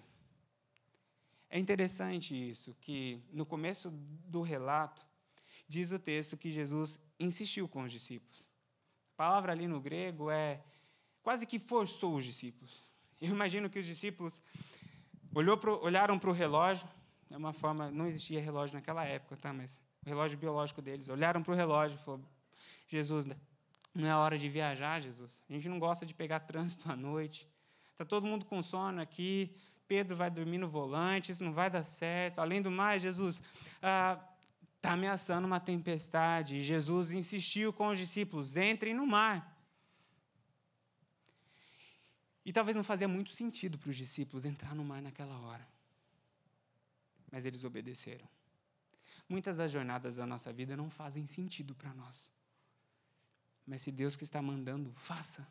É 1.50 1.58
interessante 1.60 2.34
isso, 2.34 2.76
que 2.80 3.20
no 3.34 3.46
começo 3.46 3.90
do 3.92 4.42
relato, 4.42 5.06
diz 5.68 5.92
o 5.92 6.00
texto 6.00 6.38
que 6.38 6.52
Jesus 6.52 7.00
insistiu 7.20 7.68
com 7.68 7.84
os 7.84 7.92
discípulos. 7.92 8.50
A 9.14 9.18
palavra 9.18 9.52
ali 9.52 9.68
no 9.68 9.82
grego 9.82 10.30
é 10.30 10.62
quase 11.24 11.46
que 11.46 11.60
forçou 11.60 12.16
os 12.16 12.24
discípulos. 12.24 12.84
Eu 13.20 13.30
imagino 13.30 13.70
que 13.70 13.80
os 13.80 13.86
discípulos 13.86 14.42
pro, 15.60 15.84
olharam 15.84 16.18
para 16.18 16.30
o 16.30 16.34
relógio, 16.34 16.88
é 17.30 17.38
uma 17.38 17.54
forma, 17.54 17.90
não 17.90 18.08
existia 18.08 18.42
relógio 18.42 18.76
naquela 18.76 19.06
época, 19.06 19.38
tá? 19.38 19.54
Mas 19.54 19.82
o 20.06 20.10
relógio 20.10 20.38
biológico 20.38 20.82
deles, 20.82 21.08
olharam 21.08 21.42
para 21.42 21.54
o 21.54 21.56
relógio 21.56 21.98
e 22.00 22.04
falaram: 22.04 22.26
Jesus, 22.88 23.26
não 23.94 24.08
é 24.08 24.16
hora 24.16 24.38
de 24.38 24.50
viajar, 24.50 25.00
Jesus. 25.00 25.32
A 25.50 25.54
gente 25.54 25.70
não 25.70 25.80
gosta 25.80 26.06
de 26.06 26.14
pegar 26.14 26.42
trânsito 26.42 26.92
à 26.92 26.96
noite. 26.96 27.48
Está 27.92 28.04
todo 28.04 28.26
mundo 28.26 28.46
com 28.46 28.62
sono 28.62 29.02
aqui. 29.02 29.56
Pedro 29.88 30.16
vai 30.16 30.30
dormir 30.32 30.58
no 30.58 30.70
volante, 30.70 31.32
isso 31.32 31.44
não 31.44 31.54
vai 31.54 31.70
dar 31.70 31.84
certo. 31.84 32.40
Além 32.40 32.62
do 32.62 32.72
mais, 32.72 33.02
Jesus, 33.02 33.42
ah, 33.82 34.18
está 34.78 34.94
ameaçando 34.94 35.46
uma 35.46 35.60
tempestade. 35.60 36.56
E 36.56 36.62
Jesus 36.62 37.12
insistiu 37.12 37.72
com 37.72 37.90
os 37.90 37.98
discípulos: 37.98 38.56
entrem 38.56 38.94
no 38.94 39.06
mar. 39.06 39.51
E 42.46 42.52
talvez 42.52 42.76
não 42.76 42.84
fazia 42.84 43.08
muito 43.08 43.32
sentido 43.32 43.78
para 43.78 43.90
os 43.90 43.96
discípulos 43.96 44.46
entrar 44.46 44.76
no 44.76 44.84
mar 44.84 45.02
naquela 45.02 45.40
hora. 45.40 45.68
Mas 47.32 47.46
eles 47.46 47.64
obedeceram. 47.64 48.28
Muitas 49.30 49.58
das 49.58 49.72
jornadas 49.72 50.16
da 50.16 50.26
nossa 50.26 50.52
vida 50.52 50.76
não 50.76 50.90
fazem 50.90 51.26
sentido 51.26 51.76
para 51.76 51.94
nós. 51.94 52.32
Mas 53.66 53.84
se 53.84 53.92
Deus 53.92 54.16
que 54.16 54.24
está 54.24 54.42
mandando, 54.42 54.92
faça. 54.94 55.48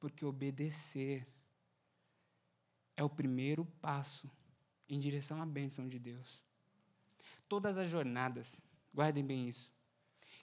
Porque 0.00 0.24
obedecer 0.24 1.26
é 2.96 3.04
o 3.04 3.10
primeiro 3.10 3.64
passo 3.80 4.28
em 4.88 4.98
direção 4.98 5.40
à 5.40 5.46
bênção 5.46 5.88
de 5.88 5.98
Deus. 5.98 6.42
Todas 7.48 7.76
as 7.76 7.88
jornadas, 7.88 8.60
guardem 8.94 9.24
bem 9.24 9.48
isso, 9.48 9.70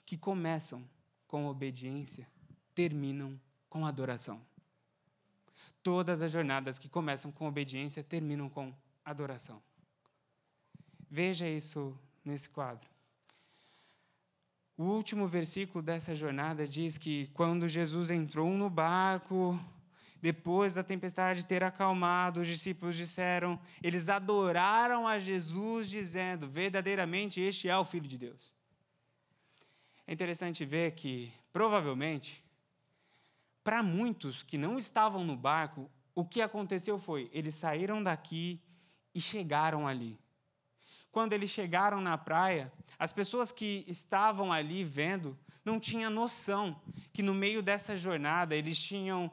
que 0.06 0.16
começam 0.16 0.88
com 1.26 1.46
obediência, 1.46 2.26
terminam 2.74 3.38
com 3.68 3.86
adoração. 3.86 4.44
Todas 5.82 6.22
as 6.22 6.30
jornadas 6.30 6.78
que 6.78 6.88
começam 6.88 7.32
com 7.32 7.46
obediência 7.46 8.02
terminam 8.02 8.48
com 8.48 8.74
adoração. 9.04 9.62
Veja 11.10 11.48
isso 11.48 11.98
nesse 12.24 12.48
quadro. 12.48 12.88
O 14.76 14.84
último 14.84 15.28
versículo 15.28 15.82
dessa 15.82 16.14
jornada 16.14 16.66
diz 16.66 16.96
que 16.96 17.26
quando 17.34 17.68
Jesus 17.68 18.08
entrou 18.08 18.50
no 18.52 18.70
barco, 18.70 19.58
depois 20.22 20.74
da 20.74 20.82
tempestade 20.82 21.46
ter 21.46 21.62
acalmado, 21.62 22.40
os 22.40 22.46
discípulos 22.46 22.96
disseram, 22.96 23.58
eles 23.82 24.08
adoraram 24.08 25.08
a 25.08 25.18
Jesus, 25.18 25.88
dizendo: 25.88 26.48
verdadeiramente 26.48 27.40
este 27.40 27.68
é 27.68 27.76
o 27.76 27.84
Filho 27.84 28.08
de 28.08 28.18
Deus. 28.18 28.52
É 30.06 30.12
interessante 30.12 30.64
ver 30.64 30.92
que, 30.92 31.32
provavelmente, 31.52 32.42
para 33.62 33.82
muitos 33.82 34.42
que 34.42 34.56
não 34.58 34.78
estavam 34.78 35.24
no 35.24 35.36
barco, 35.36 35.90
o 36.14 36.24
que 36.24 36.40
aconteceu 36.40 36.98
foi: 36.98 37.30
eles 37.32 37.54
saíram 37.54 38.02
daqui 38.02 38.60
e 39.14 39.20
chegaram 39.20 39.86
ali. 39.86 40.18
Quando 41.10 41.32
eles 41.32 41.50
chegaram 41.50 42.00
na 42.00 42.16
praia, 42.16 42.72
as 42.98 43.12
pessoas 43.12 43.50
que 43.50 43.84
estavam 43.88 44.52
ali 44.52 44.84
vendo 44.84 45.36
não 45.64 45.80
tinham 45.80 46.10
noção 46.10 46.80
que 47.12 47.22
no 47.22 47.34
meio 47.34 47.62
dessa 47.62 47.96
jornada 47.96 48.54
eles 48.54 48.80
tinham 48.80 49.30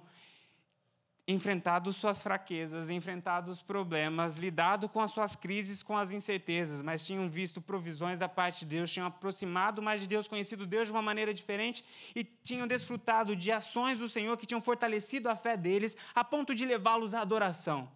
enfrentado 1.28 1.92
suas 1.92 2.22
fraquezas, 2.22 2.90
enfrentado 2.90 3.52
os 3.52 3.62
problemas, 3.62 4.38
lidado 4.38 4.88
com 4.88 5.02
as 5.02 5.12
suas 5.12 5.36
crises, 5.36 5.84
com 5.84 5.98
as 5.98 6.12
incertezas, 6.12 6.82
mas 6.82 7.06
tinham 7.06 7.28
visto 7.28 7.60
provisões 7.60 8.18
da 8.18 8.30
parte 8.30 8.60
de 8.60 8.78
Deus, 8.78 8.90
tinham 8.90 9.08
aproximado 9.08 9.82
mais 9.82 10.00
de 10.00 10.08
Deus, 10.08 10.26
conhecido 10.26 10.66
Deus 10.66 10.88
de 10.88 10.94
uma 10.94 11.02
maneira 11.02 11.34
diferente 11.34 11.84
e 12.16 12.24
tinham 12.24 12.66
desfrutado 12.66 13.36
de 13.36 13.52
ações 13.52 14.00
do 14.00 14.08
Senhor 14.08 14.38
que 14.38 14.46
tinham 14.46 14.62
fortalecido 14.62 15.30
a 15.30 15.36
fé 15.36 15.58
deles 15.58 15.98
a 16.16 16.24
ponto 16.24 16.56
de 16.56 16.66
levá-los 16.66 17.14
à 17.14 17.20
adoração. 17.20 17.92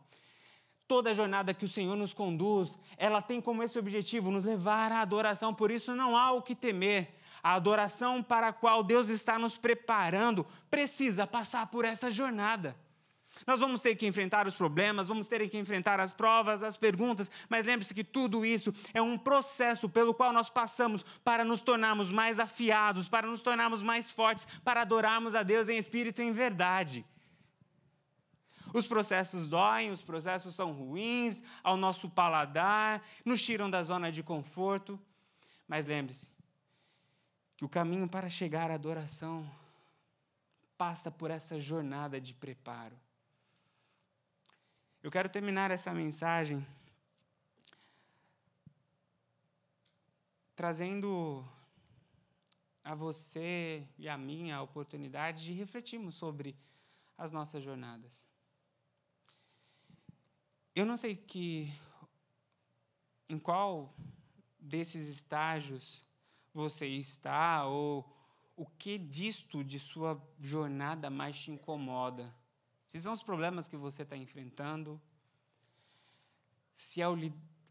Toda 0.86 1.13
jornada 1.13 1.53
que 1.53 1.63
o 1.63 1.69
Senhor 1.69 1.95
nos 1.95 2.13
conduz, 2.13 2.77
ela 2.97 3.21
tem 3.21 3.39
como 3.39 3.63
esse 3.63 3.79
objetivo 3.79 4.29
nos 4.29 4.43
levar 4.43 4.91
à 4.91 4.99
adoração, 4.99 5.53
por 5.53 5.71
isso 5.71 5.95
não 5.95 6.17
há 6.17 6.34
o 6.34 6.41
que 6.41 6.53
temer. 6.53 7.15
A 7.41 7.53
adoração 7.53 8.21
para 8.21 8.49
a 8.49 8.53
qual 8.53 8.84
Deus 8.84 9.07
está 9.07 9.39
nos 9.39 9.55
preparando 9.55 10.45
precisa 10.69 11.25
passar 11.25 11.67
por 11.67 11.86
essa 11.86 12.11
jornada. 12.11 12.75
Nós 13.45 13.59
vamos 13.59 13.81
ter 13.81 13.95
que 13.95 14.05
enfrentar 14.05 14.47
os 14.47 14.55
problemas, 14.55 15.07
vamos 15.07 15.27
ter 15.27 15.47
que 15.49 15.57
enfrentar 15.57 15.99
as 15.99 16.13
provas, 16.13 16.63
as 16.63 16.77
perguntas, 16.77 17.29
mas 17.49 17.65
lembre-se 17.65 17.93
que 17.93 18.03
tudo 18.03 18.45
isso 18.45 18.73
é 18.93 19.01
um 19.01 19.17
processo 19.17 19.89
pelo 19.89 20.13
qual 20.13 20.31
nós 20.31 20.49
passamos 20.49 21.03
para 21.23 21.43
nos 21.43 21.61
tornarmos 21.61 22.11
mais 22.11 22.39
afiados, 22.39 23.07
para 23.07 23.27
nos 23.27 23.41
tornarmos 23.41 23.81
mais 23.83 24.11
fortes, 24.11 24.45
para 24.63 24.81
adorarmos 24.81 25.35
a 25.35 25.43
Deus 25.43 25.69
em 25.69 25.77
espírito 25.77 26.21
e 26.21 26.25
em 26.25 26.33
verdade. 26.33 27.05
Os 28.73 28.85
processos 28.85 29.47
doem, 29.47 29.91
os 29.91 30.01
processos 30.01 30.55
são 30.55 30.71
ruins 30.71 31.43
ao 31.63 31.75
nosso 31.75 32.09
paladar, 32.09 33.03
nos 33.25 33.41
tiram 33.41 33.69
da 33.69 33.83
zona 33.83 34.11
de 34.11 34.23
conforto. 34.23 34.99
Mas 35.67 35.85
lembre-se 35.85 36.29
que 37.57 37.65
o 37.65 37.69
caminho 37.69 38.07
para 38.07 38.29
chegar 38.29 38.71
à 38.71 38.75
adoração 38.75 39.49
passa 40.77 41.11
por 41.11 41.29
essa 41.29 41.59
jornada 41.59 42.19
de 42.19 42.33
preparo. 42.33 42.95
Eu 45.04 45.10
quero 45.10 45.28
terminar 45.28 45.72
essa 45.72 45.91
mensagem 45.91 46.64
trazendo 50.56 51.43
a 52.84 52.93
você 52.93 53.84
e 53.97 54.08
a 54.08 54.16
mim 54.16 54.52
a 54.52 54.62
oportunidade 54.62 55.43
de 55.43 55.54
refletirmos 55.54 56.14
sobre 56.14 56.56
as 57.18 57.32
nossas 57.32 57.64
jornadas. 57.64 58.28
Eu 60.76 60.86
não 60.86 60.97
sei 60.97 61.16
que 61.16 61.74
em 63.28 63.39
qual 63.39 63.95
desses 64.60 65.08
estágios 65.08 66.06
você 66.54 66.86
está 66.86 67.66
ou 67.66 68.08
o 68.56 68.68
que 68.68 68.99
disto 68.99 69.64
de 69.64 69.80
sua 69.80 70.22
jornada 70.39 71.10
mais 71.10 71.39
te 71.39 71.49
incomoda. 71.49 72.32
Se 72.91 72.99
são 72.99 73.13
os 73.13 73.23
problemas 73.23 73.69
que 73.69 73.77
você 73.77 74.01
está 74.01 74.17
enfrentando, 74.17 75.01
se 76.75 77.01
é 77.01 77.07
o, 77.07 77.15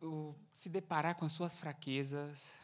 o, 0.00 0.34
se 0.50 0.70
deparar 0.70 1.14
com 1.14 1.26
as 1.26 1.32
suas 1.32 1.54
fraquezas, 1.54 2.54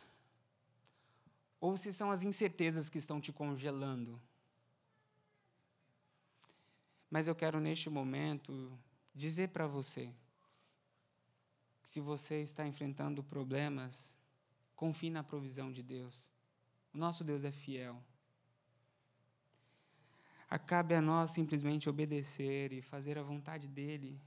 ou 1.60 1.76
se 1.76 1.92
são 1.92 2.10
as 2.10 2.22
incertezas 2.22 2.88
que 2.88 2.96
estão 2.96 3.20
te 3.20 3.30
congelando. 3.30 4.18
Mas 7.10 7.28
eu 7.28 7.34
quero, 7.34 7.60
neste 7.60 7.90
momento, 7.90 8.72
dizer 9.14 9.50
para 9.50 9.66
você 9.66 10.10
se 11.82 12.00
você 12.00 12.40
está 12.40 12.66
enfrentando 12.66 13.22
problemas, 13.22 14.16
confie 14.74 15.10
na 15.10 15.22
provisão 15.22 15.70
de 15.70 15.82
Deus. 15.82 16.32
O 16.94 16.96
nosso 16.96 17.22
Deus 17.22 17.44
é 17.44 17.52
fiel. 17.52 18.02
Acabe 20.48 20.94
a 20.94 21.02
nós 21.02 21.32
simplesmente 21.32 21.88
obedecer 21.88 22.72
e 22.72 22.80
fazer 22.80 23.18
a 23.18 23.22
vontade 23.22 23.66
dEle. 23.66 24.20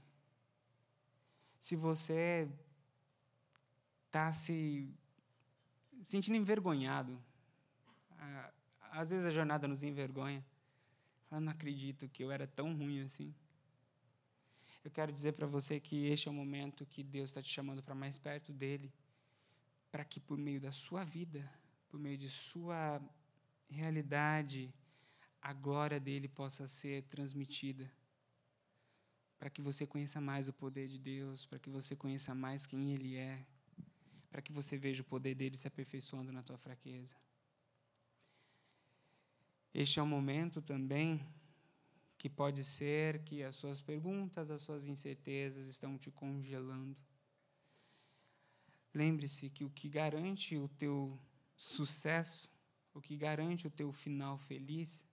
Se 1.58 1.74
você 1.76 2.48
está 4.06 4.32
se 4.32 4.92
sentindo 6.02 6.36
envergonhado, 6.36 7.18
às 8.90 9.10
vezes 9.10 9.26
a 9.26 9.30
jornada 9.30 9.66
nos 9.66 9.82
envergonha. 9.82 10.44
Eu 11.30 11.40
não 11.40 11.52
acredito 11.52 12.08
que 12.08 12.24
eu 12.24 12.30
era 12.30 12.46
tão 12.46 12.76
ruim 12.76 13.00
assim. 13.02 13.34
Eu 14.82 14.90
quero 14.90 15.12
dizer 15.12 15.32
para 15.32 15.46
você 15.46 15.78
que 15.78 16.06
este 16.06 16.28
é 16.28 16.30
o 16.30 16.34
momento 16.34 16.86
que 16.86 17.02
Deus 17.02 17.30
está 17.30 17.42
te 17.42 17.50
chamando 17.50 17.82
para 17.82 17.94
mais 17.94 18.18
perto 18.18 18.52
dele, 18.52 18.92
para 19.90 20.04
que 20.04 20.18
por 20.18 20.36
meio 20.36 20.60
da 20.60 20.72
sua 20.72 21.04
vida, 21.04 21.48
por 21.88 22.00
meio 22.00 22.16
de 22.16 22.30
sua 22.30 23.00
realidade, 23.68 24.72
a 25.40 25.52
glória 25.52 25.98
dele 25.98 26.28
possa 26.28 26.66
ser 26.66 27.02
transmitida. 27.04 27.90
Para 29.38 29.48
que 29.48 29.62
você 29.62 29.86
conheça 29.86 30.20
mais 30.20 30.48
o 30.48 30.52
poder 30.52 30.86
de 30.88 30.98
Deus, 30.98 31.46
para 31.46 31.58
que 31.58 31.70
você 31.70 31.96
conheça 31.96 32.34
mais 32.34 32.66
quem 32.66 32.92
ele 32.92 33.16
é, 33.16 33.46
para 34.30 34.42
que 34.42 34.52
você 34.52 34.76
veja 34.76 35.02
o 35.02 35.04
poder 35.04 35.34
dele 35.34 35.56
se 35.56 35.66
aperfeiçoando 35.66 36.30
na 36.30 36.42
tua 36.42 36.58
fraqueza. 36.58 37.16
Este 39.72 39.98
é 39.98 40.02
o 40.02 40.06
momento 40.06 40.60
também 40.60 41.24
que 42.18 42.28
pode 42.28 42.62
ser 42.64 43.22
que 43.24 43.42
as 43.42 43.56
suas 43.56 43.80
perguntas, 43.80 44.50
as 44.50 44.62
suas 44.62 44.86
incertezas 44.86 45.66
estão 45.66 45.96
te 45.96 46.10
congelando. 46.10 46.96
Lembre-se 48.92 49.48
que 49.48 49.64
o 49.64 49.70
que 49.70 49.88
garante 49.88 50.56
o 50.56 50.68
teu 50.68 51.18
sucesso, 51.56 52.50
o 52.92 53.00
que 53.00 53.16
garante 53.16 53.66
o 53.66 53.70
teu 53.70 53.92
final 53.92 54.36
feliz, 54.36 55.06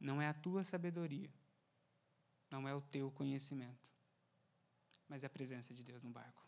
não 0.00 0.20
é 0.20 0.28
a 0.28 0.34
tua 0.34 0.64
sabedoria, 0.64 1.30
não 2.50 2.66
é 2.66 2.74
o 2.74 2.80
teu 2.80 3.10
conhecimento, 3.10 3.86
mas 5.06 5.22
é 5.22 5.26
a 5.26 5.30
presença 5.30 5.74
de 5.74 5.82
Deus 5.82 6.02
no 6.02 6.10
barco. 6.10 6.44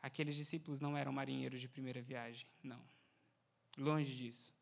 Aqueles 0.00 0.36
discípulos 0.36 0.80
não 0.80 0.96
eram 0.96 1.12
marinheiros 1.12 1.60
de 1.60 1.68
primeira 1.68 2.00
viagem, 2.00 2.46
não. 2.62 2.80
Longe 3.76 4.14
disso. 4.14 4.54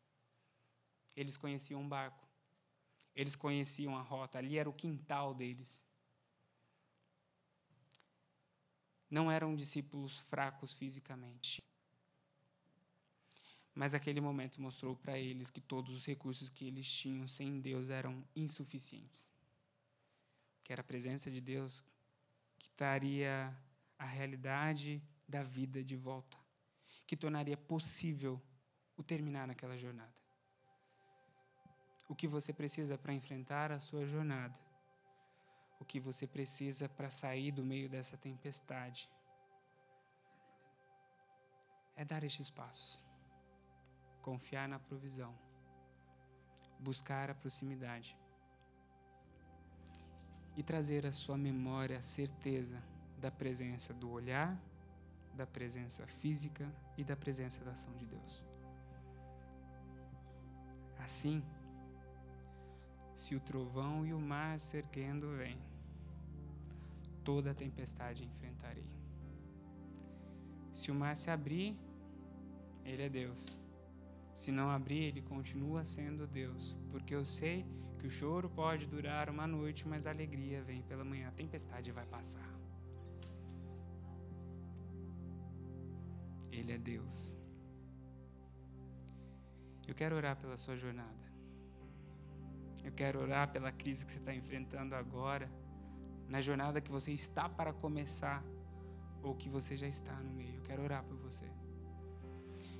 Eles 1.15 1.37
conheciam 1.37 1.81
um 1.81 1.87
barco. 1.87 2.25
Eles 3.15 3.35
conheciam 3.35 3.97
a 3.97 4.01
rota, 4.01 4.37
ali 4.37 4.57
era 4.57 4.69
o 4.69 4.73
quintal 4.73 5.33
deles. 5.33 5.83
Não 9.09 9.31
eram 9.31 9.55
discípulos 9.55 10.19
fracos 10.19 10.73
fisicamente. 10.73 11.66
Mas 13.77 13.93
aquele 13.93 14.19
momento 14.19 14.59
mostrou 14.59 14.95
para 14.95 15.19
eles 15.19 15.51
que 15.51 15.61
todos 15.61 15.93
os 15.93 16.03
recursos 16.03 16.49
que 16.49 16.65
eles 16.65 16.91
tinham 16.91 17.27
sem 17.27 17.61
Deus 17.61 17.91
eram 17.91 18.25
insuficientes. 18.35 19.31
Que 20.63 20.73
era 20.73 20.81
a 20.81 20.83
presença 20.83 21.29
de 21.29 21.39
Deus 21.39 21.85
que 22.57 22.71
daria 22.75 23.55
a 23.99 24.03
realidade 24.03 24.99
da 25.27 25.43
vida 25.43 25.83
de 25.83 25.95
volta, 25.95 26.35
que 27.05 27.15
tornaria 27.15 27.55
possível 27.55 28.41
o 28.97 29.03
terminar 29.03 29.45
naquela 29.45 29.77
jornada. 29.77 30.15
O 32.09 32.15
que 32.15 32.27
você 32.27 32.51
precisa 32.51 32.97
para 32.97 33.13
enfrentar 33.13 33.71
a 33.71 33.79
sua 33.79 34.07
jornada, 34.07 34.59
o 35.79 35.85
que 35.85 35.99
você 35.99 36.25
precisa 36.25 36.89
para 36.89 37.11
sair 37.11 37.51
do 37.51 37.63
meio 37.63 37.87
dessa 37.87 38.17
tempestade, 38.17 39.07
é 41.95 42.03
dar 42.03 42.23
estes 42.23 42.49
passos, 42.49 43.06
confiar 44.27 44.67
na 44.67 44.77
provisão, 44.77 45.33
buscar 46.77 47.29
a 47.29 47.33
proximidade 47.33 48.13
e 50.57 50.61
trazer 50.61 51.07
à 51.07 51.13
sua 51.13 51.37
memória 51.37 51.97
a 51.97 52.01
certeza 52.01 52.83
da 53.21 53.31
presença 53.31 53.93
do 53.93 54.09
olhar, 54.11 54.61
da 55.33 55.47
presença 55.47 56.05
física 56.05 56.69
e 56.97 57.05
da 57.05 57.15
presença 57.15 57.63
da 57.63 57.71
ação 57.71 57.93
de 57.95 58.05
Deus. 58.05 58.43
Assim, 60.99 61.41
se 63.15 63.33
o 63.33 63.39
trovão 63.39 64.05
e 64.05 64.13
o 64.13 64.19
mar 64.19 64.59
se 64.59 64.75
erguendo 64.75 65.37
vêm, 65.37 65.57
toda 67.23 67.51
a 67.51 67.55
tempestade 67.55 68.25
enfrentarei. 68.25 68.91
Se 70.73 70.91
o 70.91 70.95
mar 70.95 71.15
se 71.15 71.31
abrir, 71.31 71.77
ele 72.83 73.03
é 73.03 73.09
Deus. 73.09 73.57
Se 74.41 74.51
não 74.51 74.69
abrir, 74.69 75.03
ele 75.05 75.21
continua 75.23 75.83
sendo 75.83 76.27
Deus, 76.27 76.77
porque 76.91 77.15
eu 77.15 77.25
sei 77.25 77.65
que 77.97 78.05
o 78.05 78.11
choro 78.11 78.47
pode 78.47 78.85
durar 78.85 79.31
uma 79.31 79.47
noite, 79.47 79.87
mas 79.87 80.05
a 80.05 80.11
alegria 80.11 80.61
vem 80.61 80.83
pela 80.83 81.03
manhã. 81.03 81.29
A 81.29 81.31
tempestade 81.31 81.91
vai 81.91 82.05
passar. 82.05 82.47
Ele 86.51 86.71
é 86.71 86.77
Deus. 86.77 87.35
Eu 89.87 89.95
quero 89.95 90.15
orar 90.15 90.35
pela 90.37 90.55
sua 90.55 90.77
jornada. 90.77 91.27
Eu 92.83 92.91
quero 92.91 93.19
orar 93.19 93.51
pela 93.51 93.71
crise 93.71 94.05
que 94.05 94.11
você 94.11 94.19
está 94.19 94.35
enfrentando 94.35 94.93
agora, 94.93 95.49
na 96.29 96.41
jornada 96.41 96.79
que 96.79 96.91
você 96.91 97.11
está 97.11 97.49
para 97.49 97.73
começar, 97.73 98.43
ou 99.23 99.33
que 99.33 99.49
você 99.49 99.75
já 99.75 99.87
está 99.87 100.13
no 100.13 100.31
meio. 100.31 100.57
Eu 100.57 100.61
quero 100.61 100.83
orar 100.83 101.03
por 101.03 101.17
você. 101.17 101.49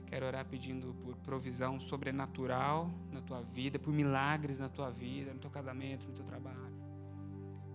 Quero 0.08 0.26
orar 0.26 0.46
pedindo 0.46 0.96
por 1.02 1.18
provisão 1.18 1.82
sobrenatural 1.82 2.90
na 3.12 3.22
tua 3.22 3.42
vida, 3.42 3.78
por 3.78 3.94
milagres 3.94 4.58
na 4.58 4.70
tua 4.70 4.90
vida, 4.90 5.34
no 5.34 5.40
teu 5.40 5.50
casamento, 5.50 6.08
no 6.08 6.14
teu 6.14 6.24
trabalho. 6.24 6.74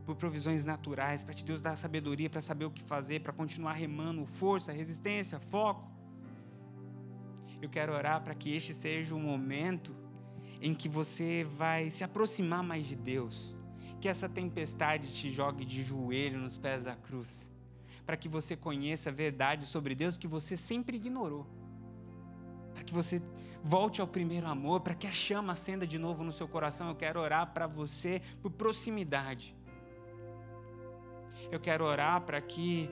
Por 0.06 0.16
provisões 0.16 0.64
naturais, 0.64 1.24
para 1.24 1.34
te 1.34 1.44
Deus 1.44 1.60
dar 1.60 1.76
sabedoria 1.76 2.30
para 2.30 2.40
saber 2.40 2.64
o 2.64 2.70
que 2.70 2.82
fazer, 2.82 3.20
para 3.20 3.34
continuar 3.34 3.74
remando, 3.74 4.24
força, 4.24 4.72
resistência, 4.72 5.38
foco. 5.38 5.90
Eu 7.60 7.68
quero 7.68 7.92
orar 7.92 8.22
para 8.24 8.34
que 8.34 8.56
este 8.56 8.72
seja 8.72 9.14
o 9.14 9.20
momento 9.20 9.94
em 10.58 10.74
que 10.74 10.88
você 10.88 11.44
vai 11.58 11.90
se 11.90 12.02
aproximar 12.02 12.62
mais 12.62 12.86
de 12.86 12.96
Deus. 12.96 13.54
Que 14.00 14.08
essa 14.08 14.28
tempestade 14.28 15.12
te 15.12 15.30
jogue 15.30 15.66
de 15.66 15.84
joelho 15.84 16.40
nos 16.40 16.56
pés 16.56 16.84
da 16.84 16.96
cruz. 16.96 17.46
Para 18.06 18.16
que 18.16 18.28
você 18.28 18.56
conheça 18.56 19.10
a 19.10 19.12
verdade 19.12 19.66
sobre 19.66 19.94
Deus 19.94 20.16
que 20.16 20.26
você 20.26 20.56
sempre 20.56 20.96
ignorou 20.96 21.61
para 22.82 22.88
que 22.88 22.94
você 22.94 23.22
volte 23.62 24.00
ao 24.00 24.08
primeiro 24.08 24.48
amor, 24.48 24.80
para 24.80 24.94
que 24.94 25.06
a 25.06 25.12
chama 25.12 25.52
acenda 25.52 25.86
de 25.86 25.98
novo 25.98 26.24
no 26.24 26.32
seu 26.32 26.48
coração. 26.48 26.88
Eu 26.88 26.96
quero 26.96 27.20
orar 27.20 27.52
para 27.52 27.68
você 27.68 28.20
por 28.42 28.50
proximidade. 28.50 29.54
Eu 31.50 31.60
quero 31.60 31.84
orar 31.84 32.20
para 32.22 32.40
que 32.40 32.90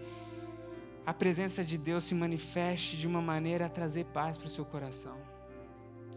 a 1.05 1.13
presença 1.13 1.65
de 1.65 1.77
Deus 1.77 2.05
se 2.05 2.15
manifeste 2.15 2.97
de 2.97 3.09
uma 3.09 3.21
maneira 3.21 3.67
a 3.67 3.69
trazer 3.69 4.05
paz 4.07 4.39
para 4.39 4.47
o 4.47 4.51
seu 4.51 4.65
coração. 4.65 5.17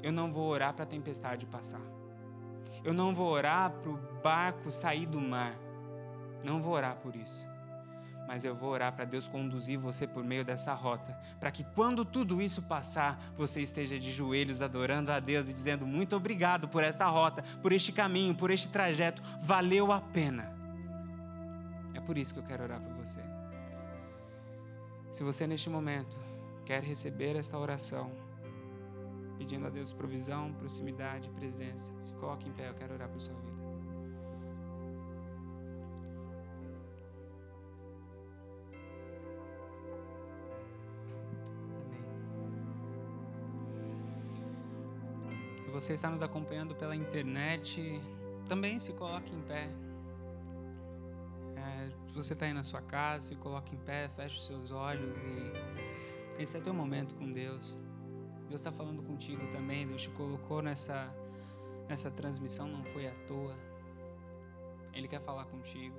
Eu 0.04 0.12
não 0.12 0.32
vou 0.32 0.48
orar 0.48 0.74
para 0.76 0.84
a 0.84 0.88
tempestade 0.88 1.48
passar. 1.48 1.82
Eu 2.84 2.94
não 2.94 3.16
vou 3.16 3.32
orar 3.32 3.72
para 3.72 3.90
o 3.90 3.98
barco 4.22 4.70
sair 4.70 5.08
do 5.08 5.20
mar. 5.20 5.58
Não 6.44 6.62
vou 6.62 6.74
orar 6.74 6.98
por 6.98 7.16
isso 7.16 7.48
mas 8.28 8.44
eu 8.44 8.56
vou 8.56 8.70
orar 8.70 8.94
para 8.94 9.06
Deus 9.06 9.28
conduzir 9.28 9.78
você 9.78 10.08
por 10.08 10.24
meio 10.24 10.46
dessa 10.46 10.74
rota, 10.74 11.18
para 11.40 11.52
que 11.52 11.64
quando 11.64 12.06
tudo 12.06 12.42
isso 12.42 12.62
passar, 12.62 13.20
você 13.36 13.62
esteja 13.62 14.00
de 14.00 14.12
joelhos 14.12 14.62
adorando 14.62 15.12
a 15.12 15.20
Deus 15.20 15.48
e 15.48 15.54
dizendo 15.54 15.86
muito 15.86 16.16
obrigado 16.16 16.68
por 16.68 16.84
essa 16.84 17.06
rota, 17.08 17.44
por 17.62 17.72
este 17.72 17.92
caminho, 17.92 18.36
por 18.36 18.52
este 18.52 18.68
trajeto, 18.68 19.22
valeu 19.42 19.92
a 19.92 20.00
pena. 20.00 20.54
É 21.94 22.00
por 22.00 22.18
isso 22.18 22.34
que 22.34 22.40
eu 22.40 22.44
quero 22.44 22.64
orar 22.64 22.82
por 22.82 22.94
você. 22.94 23.22
Se 25.12 25.24
você 25.24 25.46
neste 25.46 25.70
momento 25.70 26.18
quer 26.66 26.82
receber 26.82 27.36
esta 27.36 27.58
oração, 27.58 28.12
pedindo 29.38 29.68
a 29.68 29.70
Deus 29.70 29.94
provisão, 29.94 30.54
proximidade, 30.54 31.30
presença, 31.30 31.92
se 32.02 32.14
coloque 32.14 32.48
em 32.48 32.54
pé, 32.54 32.70
eu 32.70 32.74
quero 32.74 32.94
orar 32.94 33.10
por 33.10 33.22
sua 33.22 33.36
vida. 33.36 33.53
Você 45.74 45.94
está 45.94 46.08
nos 46.08 46.22
acompanhando 46.22 46.76
pela 46.76 46.96
internet, 46.96 48.00
também 48.48 48.78
se 48.78 48.94
coloque 48.94 49.34
em 49.34 49.42
pé. 49.42 49.68
É, 51.56 51.90
se 52.08 52.14
você 52.14 52.34
está 52.34 52.46
aí 52.46 52.54
na 52.54 52.62
sua 52.62 52.82
casa, 52.82 53.30
se 53.30 53.36
coloque 53.36 53.74
em 53.74 53.80
pé, 53.80 54.08
feche 54.10 54.38
os 54.38 54.46
seus 54.46 54.72
olhos 54.72 55.18
e 55.18 56.42
esse 56.42 56.56
é 56.56 56.62
teu 56.62 56.76
momento 56.76 57.16
com 57.16 57.32
Deus. 57.32 57.76
Deus 58.48 58.62
está 58.62 58.72
falando 58.72 59.02
contigo 59.02 59.48
também. 59.48 59.88
Deus 59.88 60.04
te 60.04 60.10
colocou 60.12 60.62
nessa 60.62 61.12
nessa 61.90 62.12
transmissão, 62.12 62.68
não 62.68 62.84
foi 62.84 63.08
à 63.08 63.16
toa. 63.26 63.56
Ele 64.94 65.08
quer 65.08 65.22
falar 65.22 65.46
contigo. 65.46 65.98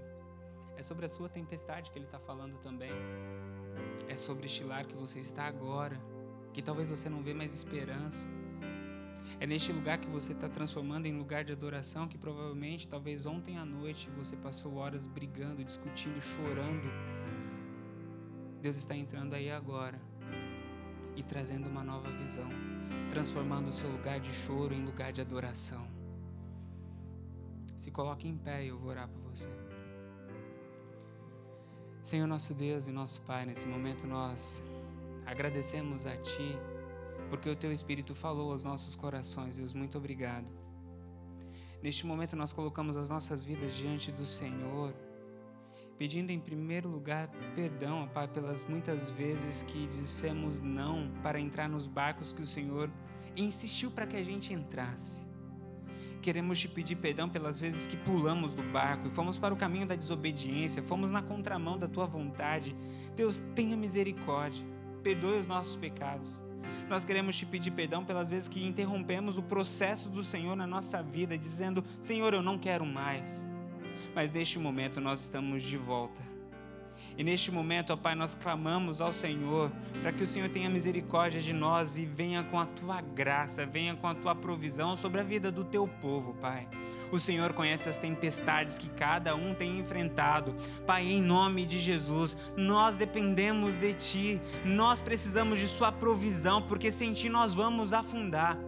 É 0.77 0.85
sobre 0.85 1.07
a 1.07 1.09
sua 1.09 1.29
tempestade 1.29 1.91
que 1.91 1.99
Ele 1.99 2.07
está 2.07 2.21
falando 2.21 2.59
também. 2.59 2.93
É 4.09 4.15
sobre 4.15 4.47
este 4.47 4.63
lar 4.63 4.87
que 4.87 4.95
você 4.95 5.19
está 5.19 5.47
agora, 5.47 6.01
que 6.53 6.63
talvez 6.63 6.89
você 6.89 7.09
não 7.09 7.23
vê 7.25 7.35
mais 7.35 7.53
esperança 7.53 8.29
é 9.41 9.47
neste 9.47 9.73
lugar 9.73 9.99
que 9.99 10.09
você 10.09 10.33
está 10.33 10.49
transformando 10.49 11.07
em 11.07 11.17
lugar 11.17 11.45
de 11.45 11.53
adoração 11.53 12.07
que 12.07 12.17
provavelmente, 12.17 12.89
talvez 12.89 13.27
ontem 13.27 13.59
à 13.59 13.65
noite, 13.65 14.09
você 14.11 14.37
passou 14.37 14.77
horas 14.77 15.07
brigando, 15.07 15.65
discutindo, 15.65 16.21
chorando. 16.21 16.89
Deus 18.61 18.77
está 18.77 18.95
entrando 18.97 19.35
aí 19.35 19.51
agora 19.51 20.01
e 21.17 21.23
trazendo 21.23 21.69
uma 21.69 21.83
nova 21.83 22.11
visão, 22.11 22.49
transformando 23.11 23.69
o 23.69 23.73
seu 23.73 23.91
lugar 23.91 24.21
de 24.21 24.33
choro 24.33 24.73
em 24.73 24.85
lugar 24.85 25.13
de 25.13 25.21
adoração. 25.21 25.87
Se 27.77 27.91
coloque 27.91 28.27
em 28.27 28.37
pé 28.37 28.65
e 28.65 28.69
eu 28.69 28.79
vou 28.79 28.91
orar 28.91 29.09
por 29.09 29.21
você. 29.23 29.49
Senhor 32.03 32.27
nosso 32.27 32.55
Deus 32.55 32.87
e 32.87 32.93
nosso 32.93 33.21
Pai, 33.23 33.45
nesse 33.45 33.67
momento 33.67 34.07
nós 34.07 34.63
agradecemos 35.27 36.07
a 36.07 36.17
Ti 36.19 36.57
porque 37.29 37.49
o 37.49 37.57
teu 37.57 37.73
Espírito 37.73 38.15
falou 38.15 38.53
aos 38.53 38.65
nossos 38.65 38.95
corações. 38.95 39.57
Deus, 39.57 39.73
muito 39.73 39.99
obrigado. 39.99 40.47
Neste 41.83 42.07
momento 42.07 42.35
nós 42.35 42.53
colocamos 42.53 42.97
as 42.97 43.11
nossas 43.11 43.45
vidas 43.45 43.75
diante 43.75 44.11
do 44.11 44.25
Senhor, 44.25 44.95
pedindo 45.99 46.31
em 46.31 46.41
primeiro 46.41 46.89
lugar 46.89 47.29
perdão, 47.55 48.09
Pai, 48.09 48.27
pelas 48.27 48.65
muitas 48.65 49.11
vezes 49.11 49.63
que 49.63 49.87
dissemos 49.89 50.63
não 50.63 51.11
para 51.23 51.39
entrar 51.39 51.69
nos 51.69 51.87
barcos 51.87 52.33
que 52.33 52.41
o 52.41 52.47
Senhor 52.47 52.91
insistiu 53.37 53.91
para 53.91 54.07
que 54.07 54.17
a 54.17 54.25
gente 54.25 54.53
entrasse. 54.53 55.21
Queremos 56.23 56.59
te 56.59 56.69
pedir 56.69 56.97
perdão 56.97 57.29
pelas 57.29 57.61
vezes 57.61 57.87
que 57.87 57.99
pulamos 57.99 58.55
do 58.55 58.63
barco 58.63 59.09
e 59.09 59.11
fomos 59.11 59.37
para 59.37 59.53
o 59.53 59.57
caminho 59.59 59.87
da 59.87 59.95
desobediência, 59.95 60.83
fomos 60.83 61.11
na 61.11 61.21
contramão 61.21 61.77
da 61.77 61.87
tua 61.87 62.07
vontade. 62.07 62.75
Deus, 63.15 63.45
tenha 63.55 63.77
misericórdia, 63.77 64.65
perdoe 65.03 65.39
os 65.39 65.47
nossos 65.47 65.77
pecados. 65.77 66.43
Nós 66.89 67.05
queremos 67.05 67.37
te 67.37 67.47
pedir 67.47 67.71
perdão 67.71 68.05
pelas 68.05 68.31
vezes 68.31 68.49
que 68.49 68.65
interrompemos 68.65 69.39
o 69.39 69.43
processo 69.43 70.09
do 70.09 70.23
Senhor 70.23 70.57
na 70.57 70.67
nossa 70.67 71.03
vida, 71.03 71.37
dizendo: 71.39 71.85
Senhor, 72.01 72.35
eu 72.35 72.43
não 72.43 72.59
quero 72.59 72.85
mais. 72.85 73.45
Mas 74.15 74.33
neste 74.33 74.59
momento 74.59 75.01
nós 75.01 75.21
estamos 75.21 75.63
de 75.63 75.77
volta. 75.77 76.34
E 77.17 77.23
neste 77.23 77.51
momento, 77.51 77.93
ó 77.93 77.97
Pai, 77.97 78.15
nós 78.15 78.35
clamamos 78.35 79.01
ao 79.01 79.13
Senhor 79.13 79.71
para 80.01 80.13
que 80.13 80.23
o 80.23 80.27
Senhor 80.27 80.49
tenha 80.49 80.69
misericórdia 80.69 81.41
de 81.41 81.53
nós 81.53 81.97
e 81.97 82.05
venha 82.05 82.43
com 82.45 82.59
a 82.59 82.67
tua 82.67 83.01
graça, 83.01 83.65
venha 83.65 83.95
com 83.95 84.07
a 84.07 84.15
tua 84.15 84.35
provisão 84.35 84.97
sobre 84.97 85.21
a 85.21 85.25
vida 85.25 85.51
do 85.51 85.65
teu 85.65 85.87
povo, 85.87 86.35
Pai. 86.35 86.67
O 87.13 87.19
Senhor 87.19 87.53
conhece 87.53 87.89
as 87.89 87.99
tempestades 87.99 88.77
que 88.77 88.89
cada 88.89 89.37
um 89.37 89.55
tem 89.55 89.79
enfrentado. 89.79 90.55
Pai, 90.85 91.07
em 91.07 91.23
nome 91.23 91.65
de 91.65 91.79
Jesus, 91.79 92.37
nós 92.57 92.97
dependemos 92.97 93.79
de 93.79 93.95
Ti, 93.95 94.41
nós 94.65 95.01
precisamos 95.01 95.59
de 95.59 95.69
Sua 95.69 95.93
provisão, 95.93 96.63
porque 96.63 96.91
sem 96.91 97.13
Ti 97.13 97.29
nós 97.29 97.55
vamos 97.55 97.93
afundar. 97.93 98.59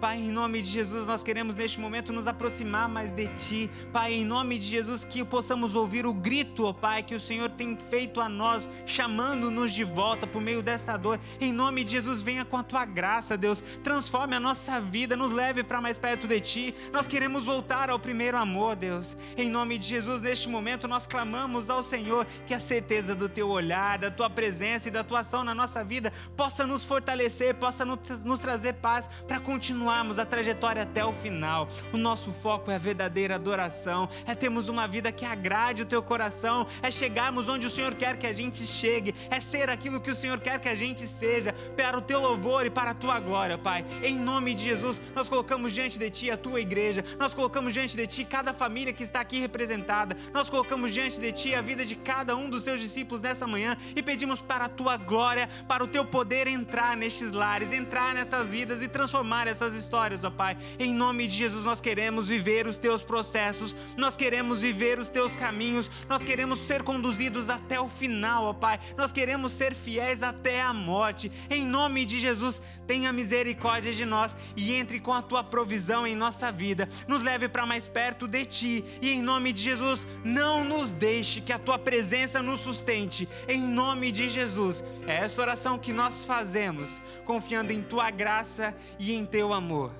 Pai, 0.00 0.16
em 0.18 0.30
nome 0.30 0.62
de 0.62 0.68
Jesus, 0.68 1.06
nós 1.06 1.22
queremos 1.22 1.54
neste 1.54 1.78
momento 1.78 2.12
nos 2.12 2.26
aproximar 2.26 2.88
mais 2.88 3.12
de 3.12 3.28
Ti. 3.28 3.70
Pai, 3.92 4.14
em 4.14 4.24
nome 4.24 4.58
de 4.58 4.66
Jesus, 4.66 5.04
que 5.04 5.24
possamos 5.24 5.74
ouvir 5.74 6.06
o 6.06 6.12
grito, 6.12 6.64
ó 6.64 6.72
Pai, 6.72 7.02
que 7.02 7.14
o 7.14 7.20
Senhor 7.20 7.50
tem 7.50 7.76
feito 7.76 8.20
a 8.20 8.28
nós, 8.28 8.68
chamando-nos 8.86 9.72
de 9.72 9.84
volta 9.84 10.26
por 10.26 10.40
meio 10.40 10.62
dessa 10.62 10.96
dor. 10.96 11.18
Em 11.40 11.52
nome 11.52 11.84
de 11.84 11.92
Jesus, 11.92 12.22
venha 12.22 12.44
com 12.44 12.56
a 12.56 12.62
Tua 12.62 12.84
graça, 12.84 13.36
Deus. 13.36 13.62
Transforme 13.82 14.36
a 14.36 14.40
nossa 14.40 14.80
vida, 14.80 15.16
nos 15.16 15.30
leve 15.30 15.62
para 15.62 15.80
mais 15.80 15.98
perto 15.98 16.26
de 16.26 16.40
Ti. 16.40 16.74
Nós 16.92 17.06
queremos 17.06 17.44
voltar 17.44 17.90
ao 17.90 17.98
primeiro 17.98 18.36
amor, 18.36 18.76
Deus. 18.76 19.16
Em 19.36 19.50
nome 19.50 19.78
de 19.78 19.86
Jesus, 19.86 20.20
neste 20.20 20.48
momento, 20.48 20.86
nós 20.86 21.06
clamamos 21.06 21.70
ao 21.70 21.82
Senhor 21.82 22.26
que 22.46 22.54
a 22.54 22.60
certeza 22.60 23.14
do 23.14 23.28
Teu 23.28 23.48
olhar, 23.48 23.98
da 23.98 24.10
Tua 24.10 24.30
presença 24.30 24.88
e 24.88 24.92
da 24.92 25.04
Tua 25.04 25.20
ação 25.20 25.44
na 25.44 25.54
nossa 25.54 25.82
vida 25.82 26.12
possa 26.36 26.66
nos 26.66 26.84
fortalecer, 26.84 27.54
possa 27.54 27.84
nos 27.84 28.40
trazer 28.40 28.74
paz 28.74 29.08
para 29.26 29.40
continuar 29.40 29.69
continuarmos 29.70 30.18
a 30.18 30.26
trajetória 30.26 30.82
até 30.82 31.04
o 31.04 31.12
final. 31.12 31.68
O 31.92 31.96
nosso 31.96 32.32
foco 32.32 32.72
é 32.72 32.74
a 32.74 32.78
verdadeira 32.78 33.36
adoração, 33.36 34.08
é 34.26 34.34
termos 34.34 34.68
uma 34.68 34.88
vida 34.88 35.12
que 35.12 35.24
agrade 35.24 35.82
o 35.82 35.86
teu 35.86 36.02
coração, 36.02 36.66
é 36.82 36.90
chegarmos 36.90 37.48
onde 37.48 37.66
o 37.66 37.70
Senhor 37.70 37.94
quer 37.94 38.16
que 38.16 38.26
a 38.26 38.32
gente 38.32 38.66
chegue, 38.66 39.14
é 39.30 39.38
ser 39.38 39.70
aquilo 39.70 40.00
que 40.00 40.10
o 40.10 40.14
Senhor 40.14 40.40
quer 40.40 40.58
que 40.58 40.68
a 40.68 40.74
gente 40.74 41.06
seja, 41.06 41.52
para 41.76 41.96
o 41.96 42.00
teu 42.00 42.20
louvor 42.20 42.66
e 42.66 42.70
para 42.70 42.90
a 42.90 42.94
tua 42.94 43.20
glória, 43.20 43.56
Pai. 43.56 43.86
Em 44.02 44.18
nome 44.18 44.54
de 44.54 44.64
Jesus, 44.64 45.00
nós 45.14 45.28
colocamos 45.28 45.72
diante 45.72 45.96
de 46.00 46.10
ti 46.10 46.32
a 46.32 46.36
tua 46.36 46.60
igreja, 46.60 47.04
nós 47.16 47.32
colocamos 47.32 47.72
diante 47.72 47.96
de 47.96 48.08
ti 48.08 48.24
cada 48.24 48.52
família 48.52 48.92
que 48.92 49.04
está 49.04 49.20
aqui 49.20 49.38
representada, 49.38 50.16
nós 50.34 50.50
colocamos 50.50 50.92
diante 50.92 51.20
de 51.20 51.30
ti 51.30 51.54
a 51.54 51.62
vida 51.62 51.84
de 51.84 51.94
cada 51.94 52.36
um 52.36 52.50
dos 52.50 52.64
seus 52.64 52.80
discípulos 52.80 53.22
nessa 53.22 53.46
manhã 53.46 53.76
e 53.94 54.02
pedimos 54.02 54.40
para 54.40 54.64
a 54.64 54.68
tua 54.68 54.96
glória, 54.96 55.48
para 55.68 55.84
o 55.84 55.86
teu 55.86 56.04
poder 56.04 56.48
entrar 56.48 56.96
nestes 56.96 57.30
lares, 57.32 57.72
entrar 57.72 58.14
nessas 58.14 58.50
vidas 58.50 58.82
e 58.82 58.88
transformar 58.88 59.46
essas 59.46 59.59
essas 59.60 59.74
histórias, 59.74 60.24
ó 60.24 60.30
Pai. 60.30 60.56
Em 60.78 60.94
nome 60.94 61.26
de 61.26 61.36
Jesus, 61.36 61.64
nós 61.64 61.80
queremos 61.80 62.28
viver 62.28 62.66
os 62.66 62.78
teus 62.78 63.02
processos, 63.02 63.76
nós 63.96 64.16
queremos 64.16 64.62
viver 64.62 64.98
os 64.98 65.10
teus 65.10 65.36
caminhos, 65.36 65.90
nós 66.08 66.22
queremos 66.22 66.60
ser 66.60 66.82
conduzidos 66.82 67.50
até 67.50 67.78
o 67.78 67.88
final, 67.88 68.44
ó 68.44 68.52
Pai. 68.54 68.80
Nós 68.96 69.12
queremos 69.12 69.52
ser 69.52 69.74
fiéis 69.74 70.22
até 70.22 70.62
a 70.62 70.72
morte. 70.72 71.30
Em 71.50 71.66
nome 71.66 72.06
de 72.06 72.18
Jesus, 72.18 72.62
tenha 72.86 73.12
misericórdia 73.12 73.92
de 73.92 74.04
nós 74.04 74.36
e 74.56 74.72
entre 74.72 74.98
com 74.98 75.12
a 75.12 75.22
tua 75.22 75.44
provisão 75.44 76.06
em 76.06 76.16
nossa 76.16 76.50
vida. 76.50 76.88
Nos 77.06 77.22
leve 77.22 77.48
para 77.48 77.66
mais 77.66 77.86
perto 77.86 78.26
de 78.26 78.44
ti 78.44 78.84
e 79.02 79.10
em 79.10 79.22
nome 79.22 79.52
de 79.52 79.62
Jesus, 79.62 80.06
não 80.24 80.64
nos 80.64 80.90
deixe 80.90 81.40
que 81.40 81.52
a 81.52 81.58
tua 81.58 81.78
presença 81.78 82.42
nos 82.42 82.60
sustente. 82.60 83.28
Em 83.46 83.60
nome 83.60 84.10
de 84.10 84.28
Jesus. 84.28 84.82
É 85.06 85.16
essa 85.16 85.40
oração 85.40 85.78
que 85.78 85.92
nós 85.92 86.24
fazemos, 86.24 87.00
confiando 87.24 87.72
em 87.72 87.82
tua 87.82 88.10
graça 88.10 88.74
e 88.98 89.12
em 89.12 89.24
teu 89.40 89.54
amor. 89.54 89.90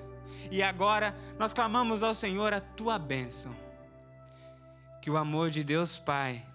E 0.51 0.61
agora 0.61 1.17
nós 1.39 1.51
clamamos 1.51 2.03
ao 2.03 2.13
Senhor 2.13 2.53
a 2.53 2.61
tua 2.61 2.99
bênção. 2.99 3.55
Que 5.01 5.09
o 5.09 5.17
amor 5.17 5.49
de 5.49 5.63
Deus 5.63 5.97
Pai, 5.97 6.45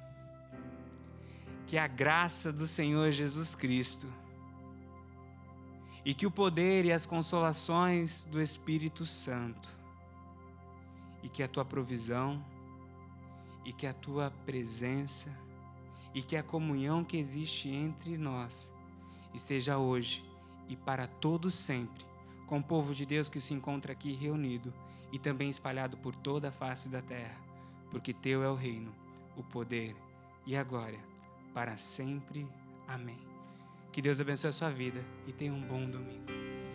que 1.67 1.77
a 1.77 1.89
graça 1.89 2.53
do 2.53 2.65
Senhor 2.65 3.11
Jesus 3.11 3.57
Cristo, 3.57 4.07
e 6.05 6.15
que 6.15 6.27
o 6.27 6.31
poder 6.31 6.85
e 6.85 6.93
as 6.93 7.05
consolações 7.05 8.25
do 8.27 8.41
Espírito 8.41 9.05
Santo, 9.05 9.69
e 11.25 11.29
que 11.29 11.43
a 11.43 11.49
tua 11.49 11.65
provisão, 11.65 12.41
e 13.65 13.73
que 13.73 13.85
a 13.89 13.93
tua 13.93 14.33
presença, 14.45 15.29
e 16.15 16.23
que 16.23 16.37
a 16.37 16.43
comunhão 16.43 17.03
que 17.03 17.17
existe 17.17 17.69
entre 17.69 18.17
nós 18.17 18.73
esteja 19.35 19.77
hoje 19.77 20.25
e 20.69 20.77
para 20.77 21.09
todo 21.09 21.51
sempre 21.51 22.06
com 22.47 22.59
o 22.59 22.63
povo 22.63 22.95
de 22.95 23.05
Deus 23.05 23.29
que 23.29 23.41
se 23.41 23.55
encontra 23.55 23.93
aqui 23.93 24.13
reunido 24.13 24.73
e 25.13 25.19
também 25.19 25.51
espalhado 25.51 25.97
por 25.97 26.15
toda 26.15 26.49
a 26.49 26.53
face 26.53 26.89
da 26.89 27.03
terra, 27.03 27.37
porque 27.91 28.13
teu 28.13 28.43
é 28.43 28.49
o 28.49 28.55
reino, 28.55 28.95
o 29.37 29.43
poder 29.43 29.95
e 30.47 30.57
a 30.57 30.63
glória 30.63 31.01
para 31.53 31.77
sempre. 31.77 32.47
Amém. 32.87 33.19
Que 33.93 34.03
Deus 34.03 34.21
abençoe 34.21 34.51
a 34.51 34.53
sua 34.53 34.71
vida 34.71 35.03
e 35.27 35.33
tenha 35.33 35.53
um 35.53 35.63
bom 35.63 35.89
domingo. 35.89 36.46